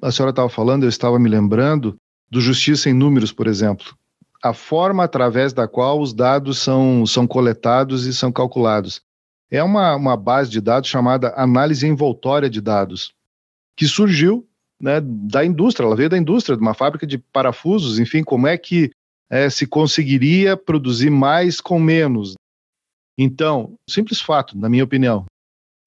A 0.00 0.10
senhora 0.10 0.30
estava 0.30 0.48
falando, 0.48 0.82
eu 0.82 0.88
estava 0.88 1.18
me 1.18 1.28
lembrando 1.28 1.96
do 2.30 2.40
Justiça 2.40 2.88
em 2.88 2.94
Números, 2.94 3.30
por 3.30 3.46
exemplo 3.46 3.94
a 4.42 4.52
forma 4.52 5.04
através 5.04 5.52
da 5.52 5.68
qual 5.68 6.00
os 6.00 6.12
dados 6.12 6.58
são, 6.58 7.06
são 7.06 7.26
coletados 7.26 8.04
e 8.06 8.12
são 8.12 8.32
calculados. 8.32 9.00
É 9.48 9.62
uma, 9.62 9.94
uma 9.94 10.16
base 10.16 10.50
de 10.50 10.60
dados 10.60 10.90
chamada 10.90 11.32
análise 11.36 11.86
envoltória 11.86 12.50
de 12.50 12.60
dados, 12.60 13.12
que 13.76 13.86
surgiu 13.86 14.46
né, 14.80 15.00
da 15.00 15.44
indústria, 15.44 15.86
ela 15.86 15.94
veio 15.94 16.08
da 16.08 16.18
indústria, 16.18 16.56
de 16.56 16.62
uma 16.62 16.74
fábrica 16.74 17.06
de 17.06 17.18
parafusos, 17.18 18.00
enfim, 18.00 18.24
como 18.24 18.48
é 18.48 18.58
que 18.58 18.90
é, 19.30 19.48
se 19.48 19.64
conseguiria 19.64 20.56
produzir 20.56 21.10
mais 21.10 21.60
com 21.60 21.78
menos. 21.78 22.34
Então, 23.16 23.74
simples 23.88 24.20
fato, 24.20 24.58
na 24.58 24.68
minha 24.68 24.82
opinião, 24.82 25.24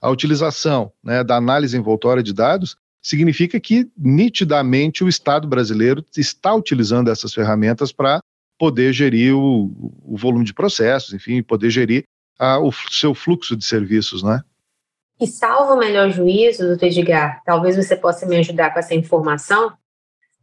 a 0.01 0.09
utilização 0.09 0.91
né, 1.03 1.23
da 1.23 1.35
análise 1.35 1.77
envoltória 1.77 2.21
de 2.21 2.33
dados 2.33 2.75
significa 3.01 3.59
que 3.59 3.89
nitidamente 3.97 5.03
o 5.03 5.07
Estado 5.07 5.47
brasileiro 5.47 6.03
está 6.15 6.53
utilizando 6.53 7.09
essas 7.11 7.33
ferramentas 7.33 7.91
para 7.91 8.19
poder 8.57 8.93
gerir 8.93 9.35
o, 9.35 9.71
o 10.03 10.17
volume 10.17 10.45
de 10.45 10.53
processos, 10.53 11.13
enfim, 11.13 11.43
poder 11.43 11.69
gerir 11.69 12.03
a, 12.39 12.59
o 12.59 12.71
seu 12.71 13.13
fluxo 13.13 13.55
de 13.55 13.65
serviços, 13.65 14.23
né? 14.23 14.41
E 15.19 15.27
salvo 15.27 15.73
o 15.73 15.77
melhor 15.77 16.09
juízo, 16.09 16.65
doutor 16.65 16.87
Edgar, 16.87 17.41
talvez 17.45 17.75
você 17.77 17.95
possa 17.95 18.25
me 18.25 18.35
ajudar 18.37 18.73
com 18.73 18.79
essa 18.79 18.93
informação, 18.93 19.73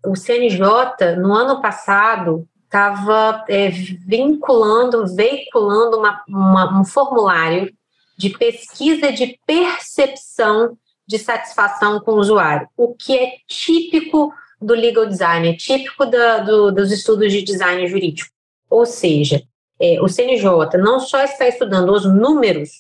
o 0.05 0.17
CNJ, 0.17 1.17
no 1.19 1.33
ano 1.33 1.61
passado, 1.61 2.49
estava 2.65 3.45
é, 3.49 3.69
vinculando, 3.69 5.07
veiculando 5.15 5.99
uma, 5.99 6.25
uma, 6.27 6.81
um 6.81 6.85
formulário 6.85 7.73
de 8.17 8.31
pesquisa 8.31 9.13
de 9.13 9.39
percepção 9.47 10.77
de 11.07 11.19
satisfação 11.19 12.01
com 12.01 12.13
o 12.13 12.21
usuário, 12.21 12.69
o 12.77 12.95
que 12.95 13.17
é 13.17 13.37
típico 13.47 14.33
do 14.61 14.75
legal 14.75 15.07
design, 15.07 15.49
é 15.49 15.57
típico 15.57 16.07
da, 16.07 16.39
do, 16.39 16.71
dos 16.71 16.93
estudos 16.93 17.33
de 17.33 17.43
design 17.43 17.87
jurídico. 17.87 18.31
Ou 18.71 18.87
seja, 18.87 19.43
é, 19.81 20.01
o 20.01 20.09
CNJ 20.09 20.79
não 20.79 21.01
só 21.01 21.23
está 21.23 21.49
estudando 21.49 21.93
os 21.93 22.05
números, 22.05 22.71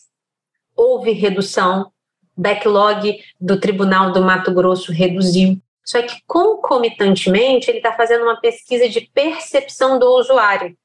houve 0.76 1.10
redução, 1.12 1.90
backlog 2.36 3.18
do 3.40 3.58
Tribunal 3.58 4.12
do 4.12 4.22
Mato 4.22 4.52
Grosso 4.52 4.92
reduziu, 4.92 5.60
só 5.84 6.00
que 6.00 6.14
concomitantemente 6.26 7.68
ele 7.68 7.78
está 7.78 7.92
fazendo 7.92 8.22
uma 8.22 8.40
pesquisa 8.40 8.88
de 8.88 9.00
percepção 9.12 9.98
do 9.98 10.06
usuário. 10.16 10.76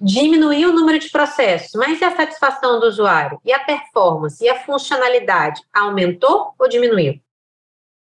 Diminuiu 0.00 0.70
o 0.70 0.72
número 0.72 0.98
de 0.98 1.10
processos, 1.10 1.72
mas 1.74 2.00
e 2.00 2.04
a 2.04 2.16
satisfação 2.16 2.80
do 2.80 2.86
usuário? 2.86 3.38
E 3.44 3.52
a 3.52 3.58
performance? 3.58 4.42
E 4.42 4.48
a 4.48 4.58
funcionalidade? 4.64 5.60
Aumentou 5.72 6.54
ou 6.58 6.68
diminuiu? 6.68 7.20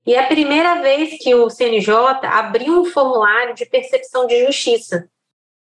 E 0.07 0.15
é 0.15 0.21
a 0.21 0.27
primeira 0.27 0.81
vez 0.81 1.19
que 1.23 1.35
o 1.35 1.51
CNJ 1.51 1.95
abriu 2.25 2.81
um 2.81 2.85
formulário 2.87 3.55
de 3.55 3.67
percepção 3.67 4.27
de 4.27 4.47
justiça. 4.47 5.07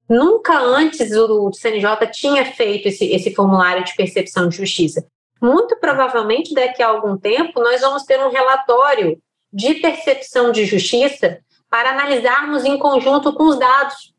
Nunca 0.10 0.58
antes 0.60 1.12
o 1.12 1.52
CNJ 1.54 2.08
tinha 2.12 2.46
feito 2.46 2.88
esse, 2.88 3.06
esse 3.06 3.34
formulário 3.34 3.84
de 3.84 3.96
percepção 3.96 4.50
de 4.50 4.58
justiça. 4.58 5.08
Muito 5.42 5.78
provavelmente, 5.78 6.54
daqui 6.54 6.82
a 6.82 6.88
algum 6.88 7.18
tempo, 7.18 7.62
nós 7.62 7.82
vamos 7.82 8.04
ter 8.04 8.20
um 8.20 8.30
relatório 8.30 9.22
de 9.54 9.76
percepção 9.76 10.52
de 10.52 10.66
justiça 10.66 11.40
para 11.70 11.92
analisarmos 11.92 12.66
em 12.66 12.78
conjunto 12.78 13.34
com 13.34 13.44
os 13.44 13.60
dados. 13.60 14.15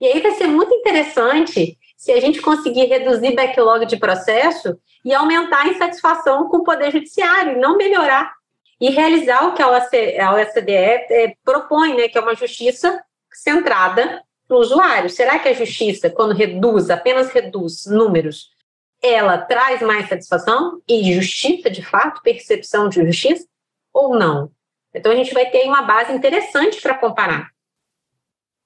E 0.00 0.06
aí 0.06 0.20
vai 0.20 0.32
ser 0.32 0.46
muito 0.46 0.74
interessante 0.74 1.78
se 1.96 2.12
a 2.12 2.20
gente 2.20 2.40
conseguir 2.42 2.84
reduzir 2.84 3.34
backlog 3.34 3.86
de 3.86 3.96
processo 3.96 4.78
e 5.04 5.14
aumentar 5.14 5.62
a 5.62 5.68
insatisfação 5.68 6.48
com 6.48 6.58
o 6.58 6.64
Poder 6.64 6.92
Judiciário, 6.92 7.58
não 7.58 7.76
melhorar 7.76 8.32
e 8.80 8.90
realizar 8.90 9.46
o 9.46 9.54
que 9.54 9.62
a 9.62 9.70
OCDE 9.70 10.72
é, 10.72 11.34
propõe, 11.42 11.96
né, 11.96 12.08
que 12.08 12.18
é 12.18 12.20
uma 12.20 12.34
justiça 12.34 13.02
centrada 13.32 14.22
no 14.48 14.58
usuário. 14.58 15.08
Será 15.08 15.38
que 15.38 15.48
a 15.48 15.54
justiça, 15.54 16.10
quando 16.10 16.34
reduz, 16.34 16.90
apenas 16.90 17.30
reduz 17.30 17.86
números, 17.86 18.50
ela 19.02 19.38
traz 19.38 19.80
mais 19.80 20.08
satisfação 20.08 20.80
e 20.88 21.12
justiça, 21.14 21.70
de 21.70 21.82
fato, 21.82 22.22
percepção 22.22 22.88
de 22.88 23.04
justiça, 23.04 23.46
ou 23.92 24.18
não? 24.18 24.50
Então 24.94 25.12
a 25.12 25.16
gente 25.16 25.32
vai 25.32 25.46
ter 25.50 25.64
uma 25.64 25.82
base 25.82 26.12
interessante 26.12 26.80
para 26.80 26.94
comparar. 26.94 27.50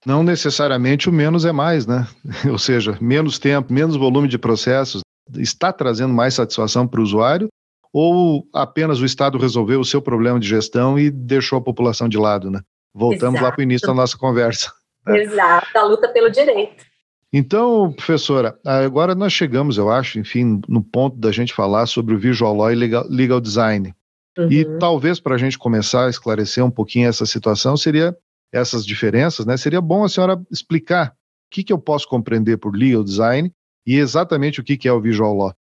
Não 0.04 0.22
necessariamente 0.22 1.08
o 1.08 1.12
menos 1.12 1.44
é 1.44 1.52
mais, 1.52 1.86
né? 1.86 2.06
Ou 2.50 2.58
seja, 2.58 2.96
menos 3.00 3.38
tempo, 3.38 3.72
menos 3.72 3.96
volume 3.96 4.28
de 4.28 4.38
processos 4.38 5.02
está 5.36 5.72
trazendo 5.72 6.12
mais 6.12 6.34
satisfação 6.34 6.88
para 6.88 7.00
o 7.00 7.02
usuário 7.02 7.48
ou 7.92 8.46
apenas 8.52 9.00
o 9.00 9.04
Estado 9.04 9.38
resolveu 9.38 9.80
o 9.80 9.84
seu 9.84 10.00
problema 10.00 10.38
de 10.38 10.48
gestão 10.48 10.98
e 10.98 11.10
deixou 11.10 11.58
a 11.58 11.62
população 11.62 12.08
de 12.08 12.16
lado, 12.16 12.50
né? 12.50 12.60
Voltamos 12.94 13.34
Exato. 13.34 13.44
lá 13.44 13.52
para 13.52 13.60
o 13.60 13.62
início 13.62 13.86
da 13.86 13.94
nossa 13.94 14.16
conversa. 14.16 14.72
Exato, 15.06 15.78
a 15.78 15.82
luta 15.84 16.08
pelo 16.08 16.30
direito. 16.30 16.84
Então, 17.32 17.92
professora, 17.92 18.58
agora 18.64 19.14
nós 19.14 19.32
chegamos, 19.32 19.78
eu 19.78 19.90
acho, 19.90 20.18
enfim, 20.18 20.60
no 20.68 20.82
ponto 20.82 21.16
da 21.16 21.30
gente 21.30 21.54
falar 21.54 21.86
sobre 21.86 22.14
o 22.14 22.18
Visual 22.18 22.54
Law 22.54 22.72
e 22.72 22.74
Legal, 22.74 23.06
legal 23.08 23.40
Design. 23.40 23.94
Uhum. 24.36 24.50
E 24.50 24.64
talvez 24.78 25.20
para 25.20 25.36
a 25.36 25.38
gente 25.38 25.56
começar 25.56 26.06
a 26.06 26.10
esclarecer 26.10 26.64
um 26.64 26.70
pouquinho 26.70 27.08
essa 27.08 27.24
situação, 27.24 27.76
seria 27.76 28.16
essas 28.52 28.84
diferenças, 28.84 29.46
né? 29.46 29.56
Seria 29.56 29.80
bom 29.80 30.04
a 30.04 30.08
senhora 30.08 30.40
explicar 30.50 31.08
o 31.10 31.14
que, 31.50 31.64
que 31.64 31.72
eu 31.72 31.78
posso 31.78 32.08
compreender 32.08 32.58
por 32.58 32.74
Legal 32.74 33.04
Design 33.04 33.52
e 33.86 33.96
exatamente 33.96 34.60
o 34.60 34.64
que, 34.64 34.76
que 34.76 34.88
é 34.88 34.92
o 34.92 35.00
Visual 35.00 35.34
Law. 35.34 35.54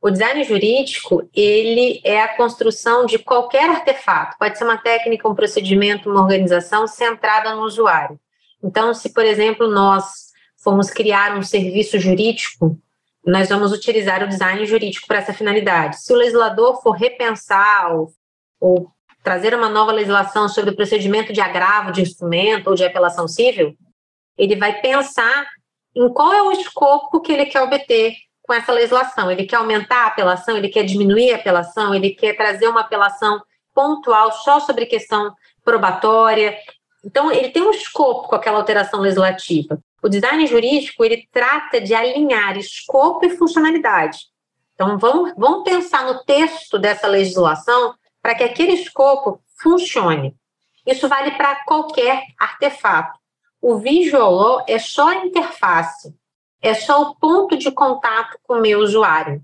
O 0.00 0.10
design 0.10 0.44
jurídico, 0.44 1.28
ele 1.34 2.00
é 2.04 2.22
a 2.22 2.36
construção 2.36 3.04
de 3.04 3.18
qualquer 3.18 3.68
artefato, 3.68 4.36
pode 4.38 4.56
ser 4.56 4.62
uma 4.62 4.78
técnica, 4.78 5.28
um 5.28 5.34
procedimento, 5.34 6.08
uma 6.08 6.22
organização 6.22 6.86
centrada 6.86 7.52
no 7.54 7.62
usuário. 7.62 8.18
Então, 8.62 8.94
se, 8.94 9.12
por 9.12 9.24
exemplo, 9.24 9.68
nós 9.68 10.28
formos 10.62 10.90
criar 10.90 11.36
um 11.36 11.42
serviço 11.42 11.98
jurídico, 11.98 12.78
nós 13.26 13.48
vamos 13.48 13.72
utilizar 13.72 14.22
o 14.22 14.28
design 14.28 14.64
jurídico 14.66 15.06
para 15.06 15.18
essa 15.18 15.34
finalidade. 15.34 16.00
Se 16.00 16.12
o 16.12 16.16
legislador 16.16 16.80
for 16.80 16.92
repensar 16.92 17.92
ou, 17.92 18.12
ou 18.60 18.90
trazer 19.28 19.54
uma 19.54 19.68
nova 19.68 19.92
legislação 19.92 20.48
sobre 20.48 20.70
o 20.70 20.74
procedimento 20.74 21.34
de 21.34 21.40
agravo 21.42 21.92
de 21.92 22.00
instrumento 22.00 22.68
ou 22.68 22.74
de 22.74 22.82
apelação 22.82 23.28
civil, 23.28 23.76
ele 24.38 24.56
vai 24.56 24.80
pensar 24.80 25.46
em 25.94 26.08
qual 26.08 26.32
é 26.32 26.42
o 26.42 26.50
escopo 26.50 27.20
que 27.20 27.30
ele 27.30 27.44
quer 27.44 27.60
obter 27.60 28.14
com 28.40 28.54
essa 28.54 28.72
legislação. 28.72 29.30
Ele 29.30 29.44
quer 29.44 29.56
aumentar 29.56 30.04
a 30.04 30.06
apelação, 30.06 30.56
ele 30.56 30.70
quer 30.70 30.82
diminuir 30.82 31.30
a 31.32 31.36
apelação, 31.36 31.94
ele 31.94 32.08
quer 32.14 32.38
trazer 32.38 32.68
uma 32.68 32.80
apelação 32.80 33.38
pontual 33.74 34.32
só 34.32 34.60
sobre 34.60 34.86
questão 34.86 35.34
probatória. 35.62 36.56
Então, 37.04 37.30
ele 37.30 37.50
tem 37.50 37.62
um 37.62 37.70
escopo 37.70 38.28
com 38.28 38.34
aquela 38.34 38.56
alteração 38.56 39.00
legislativa. 39.00 39.78
O 40.02 40.08
design 40.08 40.46
jurídico, 40.46 41.04
ele 41.04 41.28
trata 41.30 41.82
de 41.82 41.92
alinhar 41.92 42.56
escopo 42.56 43.26
e 43.26 43.36
funcionalidade. 43.36 44.20
Então, 44.74 44.96
vamos, 44.96 45.34
vamos 45.36 45.64
pensar 45.64 46.06
no 46.06 46.24
texto 46.24 46.78
dessa 46.78 47.06
legislação 47.06 47.94
para 48.22 48.34
que 48.34 48.44
aquele 48.44 48.72
escopo 48.72 49.40
funcione. 49.60 50.34
Isso 50.86 51.08
vale 51.08 51.32
para 51.32 51.64
qualquer 51.64 52.22
artefato. 52.38 53.18
O 53.60 53.78
visual 53.78 54.64
é 54.68 54.78
só 54.78 55.08
a 55.08 55.16
interface 55.16 56.14
é 56.60 56.74
só 56.74 57.02
o 57.02 57.14
ponto 57.16 57.56
de 57.56 57.70
contato 57.70 58.38
com 58.42 58.54
o 58.54 58.60
meu 58.60 58.80
usuário. 58.80 59.42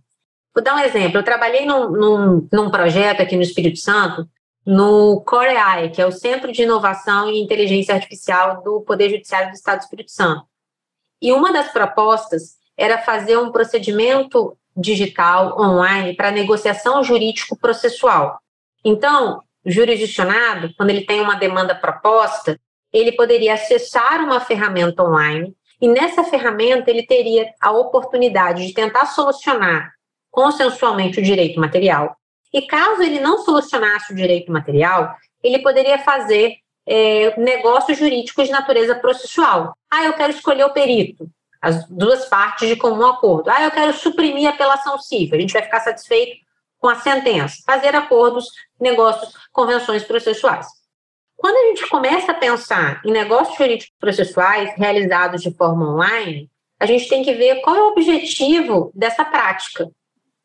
Vou 0.55 0.63
dar 0.63 0.75
um 0.75 0.81
exemplo. 0.81 1.19
Eu 1.19 1.25
trabalhei 1.25 1.65
num, 1.65 1.91
num, 1.91 2.49
num 2.53 2.71
projeto 2.71 3.21
aqui 3.21 3.37
no 3.37 3.43
Espírito 3.43 3.79
Santo, 3.79 4.29
no 4.67 5.21
CoreAI, 5.23 5.91
que 5.91 6.01
é 6.01 6.07
o 6.07 6.13
Centro 6.13 6.53
de 6.53 6.63
Inovação 6.63 7.31
e 7.31 7.41
Inteligência 7.41 7.95
Artificial 7.95 8.63
do 8.63 8.81
Poder 8.81 9.11
Judiciário 9.11 9.51
do 9.51 9.55
Estado 9.55 9.79
do 9.79 9.83
Espírito 9.83 10.11
Santo. 10.11 10.45
E 11.21 11.33
uma 11.33 11.53
das 11.53 11.71
propostas 11.73 12.57
era 12.77 12.99
fazer 12.99 13.37
um 13.37 13.53
procedimento 13.53 14.57
digital 14.77 15.61
online 15.61 16.15
para 16.15 16.31
negociação 16.31 17.03
jurídico-processual. 17.03 18.41
Então, 18.85 19.41
o 19.65 19.71
jurisdicionado, 19.71 20.75
quando 20.77 20.91
ele 20.91 21.07
tem 21.07 21.21
uma 21.21 21.37
demanda 21.37 21.75
proposta, 21.75 22.59
ele 22.93 23.13
poderia 23.13 23.55
acessar 23.55 24.21
uma 24.21 24.41
ferramenta 24.41 25.03
online 25.03 25.55
e 25.81 25.89
nessa 25.89 26.23
ferramenta 26.23 26.91
ele 26.91 27.07
teria 27.07 27.53
a 27.61 27.73
oportunidade 27.73 28.67
de 28.67 28.75
tentar 28.75 29.07
solucionar 29.07 29.93
consensualmente 30.31 31.19
o 31.19 31.23
direito 31.23 31.59
material. 31.59 32.17
E 32.53 32.63
caso 32.63 33.03
ele 33.03 33.21
não 33.21 33.39
solucionasse 33.39 34.13
o 34.13 34.17
direito 34.17 34.53
material, 34.53 35.15
ele 35.43 35.59
poderia 35.61 35.99
fazer 35.99 36.55
é, 36.87 37.39
negócios 37.39 37.99
jurídicos 37.99 38.47
de 38.47 38.53
natureza 38.53 38.95
processual. 38.95 39.75
Ah, 39.91 40.05
eu 40.05 40.13
quero 40.13 40.33
escolher 40.33 40.65
o 40.65 40.73
perito, 40.73 41.29
as 41.61 41.89
duas 41.89 42.27
partes 42.27 42.69
de 42.69 42.77
comum 42.77 43.07
acordo. 43.07 43.51
Ah, 43.51 43.63
eu 43.63 43.71
quero 43.71 43.93
suprimir 43.93 44.47
a 44.47 44.51
apelação 44.51 44.99
civil, 44.99 45.37
a 45.37 45.41
gente 45.41 45.53
vai 45.53 45.63
ficar 45.63 45.81
satisfeito 45.81 46.44
com 46.85 46.91
a 46.91 46.97
sentença. 46.97 47.63
Fazer 47.65 47.97
acordos, 47.97 48.45
negócios, 48.79 49.33
convenções 49.51 50.05
processuais. 50.05 50.67
Quando 51.35 51.57
a 51.57 51.69
gente 51.69 51.89
começa 51.89 52.33
a 52.33 52.35
pensar 52.35 53.01
em 53.07 53.11
negócios 53.11 53.57
jurídicos 53.57 53.97
processuais 53.99 54.71
realizados 54.77 55.41
de 55.41 55.51
forma 55.55 55.95
online, 55.95 56.51
a 56.79 56.85
gente 56.85 57.09
tem 57.09 57.25
que 57.25 57.33
ver 57.33 57.63
qual 57.63 57.75
é 57.75 57.81
o 57.81 57.89
objetivo 57.89 58.93
dessa 58.95 59.25
prática. 59.25 59.91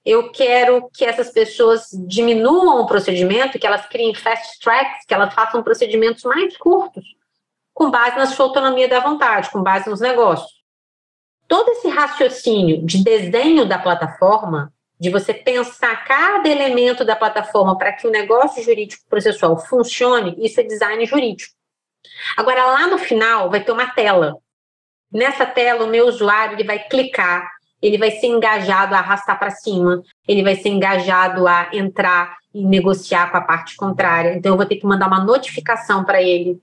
Eu 0.06 0.32
quero 0.32 0.90
que 0.94 1.04
essas 1.04 1.30
pessoas 1.30 1.90
diminuam 2.08 2.84
o 2.84 2.88
procedimento, 2.88 3.60
que 3.60 3.68
elas 3.68 3.86
criem 3.88 4.16
fast 4.16 4.62
tracks, 4.62 5.06
que 5.06 5.14
elas 5.14 5.34
façam 5.34 5.62
procedimentos 5.62 6.24
mais 6.24 6.56
curtos, 6.56 7.04
com 7.74 7.92
base 7.92 8.16
na 8.16 8.28
sua 8.28 8.46
autonomia 8.46 8.88
da 8.88 9.02
vontade, 9.02 9.50
com 9.50 9.62
base 9.62 9.90
nos 9.90 10.00
negócios. 10.00 10.54
Todo 11.50 11.70
esse 11.72 11.90
raciocínio 11.90 12.86
de 12.86 13.04
desenho 13.04 13.66
da 13.66 13.78
plataforma 13.78 14.72
de 15.00 15.10
você 15.10 15.34
pensar 15.34 16.04
cada 16.04 16.48
elemento 16.50 17.06
da 17.06 17.16
plataforma 17.16 17.78
para 17.78 17.94
que 17.94 18.06
o 18.06 18.12
negócio 18.12 18.62
jurídico 18.62 19.04
processual 19.10 19.58
funcione, 19.58 20.36
isso 20.38 20.60
é 20.60 20.64
design 20.64 21.06
jurídico. 21.06 21.54
Agora, 22.36 22.66
lá 22.66 22.88
no 22.88 22.98
final, 22.98 23.50
vai 23.50 23.64
ter 23.64 23.72
uma 23.72 23.88
tela. 23.88 24.36
Nessa 25.12 25.46
tela, 25.46 25.86
o 25.86 25.90
meu 25.90 26.06
usuário 26.06 26.56
ele 26.56 26.66
vai 26.66 26.80
clicar, 26.80 27.50
ele 27.82 27.98
vai 27.98 28.12
ser 28.12 28.28
engajado 28.28 28.94
a 28.94 29.00
arrastar 29.00 29.40
para 29.40 29.52
cima, 29.52 30.04
ele 30.28 30.44
vai 30.44 30.56
ser 30.56 30.70
engajado 30.70 31.48
a 31.48 31.70
entrar 31.72 32.38
e 32.54 32.66
negociar 32.66 33.32
com 33.32 33.38
a 33.38 33.42
parte 33.42 33.76
contrária. 33.78 34.34
Então, 34.34 34.54
eu 34.54 34.58
vou 34.58 34.66
ter 34.66 34.76
que 34.76 34.86
mandar 34.86 35.08
uma 35.08 35.24
notificação 35.24 36.04
para 36.04 36.22
ele 36.22 36.62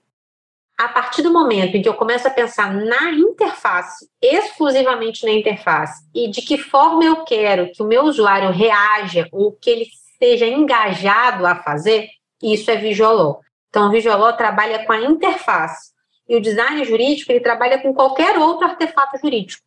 a 0.78 0.88
partir 0.88 1.22
do 1.22 1.32
momento 1.32 1.74
em 1.74 1.82
que 1.82 1.88
eu 1.88 1.94
começo 1.94 2.28
a 2.28 2.30
pensar 2.30 2.72
na 2.74 3.10
interface, 3.12 4.08
exclusivamente 4.20 5.24
na 5.24 5.32
interface, 5.32 6.04
e 6.14 6.28
de 6.28 6.42
que 6.42 6.58
forma 6.58 7.04
eu 7.04 7.24
quero 7.24 7.72
que 7.72 7.82
o 7.82 7.86
meu 7.86 8.04
usuário 8.04 8.50
reaja 8.50 9.26
ou 9.32 9.52
que 9.52 9.70
ele 9.70 9.86
seja 10.18 10.46
engajado 10.46 11.46
a 11.46 11.56
fazer, 11.56 12.10
isso 12.42 12.70
é 12.70 12.76
Visual 12.76 13.40
Então, 13.70 13.88
o 13.88 13.90
Visual 13.90 14.36
trabalha 14.36 14.84
com 14.84 14.92
a 14.92 15.00
interface. 15.00 15.94
E 16.28 16.36
o 16.36 16.40
design 16.40 16.84
jurídico, 16.84 17.32
ele 17.32 17.40
trabalha 17.40 17.80
com 17.80 17.94
qualquer 17.94 18.36
outro 18.38 18.66
artefato 18.66 19.18
jurídico. 19.18 19.62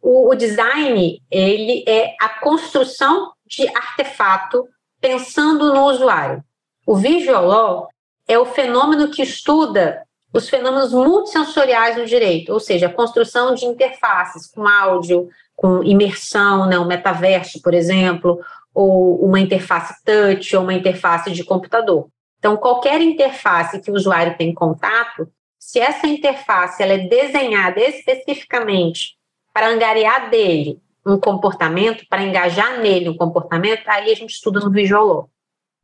O, 0.00 0.30
o 0.30 0.34
design, 0.34 1.20
ele 1.30 1.84
é 1.86 2.14
a 2.20 2.28
construção 2.28 3.32
de 3.44 3.66
artefato 3.68 4.66
pensando 5.00 5.74
no 5.74 5.84
usuário. 5.84 6.42
O 6.86 6.96
Visual 6.96 7.88
é 8.26 8.38
o 8.38 8.46
fenômeno 8.46 9.10
que 9.10 9.22
estuda 9.22 10.06
os 10.32 10.48
fenômenos 10.48 10.92
multissensoriais 10.92 11.96
no 11.96 12.04
direito, 12.04 12.52
ou 12.52 12.60
seja, 12.60 12.86
a 12.86 12.92
construção 12.92 13.54
de 13.54 13.64
interfaces 13.64 14.46
com 14.46 14.66
áudio, 14.66 15.28
com 15.56 15.82
imersão, 15.82 16.66
né, 16.66 16.78
um 16.78 16.86
metaverso, 16.86 17.60
por 17.62 17.74
exemplo, 17.74 18.40
ou 18.74 19.24
uma 19.24 19.40
interface 19.40 19.94
touch 20.04 20.54
ou 20.54 20.62
uma 20.62 20.74
interface 20.74 21.30
de 21.30 21.42
computador. 21.42 22.08
Então, 22.38 22.56
qualquer 22.56 23.00
interface 23.00 23.80
que 23.80 23.90
o 23.90 23.94
usuário 23.94 24.36
tem 24.36 24.54
contato, 24.54 25.28
se 25.58 25.80
essa 25.80 26.06
interface 26.06 26.82
ela 26.82 26.92
é 26.92 26.98
desenhada 26.98 27.80
especificamente 27.80 29.16
para 29.52 29.68
angariar 29.68 30.30
dele 30.30 30.80
um 31.04 31.18
comportamento, 31.18 32.06
para 32.08 32.22
engajar 32.22 32.78
nele 32.80 33.08
um 33.08 33.16
comportamento, 33.16 33.82
aí 33.86 34.12
a 34.12 34.14
gente 34.14 34.30
estuda 34.30 34.60
no 34.60 34.70
Visual 34.70 35.04
Law. 35.04 35.30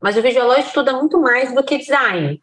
Mas 0.01 0.15
o 0.15 0.21
Visual 0.21 0.47
Law 0.47 0.59
estuda 0.59 0.93
muito 0.93 1.19
mais 1.19 1.53
do 1.53 1.63
que 1.63 1.77
design. 1.77 2.41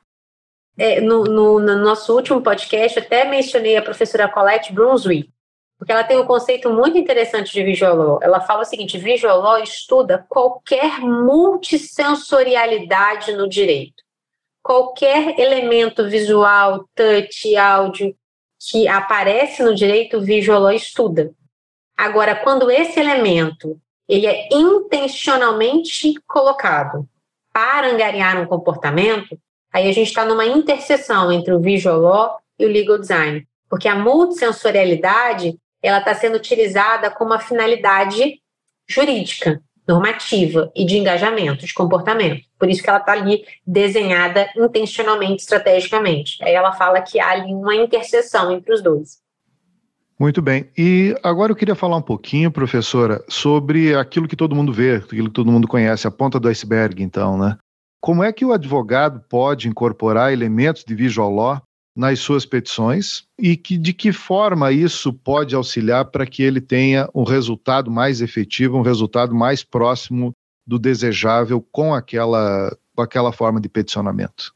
É, 0.79 1.01
no, 1.01 1.25
no, 1.25 1.59
no, 1.61 1.77
nosso 1.77 2.15
último 2.15 2.41
podcast, 2.41 2.99
até 2.99 3.25
mencionei 3.25 3.77
a 3.77 3.83
professora 3.83 4.29
Colette 4.29 4.73
Brunswick, 4.73 5.31
porque 5.79 5.93
ela 5.93 6.05
tem 6.05 6.19
um 6.19 6.25
conceito 6.25 6.71
muito 6.71 6.97
interessante 6.97 7.53
de 7.53 7.63
Visual 7.63 7.95
Law. 7.95 8.19
Ela 8.23 8.41
fala 8.41 8.63
o 8.63 8.65
seguinte: 8.65 8.97
Visual 8.97 9.39
Law 9.41 9.59
estuda 9.59 10.25
qualquer 10.29 11.01
multissensorialidade 11.01 13.33
no 13.33 13.47
direito. 13.49 14.03
Qualquer 14.63 15.39
elemento 15.39 16.09
visual, 16.09 16.89
touch, 16.95 17.55
áudio 17.57 18.17
que 18.71 18.87
aparece 18.87 19.61
no 19.63 19.75
direito, 19.75 20.19
o 20.19 20.21
Visual 20.21 20.61
Law 20.61 20.73
estuda. 20.73 21.33
Agora, 21.97 22.37
quando 22.37 22.71
esse 22.71 23.01
elemento 23.01 23.81
ele 24.09 24.27
é 24.27 24.49
intencionalmente 24.53 26.15
colocado 26.27 27.09
para 27.53 27.89
angariar 27.89 28.41
um 28.41 28.47
comportamento, 28.47 29.39
Aí 29.73 29.89
a 29.89 29.93
gente 29.93 30.09
está 30.09 30.25
numa 30.25 30.45
interseção 30.45 31.33
entre 31.33 31.53
o 31.53 31.61
visual 31.61 32.01
law 32.01 32.39
e 32.59 32.67
o 32.67 32.69
legal 32.69 32.99
design, 32.99 33.47
porque 33.69 33.89
a 33.89 33.95
multissensorialidade 33.95 35.57
ela 35.83 35.99
está 35.99 36.15
sendo 36.15 36.37
utilizada 36.37 37.11
com 37.11 37.25
uma 37.25 37.41
finalidade 37.41 38.41
jurídica, 38.89 39.61
normativa 39.89 40.71
e 40.77 40.85
de 40.85 40.97
engajamento, 40.97 41.67
de 41.67 41.75
comportamento. 41.75 42.43
Por 42.59 42.69
isso 42.69 42.83
que 42.83 42.89
ela 42.89 42.99
está 42.99 43.13
ali 43.13 43.45
desenhada 43.67 44.49
intencionalmente, 44.57 45.43
estrategicamente. 45.43 46.43
Aí 46.43 46.53
ela 46.53 46.73
fala 46.73 47.01
que 47.01 47.19
há 47.19 47.31
ali 47.31 47.53
uma 47.53 47.75
interseção 47.75 48.53
entre 48.53 48.73
os 48.73 48.83
dois. 48.83 49.21
Muito 50.19 50.41
bem. 50.41 50.71
E 50.79 51.17
agora 51.21 51.51
eu 51.51 51.57
queria 51.57 51.75
falar 51.75 51.97
um 51.97 52.03
pouquinho, 52.03 52.53
professora, 52.53 53.25
sobre 53.29 53.97
aquilo 53.97 54.29
que 54.29 54.37
todo 54.37 54.55
mundo 54.55 54.73
vê, 54.73 54.97
aquilo 54.97 55.27
que 55.27 55.35
todo 55.35 55.51
mundo 55.51 55.67
conhece, 55.67 56.07
a 56.07 56.13
ponta 56.13 56.39
do 56.39 56.49
iceberg, 56.49 57.03
então, 57.03 57.37
né? 57.37 57.57
Como 58.03 58.25
é 58.25 58.33
que 58.33 58.45
o 58.45 58.53
advogado 58.53 59.23
pode 59.29 59.69
incorporar 59.69 60.33
elementos 60.33 60.83
de 60.83 60.93
visual 60.93 61.33
law 61.33 61.63
nas 61.97 62.19
suas 62.19 62.45
petições 62.45 63.23
e 63.39 63.57
que, 63.57 63.79
de 63.79 63.93
que 63.93 64.11
forma 64.11 64.73
isso 64.73 65.13
pode 65.13 65.55
auxiliar 65.55 66.07
para 66.07 66.27
que 66.27 66.43
ele 66.43 66.61
tenha 66.61 67.09
um 67.15 67.23
resultado 67.23 67.93
mais 67.93 68.21
efetivo, 68.21 68.77
um 68.77 68.83
resultado 68.83 69.33
mais 69.33 69.63
próximo 69.63 70.33
do 70.67 70.81
desejável 70.81 71.65
com 71.71 71.95
aquela, 71.95 72.77
com 72.93 73.03
aquela 73.03 73.31
forma 73.31 73.61
de 73.61 73.69
peticionamento? 73.69 74.53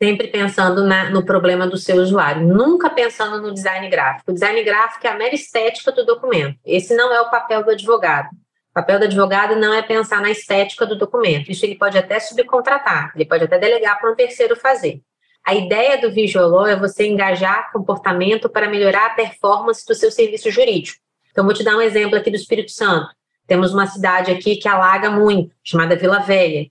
Sempre 0.00 0.28
pensando 0.28 0.86
na, 0.86 1.10
no 1.10 1.24
problema 1.24 1.66
do 1.66 1.76
seu 1.76 1.96
usuário, 1.96 2.46
nunca 2.46 2.88
pensando 2.88 3.42
no 3.42 3.52
design 3.52 3.88
gráfico. 3.88 4.30
O 4.30 4.34
design 4.34 4.62
gráfico 4.62 5.04
é 5.08 5.10
a 5.10 5.18
mera 5.18 5.34
estética 5.34 5.90
do 5.90 6.06
documento. 6.06 6.56
Esse 6.64 6.94
não 6.94 7.12
é 7.12 7.20
o 7.20 7.30
papel 7.30 7.64
do 7.64 7.70
advogado. 7.72 8.28
O 8.76 8.78
papel 8.78 8.98
do 8.98 9.04
advogado 9.06 9.56
não 9.56 9.72
é 9.72 9.80
pensar 9.80 10.20
na 10.20 10.30
estética 10.30 10.84
do 10.84 10.98
documento. 10.98 11.50
Isso 11.50 11.64
ele 11.64 11.76
pode 11.76 11.96
até 11.96 12.20
subcontratar, 12.20 13.10
ele 13.14 13.24
pode 13.24 13.42
até 13.42 13.58
delegar 13.58 13.98
para 13.98 14.12
um 14.12 14.14
terceiro 14.14 14.54
fazer. 14.54 15.00
A 15.46 15.54
ideia 15.54 15.98
do 15.98 16.12
Law 16.46 16.66
é 16.66 16.76
você 16.76 17.06
engajar 17.06 17.72
comportamento 17.72 18.50
para 18.50 18.68
melhorar 18.68 19.06
a 19.06 19.14
performance 19.14 19.82
do 19.86 19.94
seu 19.94 20.12
serviço 20.12 20.50
jurídico. 20.50 20.98
Então, 21.30 21.42
vou 21.42 21.54
te 21.54 21.64
dar 21.64 21.74
um 21.74 21.80
exemplo 21.80 22.18
aqui 22.18 22.28
do 22.30 22.36
Espírito 22.36 22.70
Santo. 22.70 23.08
Temos 23.46 23.72
uma 23.72 23.86
cidade 23.86 24.30
aqui 24.30 24.56
que 24.56 24.68
alaga 24.68 25.08
muito, 25.08 25.54
chamada 25.64 25.96
Vila 25.96 26.18
Velha. 26.18 26.66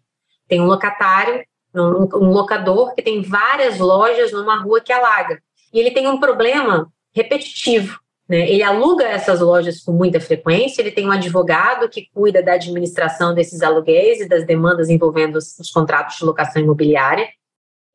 Tem 0.48 0.62
um 0.62 0.66
locatário, 0.66 1.44
um 1.74 2.30
locador 2.30 2.94
que 2.94 3.02
tem 3.02 3.24
várias 3.24 3.80
lojas 3.80 4.32
numa 4.32 4.62
rua 4.62 4.80
que 4.80 4.94
alaga. 4.94 5.42
E 5.74 5.80
ele 5.80 5.90
tem 5.90 6.08
um 6.08 6.20
problema 6.20 6.88
repetitivo. 7.16 8.00
Né? 8.28 8.50
Ele 8.50 8.64
aluga 8.64 9.04
essas 9.04 9.40
lojas 9.40 9.82
com 9.82 9.92
muita 9.92 10.20
frequência, 10.20 10.82
ele 10.82 10.92
tem 10.92 11.08
um 11.08 11.12
advogado 11.12 11.90
que 11.90 12.10
cuida 12.14 12.42
da 12.42 12.54
administração 12.54 13.34
desses 13.34 13.62
aluguéis 13.62 14.20
e 14.20 14.28
das 14.28 14.46
demandas 14.46 14.90
envolvendo 14.90 15.36
os, 15.36 15.58
os 15.60 15.70
contratos 15.70 16.18
de 16.18 16.26
locação 16.26 16.62
imobiliária 16.62 17.28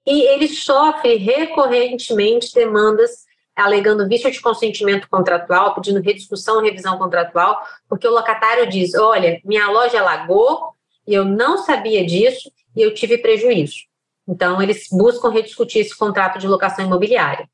e 0.07 0.23
ele 0.23 0.49
sofre 0.49 1.17
recorrentemente 1.17 2.55
demandas 2.55 3.29
alegando 3.55 4.09
vício 4.09 4.31
de 4.31 4.41
consentimento 4.41 5.09
contratual, 5.09 5.75
pedindo 5.75 6.01
rediscussão, 6.01 6.63
revisão 6.63 6.97
contratual, 6.99 7.61
porque 7.89 8.09
o 8.09 8.13
locatário 8.13 8.69
diz: 8.69 8.95
olha, 8.95 9.41
minha 9.45 9.69
loja 9.71 10.01
alagou 10.01 10.75
e 11.07 11.15
eu 11.15 11.25
não 11.25 11.59
sabia 11.59 12.05
disso 12.05 12.51
e 12.75 12.83
eu 12.83 12.95
tive 12.95 13.19
prejuízo. 13.19 13.77
Então, 14.27 14.63
eles 14.63 14.87
buscam 14.91 15.31
rediscutir 15.31 15.83
esse 15.83 15.97
contrato 15.97 16.39
de 16.39 16.47
locação 16.47 16.85
imobiliária. 16.85 17.49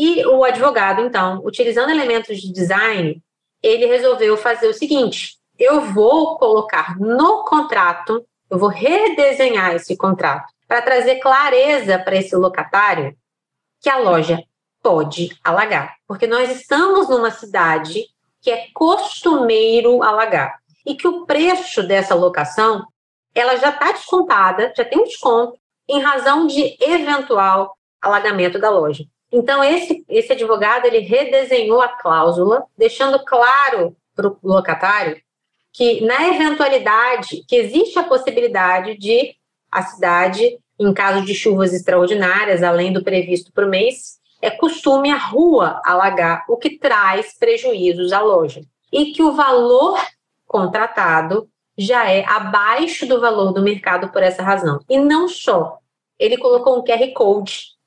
E 0.00 0.24
o 0.24 0.44
advogado, 0.44 1.00
então, 1.00 1.42
utilizando 1.44 1.90
elementos 1.90 2.40
de 2.40 2.52
design, 2.52 3.20
ele 3.60 3.84
resolveu 3.84 4.36
fazer 4.36 4.68
o 4.68 4.72
seguinte: 4.72 5.36
eu 5.58 5.80
vou 5.80 6.38
colocar 6.38 6.96
no 7.00 7.42
contrato, 7.42 8.24
eu 8.48 8.56
vou 8.60 8.68
redesenhar 8.68 9.74
esse 9.74 9.96
contrato 9.96 10.52
para 10.68 10.82
trazer 10.82 11.16
clareza 11.16 11.98
para 11.98 12.14
esse 12.14 12.36
locatário 12.36 13.16
que 13.80 13.90
a 13.90 13.98
loja 13.98 14.40
pode 14.80 15.36
alagar, 15.42 15.96
porque 16.06 16.28
nós 16.28 16.48
estamos 16.48 17.08
numa 17.08 17.32
cidade 17.32 18.04
que 18.40 18.52
é 18.52 18.68
costumeiro 18.72 20.00
alagar 20.04 20.60
e 20.86 20.94
que 20.94 21.08
o 21.08 21.26
preço 21.26 21.82
dessa 21.82 22.14
locação 22.14 22.86
ela 23.34 23.56
já 23.56 23.70
está 23.70 23.90
descontada, 23.90 24.72
já 24.76 24.84
tem 24.84 25.00
um 25.00 25.04
desconto 25.04 25.58
em 25.88 26.00
razão 26.00 26.46
de 26.46 26.76
eventual 26.80 27.76
alagamento 28.00 28.60
da 28.60 28.70
loja. 28.70 29.04
Então 29.30 29.62
esse 29.62 30.04
esse 30.08 30.32
advogado 30.32 30.86
ele 30.86 31.00
redesenhou 31.00 31.80
a 31.80 31.88
cláusula, 31.88 32.64
deixando 32.76 33.22
claro 33.24 33.96
para 34.14 34.28
o 34.28 34.38
locatário 34.42 35.20
que 35.72 36.00
na 36.04 36.28
eventualidade 36.28 37.44
que 37.46 37.56
existe 37.56 37.98
a 37.98 38.04
possibilidade 38.04 38.96
de 38.96 39.36
a 39.70 39.82
cidade, 39.82 40.58
em 40.78 40.92
caso 40.94 41.24
de 41.24 41.34
chuvas 41.34 41.72
extraordinárias, 41.74 42.62
além 42.62 42.92
do 42.92 43.04
previsto 43.04 43.52
por 43.52 43.66
mês, 43.66 44.18
é 44.40 44.50
costume 44.50 45.10
a 45.10 45.18
rua 45.18 45.80
alagar, 45.84 46.44
o 46.48 46.56
que 46.56 46.78
traz 46.78 47.36
prejuízos 47.38 48.12
à 48.12 48.20
loja. 48.20 48.62
E 48.92 49.12
que 49.12 49.22
o 49.22 49.32
valor 49.32 49.98
contratado 50.46 51.48
já 51.76 52.10
é 52.10 52.24
abaixo 52.24 53.06
do 53.06 53.20
valor 53.20 53.52
do 53.52 53.62
mercado 53.62 54.08
por 54.08 54.22
essa 54.22 54.42
razão. 54.42 54.80
E 54.88 54.98
não 54.98 55.28
só, 55.28 55.78
ele 56.18 56.38
colocou 56.38 56.78
um 56.78 56.82
QR 56.82 57.12
Code 57.12 57.77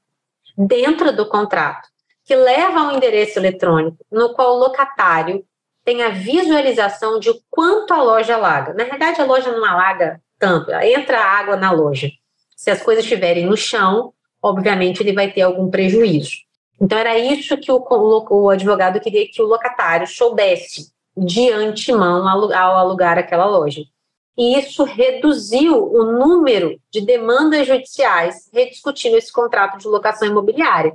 dentro 0.57 1.15
do 1.15 1.27
contrato, 1.27 1.87
que 2.25 2.35
leva 2.35 2.79
a 2.79 2.87
um 2.87 2.91
endereço 2.97 3.39
eletrônico, 3.39 3.97
no 4.11 4.33
qual 4.33 4.55
o 4.55 4.59
locatário 4.59 5.43
tem 5.83 6.03
a 6.03 6.09
visualização 6.09 7.19
de 7.19 7.31
quanto 7.49 7.93
a 7.93 8.01
loja 8.01 8.35
alaga. 8.35 8.73
Na 8.73 8.83
verdade, 8.83 9.19
a 9.19 9.25
loja 9.25 9.51
não 9.51 9.65
alaga 9.65 10.21
tanto, 10.37 10.71
entra 10.71 11.19
água 11.19 11.55
na 11.55 11.71
loja. 11.71 12.09
Se 12.55 12.69
as 12.69 12.81
coisas 12.81 13.03
estiverem 13.03 13.45
no 13.45 13.57
chão, 13.57 14.13
obviamente 14.41 15.01
ele 15.01 15.13
vai 15.13 15.31
ter 15.31 15.41
algum 15.41 15.69
prejuízo. 15.69 16.31
Então 16.79 16.97
era 16.97 17.17
isso 17.17 17.57
que 17.57 17.71
o, 17.71 17.83
o, 18.29 18.49
advogado 18.49 18.99
queria 18.99 19.27
que 19.31 19.41
o 19.41 19.45
locatário 19.45 20.07
soubesse 20.07 20.91
de 21.15 21.51
antemão 21.51 22.27
ao 22.27 22.77
alugar 22.77 23.17
aquela 23.17 23.45
loja. 23.45 23.81
E 24.37 24.57
isso 24.57 24.83
reduziu 24.83 25.91
o 25.91 26.03
número 26.03 26.79
de 26.89 27.01
demandas 27.01 27.67
judiciais 27.67 28.49
rediscutindo 28.53 29.17
esse 29.17 29.31
contrato 29.31 29.77
de 29.77 29.87
locação 29.87 30.27
imobiliária. 30.27 30.93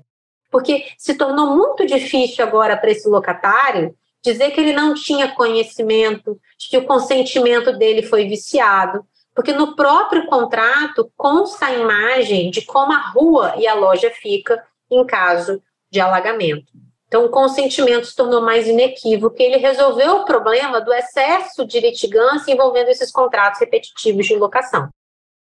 Porque 0.50 0.86
se 0.96 1.14
tornou 1.14 1.54
muito 1.54 1.86
difícil 1.86 2.44
agora 2.44 2.76
para 2.76 2.90
esse 2.90 3.08
locatário 3.08 3.94
dizer 4.22 4.50
que 4.50 4.60
ele 4.60 4.72
não 4.72 4.94
tinha 4.94 5.34
conhecimento, 5.34 6.40
de 6.58 6.68
que 6.68 6.78
o 6.78 6.86
consentimento 6.86 7.76
dele 7.76 8.02
foi 8.02 8.26
viciado, 8.26 9.06
porque 9.34 9.52
no 9.52 9.76
próprio 9.76 10.26
contrato 10.26 11.12
consta 11.16 11.66
a 11.66 11.74
imagem 11.74 12.50
de 12.50 12.62
como 12.62 12.92
a 12.92 13.10
rua 13.10 13.54
e 13.58 13.66
a 13.66 13.74
loja 13.74 14.10
fica 14.10 14.64
em 14.90 15.04
caso 15.04 15.62
de 15.90 16.00
alagamento. 16.00 16.72
Então, 17.16 17.24
o 17.24 17.30
consentimento 17.30 18.06
se 18.06 18.14
tornou 18.14 18.42
mais 18.42 18.68
inequívoco 18.68 19.36
ele 19.38 19.56
resolveu 19.56 20.16
o 20.16 20.24
problema 20.26 20.82
do 20.82 20.92
excesso 20.92 21.66
de 21.66 21.80
litigância 21.80 22.52
envolvendo 22.52 22.90
esses 22.90 23.10
contratos 23.10 23.58
repetitivos 23.58 24.26
de 24.26 24.36
locação. 24.36 24.90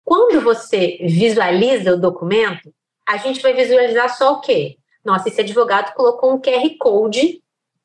Quando 0.02 0.40
você 0.40 0.96
visualiza 1.02 1.92
o 1.92 2.00
documento, 2.00 2.72
a 3.06 3.18
gente 3.18 3.42
vai 3.42 3.52
visualizar 3.52 4.16
só 4.16 4.32
o 4.32 4.40
quê? 4.40 4.78
Nossa, 5.04 5.28
esse 5.28 5.42
advogado 5.42 5.92
colocou 5.92 6.32
um 6.32 6.40
QR 6.40 6.66
Code 6.78 7.42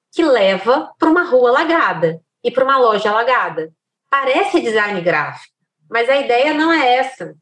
que 0.09 0.23
leva 0.23 0.89
para 0.97 1.09
uma 1.09 1.25
rua 1.25 1.49
alagada 1.49 2.21
e 2.41 2.49
para 2.49 2.63
uma 2.63 2.77
loja 2.77 3.09
alagada. 3.09 3.73
Parece 4.09 4.61
design 4.61 5.01
gráfico, 5.01 5.53
mas 5.89 6.07
a 6.07 6.15
ideia 6.15 6.53
não 6.53 6.71
é 6.71 6.95
essa. 6.95 7.35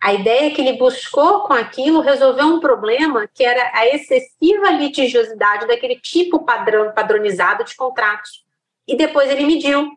A 0.00 0.14
ideia 0.14 0.46
é 0.46 0.50
que 0.50 0.60
ele 0.60 0.78
buscou 0.78 1.40
com 1.40 1.52
aquilo 1.52 2.00
resolver 2.00 2.42
um 2.42 2.60
problema 2.60 3.28
que 3.34 3.44
era 3.44 3.70
a 3.74 3.86
excessiva 3.86 4.70
litigiosidade 4.70 5.66
daquele 5.66 5.98
tipo 5.98 6.44
padrão, 6.44 6.92
padronizado 6.92 7.64
de 7.64 7.74
contratos. 7.74 8.44
E 8.86 8.96
depois 8.96 9.28
ele 9.28 9.44
mediu. 9.44 9.90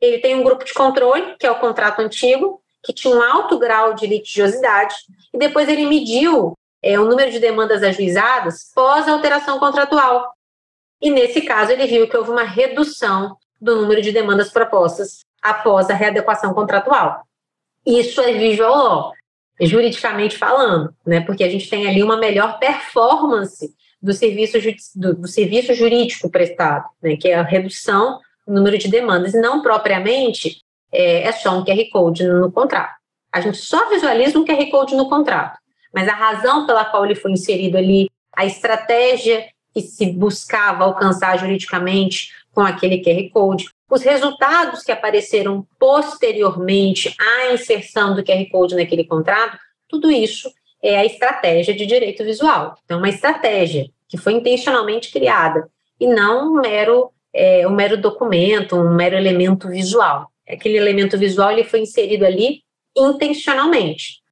Ele 0.00 0.18
tem 0.18 0.34
um 0.34 0.42
grupo 0.42 0.64
de 0.64 0.72
controle, 0.72 1.36
que 1.38 1.46
é 1.46 1.50
o 1.50 1.60
contrato 1.60 2.00
antigo, 2.00 2.62
que 2.82 2.92
tinha 2.92 3.14
um 3.14 3.22
alto 3.22 3.58
grau 3.58 3.94
de 3.94 4.06
litigiosidade, 4.06 4.94
e 5.32 5.38
depois 5.38 5.68
ele 5.68 5.86
mediu 5.86 6.54
é, 6.82 6.98
o 6.98 7.06
número 7.06 7.30
de 7.30 7.38
demandas 7.38 7.82
ajuizadas 7.82 8.70
pós 8.74 9.08
alteração 9.08 9.58
contratual. 9.58 10.34
E 11.00 11.10
nesse 11.10 11.42
caso 11.42 11.72
ele 11.72 11.86
viu 11.86 12.08
que 12.08 12.16
houve 12.16 12.30
uma 12.30 12.44
redução 12.44 13.36
do 13.60 13.76
número 13.76 14.02
de 14.02 14.12
demandas 14.12 14.50
propostas 14.50 15.20
após 15.40 15.88
a 15.88 15.94
readequação 15.94 16.52
contratual. 16.52 17.22
Isso 17.86 18.20
é 18.20 18.32
visual 18.32 18.76
law, 18.76 19.12
juridicamente 19.60 20.36
falando, 20.36 20.94
né? 21.06 21.20
Porque 21.20 21.44
a 21.44 21.48
gente 21.48 21.68
tem 21.68 21.86
ali 21.86 22.02
uma 22.02 22.16
melhor 22.16 22.58
performance 22.58 23.74
do 24.02 24.12
serviço, 24.12 24.58
do, 24.94 25.14
do 25.14 25.28
serviço 25.28 25.74
jurídico 25.74 26.30
prestado, 26.30 26.84
né? 27.02 27.16
Que 27.16 27.28
é 27.28 27.34
a 27.34 27.42
redução 27.42 28.18
do 28.46 28.54
número 28.54 28.76
de 28.76 28.88
demandas, 28.88 29.34
e 29.34 29.40
não 29.40 29.62
propriamente 29.62 30.60
é, 30.92 31.22
é 31.22 31.32
só 31.32 31.58
um 31.58 31.64
QR 31.64 31.88
Code 31.90 32.24
no 32.24 32.52
contrato. 32.52 32.94
A 33.32 33.40
gente 33.40 33.58
só 33.58 33.88
visualiza 33.88 34.38
um 34.38 34.44
QR 34.44 34.70
Code 34.70 34.94
no 34.94 35.08
contrato, 35.08 35.58
mas 35.92 36.08
a 36.08 36.14
razão 36.14 36.66
pela 36.66 36.84
qual 36.84 37.04
ele 37.04 37.14
foi 37.14 37.32
inserido 37.32 37.76
ali, 37.76 38.08
a 38.36 38.44
estratégia 38.44 39.46
que 39.72 39.80
se 39.80 40.06
buscava 40.12 40.84
alcançar 40.84 41.36
juridicamente 41.38 42.30
com 42.52 42.60
aquele 42.60 43.02
QR 43.02 43.28
Code, 43.32 43.68
os 43.90 44.02
resultados 44.02 44.82
que 44.82 44.92
apareceram 44.92 45.66
posteriormente 45.78 47.14
à 47.18 47.52
inserção 47.52 48.14
do 48.14 48.24
QR 48.24 48.48
Code 48.50 48.74
naquele 48.74 49.04
contrato, 49.04 49.58
tudo 49.88 50.10
isso 50.10 50.50
é 50.82 50.98
a 50.98 51.04
estratégia 51.04 51.74
de 51.74 51.86
direito 51.86 52.24
visual. 52.24 52.76
Então, 52.84 52.98
uma 52.98 53.08
estratégia 53.08 53.88
que 54.08 54.18
foi 54.18 54.34
intencionalmente 54.34 55.10
criada 55.10 55.68
e 55.98 56.06
não 56.06 56.52
um 56.52 56.60
mero, 56.60 57.10
é, 57.32 57.66
um 57.66 57.74
mero 57.74 57.96
documento, 57.96 58.76
um 58.76 58.94
mero 58.94 59.16
elemento 59.16 59.68
visual. 59.68 60.30
Aquele 60.48 60.76
elemento 60.76 61.16
visual 61.18 61.50
ele 61.50 61.64
foi 61.64 61.80
inserido 61.80 62.24
ali 62.24 62.62
intencionalmente. 62.96 64.22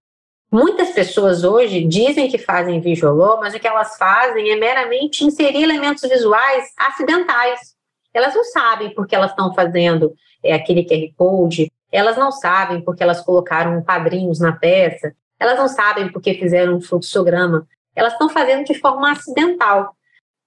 Muitas 0.50 0.90
pessoas 0.90 1.44
hoje 1.44 1.82
dizem 1.84 2.28
que 2.28 2.36
fazem 2.36 2.80
visual 2.80 3.14
law, 3.14 3.40
mas 3.40 3.55
o 3.55 3.59
que 3.59 3.66
elas 3.66 3.96
fazem 3.96 4.50
é 4.50 4.57
meramente 4.57 5.24
inserir 5.24 5.62
elementos 5.62 6.03
visuais 6.03 6.68
acidentais. 6.76 7.74
Elas 8.14 8.34
não 8.34 8.44
sabem 8.44 8.94
porque 8.94 9.14
elas 9.14 9.30
estão 9.30 9.54
fazendo 9.54 10.14
é, 10.42 10.52
aquele 10.52 10.84
QR 10.84 11.14
Code, 11.16 11.72
elas 11.90 12.16
não 12.16 12.32
sabem 12.32 12.80
porque 12.80 13.02
elas 13.02 13.20
colocaram 13.20 13.82
quadrinhos 13.82 14.38
na 14.40 14.52
peça, 14.52 15.14
elas 15.38 15.58
não 15.58 15.68
sabem 15.68 16.10
porque 16.10 16.34
fizeram 16.34 16.76
um 16.76 16.80
fluxograma 16.80 17.66
elas 17.94 18.12
estão 18.14 18.28
fazendo 18.28 18.64
de 18.64 18.74
forma 18.74 19.10
acidental, 19.10 19.94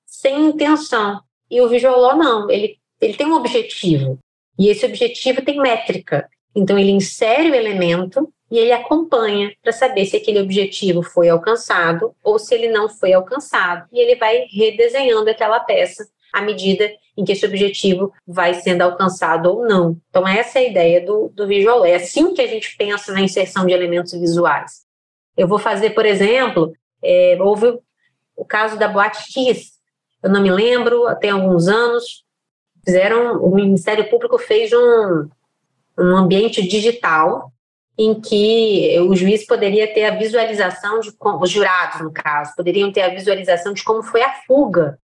sem 0.06 0.48
intenção. 0.48 1.22
E 1.50 1.62
o 1.62 1.98
law 1.98 2.18
não, 2.18 2.50
ele, 2.50 2.78
ele 3.00 3.14
tem 3.14 3.28
um 3.28 3.36
objetivo. 3.36 4.18
E 4.58 4.70
esse 4.70 4.86
objetivo 4.86 5.44
tem 5.44 5.60
métrica. 5.60 6.28
Então 6.56 6.78
ele 6.78 6.92
insere 6.92 7.52
o 7.52 7.56
elemento 7.56 8.32
e 8.50 8.58
ele 8.58 8.72
acompanha 8.72 9.54
para 9.62 9.72
saber 9.72 10.06
se 10.06 10.18
aquele 10.18 10.40
objetivo 10.40 11.04
foi 11.04 11.30
alcançado 11.30 12.16
ou 12.24 12.40
se 12.40 12.56
ele 12.56 12.70
não 12.70 12.88
foi 12.88 13.14
alcançado. 13.14 13.88
E 13.92 14.00
ele 14.00 14.16
vai 14.16 14.46
redesenhando 14.50 15.30
aquela 15.30 15.60
peça 15.60 16.08
à 16.36 16.42
medida 16.42 16.92
em 17.18 17.24
que 17.24 17.32
esse 17.32 17.46
objetivo 17.46 18.12
vai 18.28 18.54
sendo 18.56 18.82
alcançado 18.82 19.50
ou 19.50 19.66
não. 19.66 19.98
Então, 20.10 20.28
essa 20.28 20.60
é 20.60 20.64
a 20.64 20.70
ideia 20.70 21.06
do, 21.06 21.30
do 21.34 21.48
visual. 21.48 21.86
É 21.86 21.96
assim 21.96 22.34
que 22.34 22.42
a 22.42 22.48
gente 22.48 22.76
pensa 22.78 23.14
na 23.14 23.22
inserção 23.22 23.66
de 23.66 23.72
elementos 23.72 24.12
visuais. 24.12 24.84
Eu 25.38 25.48
vou 25.48 25.58
fazer, 25.58 25.92
por 25.92 26.06
exemplo, 26.06 26.74
é, 27.02 27.38
houve 27.40 27.80
o 28.36 28.44
caso 28.44 28.78
da 28.78 28.90
Boate 28.90 29.32
Kiss. 29.32 29.72
Eu 30.22 30.30
não 30.30 30.42
me 30.42 30.52
lembro, 30.52 31.04
tem 31.22 31.30
alguns 31.30 31.70
anos, 31.70 32.26
fizeram, 32.84 33.42
o 33.42 33.56
Ministério 33.56 34.10
Público 34.10 34.38
fez 34.38 34.74
um, 34.74 35.30
um 35.98 36.18
ambiente 36.18 36.62
digital 36.68 37.54
em 37.98 38.20
que 38.20 39.00
o 39.08 39.16
juiz 39.16 39.46
poderia 39.46 39.94
ter 39.94 40.04
a 40.04 40.18
visualização 40.18 41.00
de 41.00 41.14
os 41.18 41.50
jurados 41.50 42.02
no 42.02 42.12
caso 42.12 42.54
poderiam 42.54 42.92
ter 42.92 43.04
a 43.04 43.10
visualização 43.10 43.72
de 43.72 43.86
como 43.86 44.04
foi 44.04 44.22
a 44.22 44.34
fuga 44.46 45.00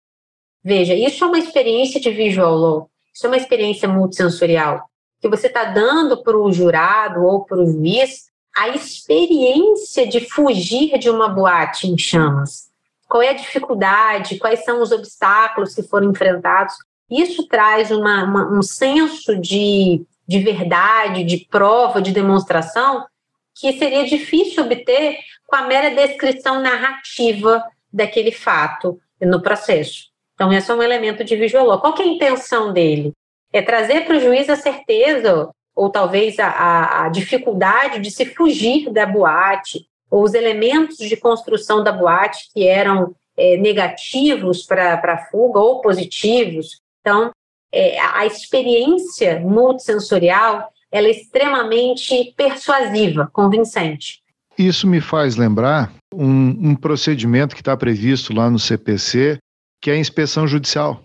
Veja, 0.69 0.95
isso 0.95 1.23
é 1.23 1.29
uma 1.29 1.39
experiência 1.39 2.01
de 2.01 2.11
visual 2.11 2.57
law, 2.57 2.91
isso 3.15 3.25
é 3.25 3.29
uma 3.31 3.37
experiência 3.37 3.89
multissensorial, 3.89 4.91
que 5.21 5.29
você 5.29 5.47
está 5.47 5.63
dando 5.63 6.25
para 6.25 6.37
o 6.37 6.51
jurado 6.51 7.23
ou 7.23 7.45
para 7.45 7.59
o 7.59 7.71
juiz 7.71 8.25
a 8.57 8.71
experiência 8.71 10.05
de 10.09 10.19
fugir 10.29 10.99
de 10.99 11.09
uma 11.09 11.29
boate 11.29 11.87
em 11.87 11.97
chamas. 11.97 12.69
Qual 13.09 13.23
é 13.23 13.29
a 13.29 13.35
dificuldade, 13.35 14.41
quais 14.41 14.65
são 14.65 14.83
os 14.83 14.91
obstáculos 14.91 15.73
que 15.73 15.85
foram 15.85 16.11
enfrentados. 16.11 16.75
Isso 17.09 17.47
traz 17.47 17.93
uma, 17.93 18.25
uma, 18.25 18.59
um 18.59 18.61
senso 18.61 19.39
de, 19.39 20.05
de 20.27 20.39
verdade, 20.41 21.23
de 21.23 21.47
prova, 21.49 22.03
de 22.03 22.11
demonstração, 22.11 23.07
que 23.55 23.73
seria 23.79 24.05
difícil 24.05 24.65
obter 24.65 25.19
com 25.47 25.55
a 25.55 25.63
mera 25.69 25.95
descrição 25.95 26.61
narrativa 26.61 27.63
daquele 27.93 28.33
fato 28.33 28.99
no 29.21 29.41
processo. 29.41 30.16
Então, 30.37 30.53
esse 30.53 30.71
é 30.71 30.75
um 30.75 30.83
elemento 30.83 31.25
law. 31.65 31.81
Qual 31.81 31.95
é 31.99 32.03
a 32.03 32.07
intenção 32.07 32.73
dele? 32.73 33.13
É 33.51 33.63
trazer 33.63 34.05
para 34.05 34.19
o 34.19 34.21
juiz 34.21 34.51
a 34.51 34.55
certeza, 34.55 35.51
ou 35.75 35.91
talvez 35.91 36.39
a, 36.39 36.47
a, 36.47 37.07
a 37.07 37.09
dificuldade 37.09 38.01
de 38.01 38.11
se 38.11 38.27
fugir 38.27 38.93
da 38.93 39.07
boate, 39.07 39.87
ou 40.11 40.23
os 40.23 40.35
elementos 40.35 40.99
de 40.99 41.17
construção 41.17 41.83
da 41.83 41.91
boate 41.91 42.51
que 42.55 42.67
eram 42.69 43.15
é, 43.35 43.57
negativos 43.57 44.63
para 44.63 44.95
a 44.95 45.25
fuga 45.31 45.59
ou 45.59 45.81
positivos. 45.81 46.81
Então, 47.01 47.31
é, 47.73 47.99
a 47.99 48.27
experiência 48.27 49.41
multissensorial 49.41 50.69
ela 50.93 51.09
é 51.09 51.11
extremamente 51.11 52.35
persuasiva, 52.37 53.29
convincente. 53.33 54.21
Isso 54.59 54.87
me 54.87 55.01
faz 55.01 55.37
lembrar 55.37 55.93
um, 56.15 56.71
um 56.71 56.75
procedimento 56.75 57.55
que 57.55 57.61
está 57.61 57.77
previsto 57.77 58.33
lá 58.33 58.49
no 58.49 58.59
CPC, 58.59 59.39
que 59.87 59.91
é 59.91 59.95
a 59.95 59.99
inspeção 59.99 60.49
judicial, 60.49 61.01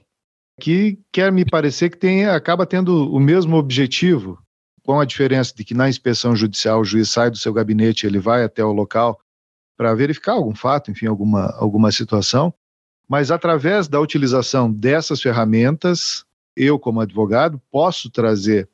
que 0.59 0.97
quer 1.11 1.31
me 1.31 1.45
parecer 1.45 1.91
que 1.91 1.97
tem, 1.99 2.25
acaba 2.25 2.65
tendo 2.65 3.13
o 3.13 3.19
mesmo 3.19 3.55
objetivo, 3.55 4.39
com 4.83 4.99
a 4.99 5.05
diferença 5.05 5.53
de 5.55 5.63
que 5.63 5.75
na 5.75 5.87
inspeção 5.87 6.35
judicial 6.35 6.81
o 6.81 6.83
juiz 6.83 7.11
sai 7.11 7.29
do 7.29 7.37
seu 7.37 7.53
gabinete, 7.53 8.07
ele 8.07 8.17
vai 8.17 8.43
até 8.43 8.65
o 8.65 8.71
local 8.71 9.21
para 9.77 9.93
verificar 9.93 10.31
algum 10.31 10.55
fato, 10.55 10.89
enfim, 10.89 11.05
alguma, 11.05 11.55
alguma 11.59 11.91
situação, 11.91 12.51
mas 13.07 13.29
através 13.29 13.87
da 13.87 13.99
utilização 13.99 14.73
dessas 14.73 15.21
ferramentas, 15.21 16.25
eu, 16.57 16.79
como 16.79 17.01
advogado, 17.01 17.61
posso 17.69 18.09
trazer, 18.09 18.67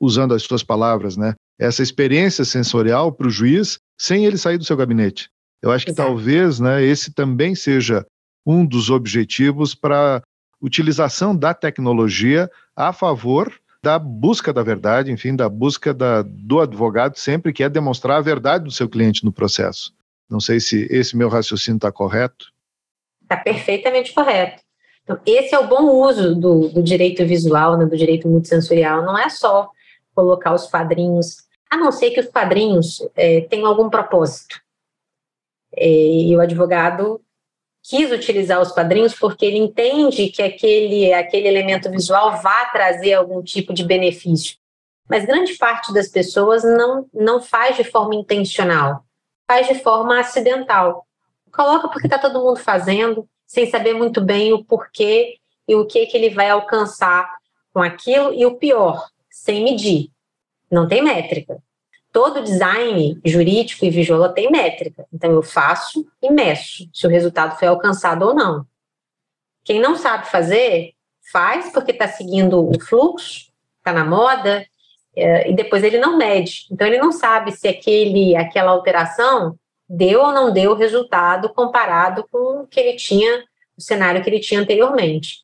usando 0.00 0.32
as 0.32 0.44
suas 0.44 0.62
palavras, 0.62 1.14
né, 1.14 1.34
essa 1.58 1.82
experiência 1.82 2.46
sensorial 2.46 3.12
para 3.12 3.26
o 3.26 3.30
juiz 3.30 3.78
sem 3.98 4.24
ele 4.24 4.38
sair 4.38 4.56
do 4.56 4.64
seu 4.64 4.78
gabinete. 4.78 5.28
Eu 5.60 5.70
acho 5.70 5.84
que 5.84 5.90
Exato. 5.90 6.08
talvez 6.08 6.58
né, 6.58 6.82
esse 6.82 7.12
também 7.12 7.54
seja 7.54 8.06
um 8.44 8.64
dos 8.64 8.90
objetivos 8.90 9.74
para 9.74 10.22
utilização 10.60 11.34
da 11.36 11.52
tecnologia 11.52 12.50
a 12.76 12.92
favor 12.92 13.52
da 13.82 13.98
busca 13.98 14.52
da 14.52 14.62
verdade, 14.62 15.10
enfim, 15.10 15.34
da 15.34 15.48
busca 15.48 15.92
da, 15.92 16.22
do 16.22 16.60
advogado 16.60 17.18
sempre 17.18 17.52
que 17.52 17.64
é 17.64 17.68
demonstrar 17.68 18.18
a 18.18 18.22
verdade 18.22 18.64
do 18.64 18.70
seu 18.70 18.88
cliente 18.88 19.24
no 19.24 19.32
processo. 19.32 19.92
Não 20.30 20.38
sei 20.38 20.60
se 20.60 20.86
esse 20.88 21.16
meu 21.16 21.28
raciocínio 21.28 21.76
está 21.76 21.90
correto. 21.90 22.52
Está 23.22 23.36
perfeitamente 23.36 24.14
correto. 24.14 24.62
Então, 25.02 25.18
esse 25.26 25.52
é 25.52 25.58
o 25.58 25.66
bom 25.66 25.90
uso 26.06 26.34
do, 26.36 26.68
do 26.68 26.82
direito 26.82 27.26
visual, 27.26 27.76
né, 27.76 27.84
do 27.84 27.96
direito 27.96 28.28
multissensorial. 28.28 29.04
Não 29.04 29.18
é 29.18 29.28
só 29.28 29.68
colocar 30.14 30.54
os 30.54 30.68
quadrinhos, 30.68 31.38
a 31.68 31.76
não 31.76 31.90
ser 31.90 32.10
que 32.10 32.20
os 32.20 32.28
quadrinhos 32.28 33.02
é, 33.16 33.40
tenham 33.42 33.66
algum 33.66 33.90
propósito. 33.90 34.60
É, 35.74 35.88
e 35.88 36.36
o 36.36 36.40
advogado 36.40 37.20
quis 37.82 38.10
utilizar 38.12 38.60
os 38.60 38.70
quadrinhos 38.70 39.14
porque 39.14 39.44
ele 39.44 39.58
entende 39.58 40.28
que 40.28 40.42
aquele, 40.42 41.12
aquele 41.12 41.48
elemento 41.48 41.90
visual 41.90 42.40
vai 42.40 42.70
trazer 42.70 43.14
algum 43.14 43.42
tipo 43.42 43.72
de 43.74 43.84
benefício. 43.84 44.56
Mas 45.08 45.26
grande 45.26 45.54
parte 45.54 45.92
das 45.92 46.08
pessoas 46.08 46.62
não, 46.62 47.06
não 47.12 47.42
faz 47.42 47.76
de 47.76 47.84
forma 47.84 48.14
intencional, 48.14 49.04
faz 49.46 49.66
de 49.66 49.74
forma 49.74 50.20
acidental. 50.20 51.06
Coloca 51.52 51.88
porque 51.88 52.06
está 52.06 52.18
todo 52.18 52.42
mundo 52.42 52.58
fazendo, 52.58 53.28
sem 53.46 53.68
saber 53.68 53.94
muito 53.94 54.20
bem 54.20 54.52
o 54.52 54.64
porquê 54.64 55.36
e 55.68 55.74
o 55.74 55.84
que, 55.86 56.06
que 56.06 56.16
ele 56.16 56.30
vai 56.30 56.48
alcançar 56.48 57.28
com 57.74 57.82
aquilo, 57.82 58.32
e 58.32 58.44
o 58.44 58.56
pior, 58.56 59.08
sem 59.30 59.64
medir. 59.64 60.10
Não 60.70 60.86
tem 60.86 61.02
métrica 61.02 61.62
todo 62.12 62.42
design 62.42 63.18
jurídico 63.24 63.84
e 63.84 63.90
visual 63.90 64.28
tem 64.32 64.50
métrica. 64.50 65.06
Então, 65.12 65.32
eu 65.32 65.42
faço 65.42 66.06
e 66.22 66.30
meço 66.30 66.88
se 66.92 67.06
o 67.06 67.10
resultado 67.10 67.58
foi 67.58 67.66
alcançado 67.66 68.26
ou 68.26 68.34
não. 68.34 68.66
Quem 69.64 69.80
não 69.80 69.96
sabe 69.96 70.28
fazer, 70.28 70.92
faz 71.32 71.72
porque 71.72 71.92
está 71.92 72.06
seguindo 72.06 72.68
o 72.68 72.78
fluxo, 72.80 73.50
está 73.78 73.92
na 73.92 74.04
moda, 74.04 74.66
é, 75.16 75.50
e 75.50 75.54
depois 75.54 75.82
ele 75.82 75.98
não 75.98 76.18
mede. 76.18 76.66
Então, 76.70 76.86
ele 76.86 76.98
não 76.98 77.12
sabe 77.12 77.52
se 77.52 77.66
aquele, 77.66 78.36
aquela 78.36 78.72
alteração 78.72 79.58
deu 79.88 80.20
ou 80.20 80.32
não 80.32 80.52
deu 80.52 80.74
resultado 80.74 81.48
comparado 81.50 82.26
com 82.30 82.62
o 82.62 82.66
que 82.66 82.78
ele 82.78 82.96
tinha, 82.96 83.44
o 83.76 83.80
cenário 83.80 84.22
que 84.22 84.28
ele 84.28 84.40
tinha 84.40 84.60
anteriormente. 84.60 85.41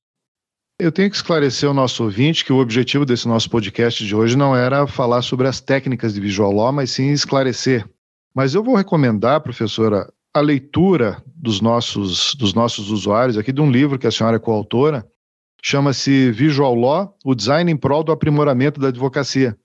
Eu 0.81 0.93
tenho 0.93 1.11
que 1.11 1.17
esclarecer 1.17 1.69
ao 1.69 1.75
nosso 1.75 2.05
ouvinte 2.05 2.45
que 2.45 2.53
o 2.53 2.59
objetivo 2.59 3.05
desse 3.05 3.27
nosso 3.27 3.51
podcast 3.51 4.05
de 4.07 4.15
hoje 4.15 4.37
não 4.37 4.55
era 4.55 4.87
falar 4.87 5.23
sobre 5.23 5.49
as 5.49 5.61
técnicas 5.61 6.15
de 6.15 6.21
visual 6.21 6.53
law, 6.53 6.73
mas 6.73 6.93
sim 6.93 7.11
esclarecer. 7.11 7.85
Mas 8.33 8.55
eu 8.55 8.63
vou 8.63 8.77
recomendar, 8.77 9.41
professora, 9.41 10.09
a 10.33 10.41
leitura 10.41 11.21
dos 11.27 11.61
nossos, 11.61 12.33
dos 12.37 12.55
nossos 12.55 12.93
usuários 12.93 13.37
aqui 13.37 13.51
de 13.51 13.61
um 13.61 13.69
livro 13.69 13.99
que 13.99 14.07
a 14.07 14.11
senhora 14.13 14.37
é 14.37 14.39
coautora, 14.39 15.05
chama-se 15.61 16.31
Visual 16.31 16.77
Law, 16.77 17.19
o 17.25 17.35
design 17.35 17.73
em 17.73 17.77
prol 17.77 18.05
do 18.05 18.13
aprimoramento 18.13 18.81
da 18.81 18.87
advocacia, 18.87 19.59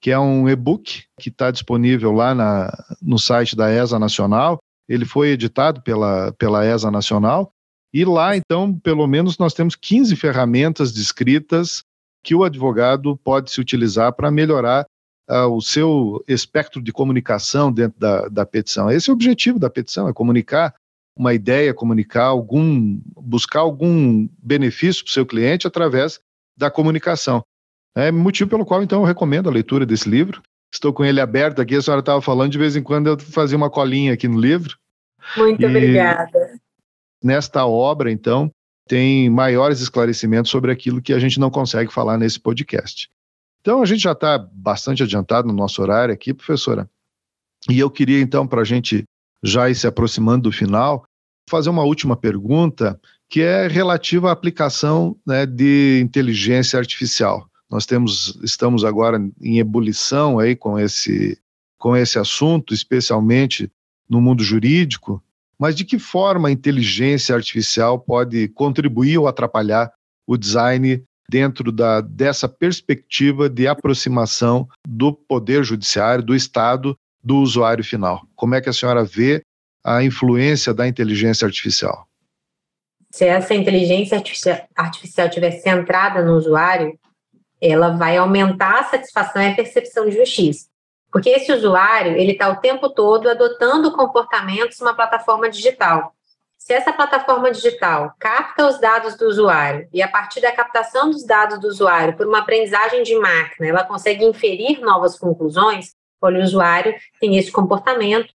que 0.00 0.10
é 0.10 0.18
um 0.18 0.48
e-book 0.48 1.04
que 1.20 1.28
está 1.28 1.52
disponível 1.52 2.10
lá 2.10 2.34
na, 2.34 2.72
no 3.00 3.20
site 3.20 3.54
da 3.54 3.70
ESA 3.70 4.00
Nacional. 4.00 4.58
Ele 4.88 5.04
foi 5.04 5.28
editado 5.28 5.80
pela, 5.82 6.32
pela 6.32 6.66
ESA 6.66 6.90
Nacional 6.90 7.52
e 7.96 8.04
lá, 8.04 8.36
então, 8.36 8.78
pelo 8.78 9.06
menos 9.06 9.38
nós 9.38 9.54
temos 9.54 9.74
15 9.74 10.14
ferramentas 10.16 10.92
descritas 10.92 11.82
que 12.22 12.34
o 12.34 12.44
advogado 12.44 13.16
pode 13.16 13.50
se 13.50 13.58
utilizar 13.58 14.12
para 14.12 14.30
melhorar 14.30 14.84
uh, 15.30 15.46
o 15.46 15.62
seu 15.62 16.22
espectro 16.28 16.82
de 16.82 16.92
comunicação 16.92 17.72
dentro 17.72 17.98
da, 17.98 18.28
da 18.28 18.44
petição. 18.44 18.90
Esse 18.90 19.08
é 19.08 19.12
o 19.12 19.14
objetivo 19.14 19.58
da 19.58 19.70
petição, 19.70 20.10
é 20.10 20.12
comunicar 20.12 20.74
uma 21.16 21.32
ideia, 21.32 21.72
comunicar 21.72 22.24
algum, 22.24 23.00
buscar 23.16 23.60
algum 23.60 24.28
benefício 24.42 25.02
para 25.02 25.10
o 25.10 25.14
seu 25.14 25.24
cliente 25.24 25.66
através 25.66 26.20
da 26.54 26.70
comunicação. 26.70 27.42
É 27.96 28.12
motivo 28.12 28.50
pelo 28.50 28.66
qual, 28.66 28.82
então, 28.82 29.00
eu 29.00 29.06
recomendo 29.06 29.48
a 29.48 29.52
leitura 29.52 29.86
desse 29.86 30.06
livro. 30.06 30.42
Estou 30.70 30.92
com 30.92 31.02
ele 31.02 31.18
aberto 31.18 31.62
aqui, 31.62 31.74
a 31.74 31.80
senhora 31.80 32.00
estava 32.00 32.20
falando, 32.20 32.52
de 32.52 32.58
vez 32.58 32.76
em 32.76 32.82
quando 32.82 33.06
eu 33.06 33.18
fazia 33.18 33.56
uma 33.56 33.70
colinha 33.70 34.12
aqui 34.12 34.28
no 34.28 34.38
livro. 34.38 34.76
Muito 35.34 35.62
e, 35.62 35.64
obrigada. 35.64 36.60
Nesta 37.26 37.66
obra, 37.66 38.12
então, 38.12 38.52
tem 38.86 39.28
maiores 39.28 39.80
esclarecimentos 39.80 40.48
sobre 40.48 40.70
aquilo 40.70 41.02
que 41.02 41.12
a 41.12 41.18
gente 41.18 41.40
não 41.40 41.50
consegue 41.50 41.92
falar 41.92 42.16
nesse 42.16 42.38
podcast. 42.38 43.08
Então, 43.60 43.82
a 43.82 43.84
gente 43.84 44.04
já 44.04 44.12
está 44.12 44.38
bastante 44.38 45.02
adiantado 45.02 45.48
no 45.48 45.52
nosso 45.52 45.82
horário 45.82 46.14
aqui, 46.14 46.32
professora. 46.32 46.88
E 47.68 47.80
eu 47.80 47.90
queria, 47.90 48.20
então, 48.20 48.46
para 48.46 48.60
a 48.60 48.64
gente 48.64 49.02
já 49.42 49.68
ir 49.68 49.74
se 49.74 49.88
aproximando 49.88 50.44
do 50.44 50.52
final, 50.52 51.04
fazer 51.50 51.68
uma 51.68 51.82
última 51.82 52.16
pergunta, 52.16 52.96
que 53.28 53.40
é 53.40 53.66
relativa 53.66 54.28
à 54.28 54.32
aplicação 54.32 55.16
né, 55.26 55.44
de 55.44 55.98
inteligência 56.00 56.78
artificial. 56.78 57.50
Nós 57.68 57.86
temos, 57.86 58.38
estamos 58.40 58.84
agora 58.84 59.18
em 59.40 59.58
ebulição 59.58 60.38
aí 60.38 60.54
com 60.54 60.78
esse, 60.78 61.36
com 61.76 61.96
esse 61.96 62.20
assunto, 62.20 62.72
especialmente 62.72 63.68
no 64.08 64.20
mundo 64.20 64.44
jurídico, 64.44 65.20
mas 65.58 65.74
de 65.74 65.84
que 65.84 65.98
forma 65.98 66.48
a 66.48 66.52
inteligência 66.52 67.34
artificial 67.34 67.98
pode 67.98 68.48
contribuir 68.48 69.18
ou 69.18 69.26
atrapalhar 69.26 69.92
o 70.26 70.36
design 70.36 71.02
dentro 71.28 71.72
da, 71.72 72.00
dessa 72.00 72.48
perspectiva 72.48 73.48
de 73.48 73.66
aproximação 73.66 74.68
do 74.86 75.12
poder 75.12 75.64
judiciário, 75.64 76.24
do 76.24 76.34
Estado, 76.34 76.96
do 77.22 77.38
usuário 77.38 77.84
final? 77.84 78.26
Como 78.34 78.54
é 78.54 78.60
que 78.60 78.68
a 78.68 78.72
senhora 78.72 79.04
vê 79.04 79.42
a 79.84 80.02
influência 80.02 80.74
da 80.74 80.86
inteligência 80.86 81.46
artificial? 81.46 82.06
Se 83.10 83.24
essa 83.24 83.54
inteligência 83.54 84.22
artificial 84.76 85.28
estiver 85.28 85.52
centrada 85.52 86.22
no 86.22 86.36
usuário, 86.36 86.98
ela 87.60 87.96
vai 87.96 88.16
aumentar 88.16 88.80
a 88.80 88.84
satisfação 88.84 89.40
e 89.40 89.48
a 89.48 89.54
percepção 89.54 90.08
de 90.08 90.16
justiça. 90.16 90.66
Porque 91.16 91.30
esse 91.30 91.50
usuário, 91.50 92.14
ele 92.14 92.32
está 92.32 92.50
o 92.50 92.56
tempo 92.56 92.90
todo 92.90 93.30
adotando 93.30 93.90
comportamentos 93.90 94.78
numa 94.80 94.92
plataforma 94.92 95.48
digital. 95.48 96.12
Se 96.58 96.74
essa 96.74 96.92
plataforma 96.92 97.50
digital 97.50 98.12
capta 98.18 98.66
os 98.66 98.78
dados 98.78 99.16
do 99.16 99.26
usuário 99.26 99.88
e 99.94 100.02
a 100.02 100.08
partir 100.08 100.42
da 100.42 100.52
captação 100.52 101.08
dos 101.08 101.24
dados 101.24 101.58
do 101.58 101.68
usuário 101.68 102.14
por 102.18 102.26
uma 102.26 102.40
aprendizagem 102.40 103.02
de 103.02 103.16
máquina, 103.18 103.66
ela 103.66 103.82
consegue 103.82 104.26
inferir 104.26 104.82
novas 104.82 105.18
conclusões, 105.18 105.94
olha, 106.20 106.38
o 106.38 106.44
usuário 106.44 106.94
tem 107.18 107.38
esse 107.38 107.50
comportamento 107.50 108.30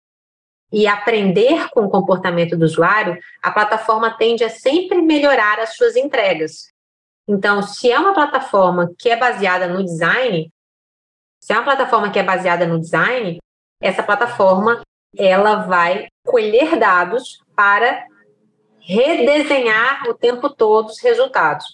e 0.71 0.87
aprender 0.87 1.71
com 1.71 1.81
o 1.81 1.91
comportamento 1.91 2.59
do 2.59 2.67
usuário, 2.67 3.19
a 3.43 3.51
plataforma 3.51 4.11
tende 4.19 4.45
a 4.45 4.51
sempre 4.51 5.01
melhorar 5.01 5.59
as 5.61 5.77
suas 5.77 5.97
entregas. 5.97 6.71
Então, 7.27 7.63
se 7.63 7.91
é 7.91 7.99
uma 7.99 8.13
plataforma 8.13 8.93
que 8.99 9.09
é 9.09 9.17
baseada 9.17 9.67
no 9.67 9.83
design, 9.83 10.53
se 11.47 11.53
é 11.53 11.57
uma 11.57 11.65
plataforma 11.65 12.11
que 12.11 12.19
é 12.19 12.25
baseada 12.25 12.67
no 12.67 12.81
design, 12.81 13.39
essa 13.81 14.03
plataforma 14.03 14.83
ela 15.17 15.59
vai 15.59 16.09
colher 16.27 16.77
dados 16.77 17.41
para 17.55 18.05
redesenhar 18.81 20.09
o 20.09 20.15
tempo 20.15 20.51
todo 20.51 20.89
os 20.89 21.01
resultados. 21.01 21.65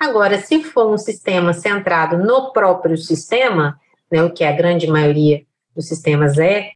Agora, 0.00 0.40
se 0.40 0.64
for 0.64 0.90
um 0.90 0.96
sistema 0.96 1.52
centrado 1.52 2.16
no 2.16 2.54
próprio 2.54 2.96
sistema, 2.96 3.78
né, 4.10 4.22
o 4.22 4.32
que 4.32 4.44
a 4.44 4.52
grande 4.52 4.86
maioria 4.86 5.44
dos 5.76 5.88
sistemas 5.88 6.38
é, 6.38 6.70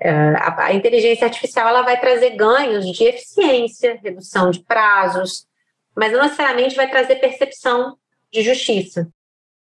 é 0.00 0.10
a, 0.40 0.74
inteligência 0.74 1.24
artificial 1.24 1.68
ela 1.68 1.82
vai 1.82 2.00
trazer 2.00 2.30
ganhos 2.30 2.90
de 2.90 3.04
eficiência, 3.04 4.00
redução 4.02 4.50
de 4.50 4.58
prazos, 4.58 5.46
mas 5.96 6.12
não 6.12 6.24
necessariamente 6.24 6.74
vai 6.74 6.90
trazer 6.90 7.14
percepção 7.20 7.96
de 8.32 8.42
justiça. 8.42 9.08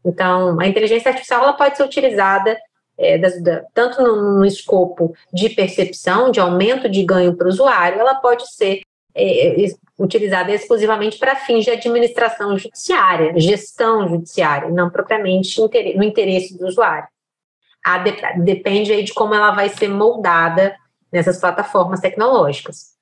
Então, 0.06 0.60
a 0.60 0.68
inteligência 0.68 1.10
artificial 1.10 1.44
ela 1.44 1.54
pode 1.54 1.78
ser 1.78 1.84
utilizada 1.84 2.58
é, 2.98 3.18
das, 3.18 3.42
da, 3.42 3.64
tanto 3.74 4.02
no, 4.02 4.40
no, 4.40 4.46
escopo 4.46 5.16
de 5.32 5.50
percepção, 5.50 6.30
de 6.30 6.40
aumento 6.40 6.90
de 6.90 7.04
ganho 7.04 7.36
para 7.36 7.48
o 7.48 7.50
usuário, 7.50 8.00
ela 8.00 8.16
pode 8.16 8.54
ser 8.54 8.82
é, 9.16 9.66
utilizada 9.98 10.52
exclusivamente 10.52 11.18
para 11.18 11.36
fins 11.36 11.64
de 11.64 11.72
administração 11.72 12.58
judiciária, 12.58 13.34
gestão 13.40 14.08
judiciária, 14.08 14.70
não 14.70 14.90
propriamente 14.90 15.60
no 15.60 16.04
interesse 16.04 16.58
do 16.58 16.68
usuário. 16.68 17.08
A, 17.86 17.98
depende 18.38 18.92
aí 18.92 19.04
de 19.04 19.14
como 19.14 19.34
ela 19.34 19.52
vai 19.52 19.70
ser 19.70 19.90
moldada 19.90 20.76
nessas 21.12 21.40
plataformas 21.40 22.00
tecnológicas. 22.00 22.94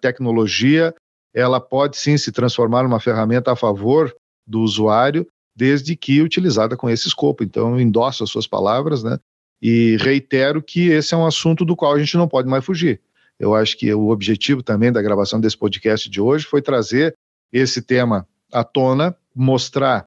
Tecnologia, 0.00 0.94
ela 1.34 1.60
pode 1.60 1.96
sim 1.96 2.18
se 2.18 2.32
transformar 2.32 2.82
numa 2.82 3.00
ferramenta 3.00 3.52
a 3.52 3.56
favor 3.56 4.14
do 4.46 4.60
usuário, 4.60 5.26
desde 5.60 5.94
que 5.94 6.22
utilizada 6.22 6.74
com 6.74 6.88
esse 6.88 7.06
escopo. 7.06 7.44
Então, 7.44 7.72
eu 7.72 7.80
endosso 7.80 8.24
as 8.24 8.30
suas 8.30 8.46
palavras, 8.46 9.04
né? 9.04 9.18
E 9.60 9.98
reitero 9.98 10.62
que 10.62 10.88
esse 10.88 11.12
é 11.12 11.16
um 11.18 11.26
assunto 11.26 11.66
do 11.66 11.76
qual 11.76 11.92
a 11.92 11.98
gente 11.98 12.16
não 12.16 12.26
pode 12.26 12.48
mais 12.48 12.64
fugir. 12.64 12.98
Eu 13.38 13.54
acho 13.54 13.76
que 13.76 13.92
o 13.92 14.08
objetivo 14.08 14.62
também 14.62 14.90
da 14.90 15.02
gravação 15.02 15.38
desse 15.38 15.58
podcast 15.58 16.08
de 16.08 16.18
hoje 16.18 16.46
foi 16.46 16.62
trazer 16.62 17.14
esse 17.52 17.82
tema 17.82 18.26
à 18.50 18.64
tona, 18.64 19.14
mostrar 19.34 20.06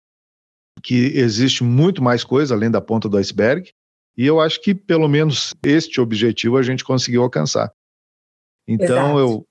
que 0.82 1.12
existe 1.14 1.64
muito 1.64 2.02
mais 2.02 2.24
coisa 2.24 2.56
além 2.56 2.72
da 2.72 2.82
ponta 2.82 3.08
do 3.08 3.18
iceberg, 3.18 3.72
e 4.18 4.26
eu 4.26 4.42
acho 4.42 4.60
que 4.60 4.74
pelo 4.74 5.08
menos 5.08 5.54
este 5.64 6.02
objetivo 6.02 6.58
a 6.58 6.64
gente 6.64 6.84
conseguiu 6.84 7.22
alcançar. 7.22 7.72
Então 8.68 9.20
Exato. 9.20 9.20
eu 9.20 9.46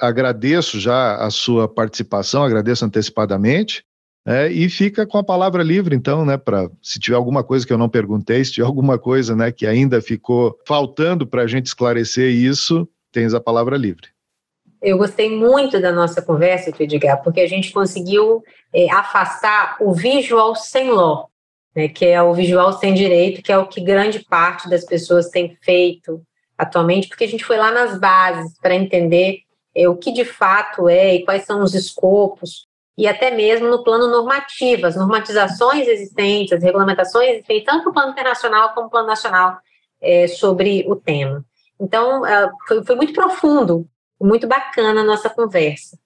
agradeço 0.00 0.80
já 0.80 1.16
a 1.16 1.30
sua 1.30 1.68
participação, 1.68 2.42
agradeço 2.42 2.84
antecipadamente 2.84 3.84
é, 4.26 4.48
e 4.48 4.68
fica 4.68 5.06
com 5.06 5.18
a 5.18 5.24
palavra 5.24 5.62
livre, 5.62 5.94
então, 5.94 6.24
né, 6.24 6.36
para 6.36 6.68
se 6.82 6.98
tiver 6.98 7.14
alguma 7.14 7.44
coisa 7.44 7.64
que 7.64 7.72
eu 7.72 7.78
não 7.78 7.88
perguntei, 7.88 8.44
se 8.44 8.50
tiver 8.50 8.66
alguma 8.66 8.98
coisa, 8.98 9.36
né, 9.36 9.52
que 9.52 9.64
ainda 9.64 10.02
ficou 10.02 10.58
faltando 10.66 11.24
para 11.24 11.42
a 11.42 11.46
gente 11.46 11.66
esclarecer 11.66 12.28
isso, 12.28 12.88
tens 13.12 13.32
a 13.34 13.40
palavra 13.40 13.76
livre. 13.76 14.08
Eu 14.82 14.98
gostei 14.98 15.30
muito 15.30 15.80
da 15.80 15.92
nossa 15.92 16.20
conversa, 16.20 16.72
Edgar, 16.76 17.22
porque 17.22 17.40
a 17.40 17.48
gente 17.48 17.72
conseguiu 17.72 18.42
é, 18.74 18.90
afastar 18.90 19.76
o 19.80 19.92
visual 19.92 20.56
sem 20.56 20.90
law, 20.90 21.30
né, 21.74 21.86
que 21.86 22.04
é 22.04 22.20
o 22.20 22.34
visual 22.34 22.72
sem 22.72 22.94
direito, 22.94 23.40
que 23.40 23.52
é 23.52 23.58
o 23.58 23.68
que 23.68 23.80
grande 23.80 24.24
parte 24.24 24.68
das 24.68 24.84
pessoas 24.84 25.28
tem 25.28 25.56
feito 25.62 26.20
atualmente, 26.58 27.06
porque 27.06 27.24
a 27.24 27.28
gente 27.28 27.44
foi 27.44 27.58
lá 27.58 27.70
nas 27.70 28.00
bases 28.00 28.58
para 28.60 28.74
entender 28.74 29.42
é, 29.72 29.88
o 29.88 29.94
que 29.94 30.10
de 30.10 30.24
fato 30.24 30.88
é 30.88 31.14
e 31.14 31.24
quais 31.24 31.44
são 31.44 31.62
os 31.62 31.74
escopos, 31.74 32.66
e 32.96 33.06
até 33.06 33.30
mesmo 33.30 33.68
no 33.68 33.84
plano 33.84 34.08
normativo, 34.08 34.86
as 34.86 34.96
normatizações 34.96 35.86
existentes, 35.86 36.52
as 36.52 36.62
regulamentações 36.62 37.28
existentes, 37.30 37.64
tanto 37.64 37.86
no 37.86 37.92
plano 37.92 38.12
internacional 38.12 38.72
como 38.72 38.86
no 38.86 38.90
plano 38.90 39.06
nacional, 39.06 39.58
é, 40.00 40.26
sobre 40.26 40.84
o 40.88 40.96
tema. 40.96 41.44
Então, 41.78 42.24
é, 42.24 42.50
foi, 42.66 42.84
foi 42.84 42.96
muito 42.96 43.12
profundo, 43.12 43.86
muito 44.20 44.46
bacana 44.46 45.02
a 45.02 45.04
nossa 45.04 45.28
conversa. 45.28 45.98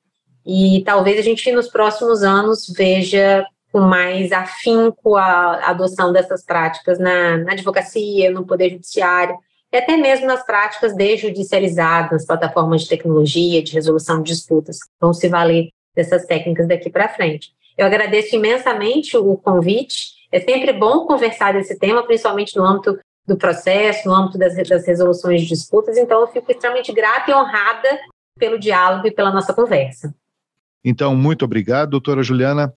E 0.44 0.82
talvez 0.84 1.18
a 1.18 1.22
gente, 1.22 1.52
nos 1.52 1.68
próximos 1.68 2.22
anos, 2.22 2.66
veja 2.76 3.44
com 3.72 3.80
mais 3.80 4.32
afinco 4.32 5.16
a 5.16 5.70
adoção 5.70 6.12
dessas 6.12 6.44
práticas 6.44 6.98
na, 6.98 7.36
na 7.36 7.52
advocacia, 7.52 8.30
no 8.30 8.44
poder 8.44 8.70
judiciário, 8.70 9.36
e 9.72 9.76
até 9.76 9.96
mesmo 9.96 10.26
nas 10.26 10.44
práticas 10.44 10.96
desjudicializadas, 10.96 12.26
plataformas 12.26 12.82
de 12.82 12.88
tecnologia, 12.88 13.62
de 13.62 13.72
resolução 13.72 14.20
de 14.20 14.32
disputas, 14.32 14.78
vão 15.00 15.12
se 15.12 15.28
valer 15.28 15.68
dessas 15.94 16.24
técnicas 16.26 16.68
daqui 16.68 16.90
para 16.90 17.08
frente. 17.08 17.52
Eu 17.76 17.86
agradeço 17.86 18.36
imensamente 18.36 19.16
o 19.16 19.36
convite. 19.36 20.10
É 20.30 20.40
sempre 20.40 20.72
bom 20.72 21.06
conversar 21.06 21.52
desse 21.52 21.78
tema, 21.78 22.02
principalmente 22.02 22.56
no 22.56 22.64
âmbito 22.64 22.98
do 23.26 23.36
processo, 23.36 24.08
no 24.08 24.14
âmbito 24.14 24.38
das, 24.38 24.56
das 24.68 24.86
resoluções 24.86 25.42
de 25.42 25.48
disputas. 25.48 25.96
Então, 25.96 26.20
eu 26.20 26.28
fico 26.28 26.50
extremamente 26.50 26.92
grata 26.92 27.30
e 27.30 27.34
honrada 27.34 28.00
pelo 28.38 28.58
diálogo 28.58 29.06
e 29.06 29.10
pela 29.10 29.32
nossa 29.32 29.52
conversa. 29.52 30.14
Então, 30.84 31.14
muito 31.14 31.44
obrigado, 31.44 31.90
doutora 31.90 32.22
Juliana. 32.22 32.72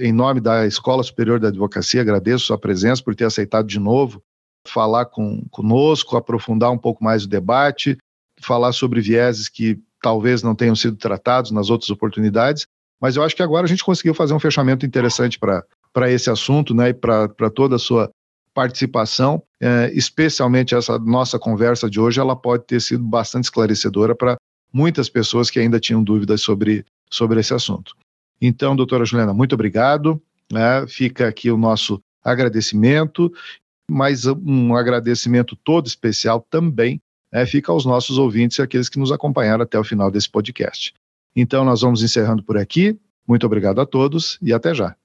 Em 0.00 0.12
nome 0.12 0.40
da 0.40 0.66
Escola 0.66 1.02
Superior 1.02 1.40
da 1.40 1.48
Advocacia, 1.48 2.00
agradeço 2.00 2.46
sua 2.46 2.58
presença 2.58 3.02
por 3.02 3.14
ter 3.14 3.24
aceitado 3.24 3.66
de 3.66 3.80
novo 3.80 4.22
falar 4.68 5.06
com, 5.06 5.42
conosco, 5.50 6.16
aprofundar 6.16 6.70
um 6.70 6.78
pouco 6.78 7.02
mais 7.02 7.24
o 7.24 7.28
debate, 7.28 7.96
falar 8.40 8.72
sobre 8.72 9.00
vieses 9.00 9.48
que 9.48 9.80
talvez 10.02 10.42
não 10.42 10.54
tenham 10.54 10.76
sido 10.76 10.96
tratados 10.96 11.50
nas 11.50 11.70
outras 11.70 11.90
oportunidades, 11.90 12.66
mas 13.00 13.16
eu 13.16 13.22
acho 13.22 13.36
que 13.36 13.42
agora 13.42 13.64
a 13.64 13.68
gente 13.68 13.84
conseguiu 13.84 14.14
fazer 14.14 14.34
um 14.34 14.40
fechamento 14.40 14.84
interessante 14.84 15.38
para 15.38 16.10
esse 16.10 16.30
assunto, 16.30 16.74
né, 16.74 16.90
e 16.90 16.94
para 16.94 17.50
toda 17.54 17.76
a 17.76 17.78
sua 17.78 18.10
participação, 18.52 19.42
é, 19.60 19.90
especialmente 19.94 20.74
essa 20.74 20.98
nossa 20.98 21.38
conversa 21.38 21.88
de 21.88 22.00
hoje, 22.00 22.18
ela 22.18 22.34
pode 22.34 22.64
ter 22.64 22.80
sido 22.80 23.04
bastante 23.04 23.44
esclarecedora 23.44 24.16
para 24.16 24.36
muitas 24.72 25.08
pessoas 25.08 25.48
que 25.48 25.60
ainda 25.60 25.78
tinham 25.78 26.02
dúvidas 26.02 26.40
sobre, 26.42 26.84
sobre 27.08 27.38
esse 27.38 27.54
assunto. 27.54 27.94
Então, 28.40 28.74
doutora 28.74 29.04
Juliana, 29.04 29.32
muito 29.32 29.54
obrigado. 29.54 30.20
Né, 30.52 30.86
fica 30.88 31.28
aqui 31.28 31.50
o 31.50 31.58
nosso 31.58 32.00
agradecimento, 32.24 33.30
mas 33.88 34.26
um 34.26 34.74
agradecimento 34.74 35.54
todo 35.54 35.86
especial 35.86 36.44
também 36.50 37.00
é, 37.32 37.44
fica 37.46 37.72
aos 37.72 37.84
nossos 37.84 38.18
ouvintes 38.18 38.58
e 38.58 38.62
aqueles 38.62 38.88
que 38.88 38.98
nos 38.98 39.12
acompanharam 39.12 39.62
até 39.62 39.78
o 39.78 39.84
final 39.84 40.10
desse 40.10 40.28
podcast. 40.28 40.94
Então, 41.34 41.64
nós 41.64 41.82
vamos 41.82 42.02
encerrando 42.02 42.42
por 42.42 42.56
aqui. 42.56 42.98
Muito 43.26 43.44
obrigado 43.46 43.80
a 43.80 43.86
todos 43.86 44.38
e 44.40 44.52
até 44.52 44.74
já. 44.74 44.96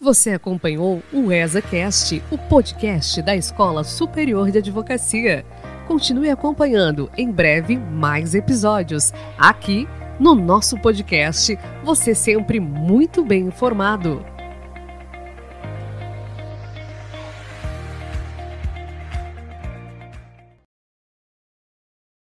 Você 0.00 0.30
acompanhou 0.30 1.00
o 1.12 1.30
ESACast, 1.30 2.20
o 2.28 2.36
podcast 2.36 3.22
da 3.22 3.36
Escola 3.36 3.84
Superior 3.84 4.50
de 4.50 4.58
Advocacia. 4.58 5.46
Continue 5.86 6.28
acompanhando, 6.28 7.08
em 7.16 7.30
breve, 7.30 7.78
mais 7.78 8.34
episódios. 8.34 9.12
Aqui, 9.38 9.86
no 10.18 10.34
nosso 10.34 10.76
podcast, 10.80 11.56
você 11.84 12.16
sempre 12.16 12.58
muito 12.58 13.24
bem 13.24 13.46
informado. 13.46 14.26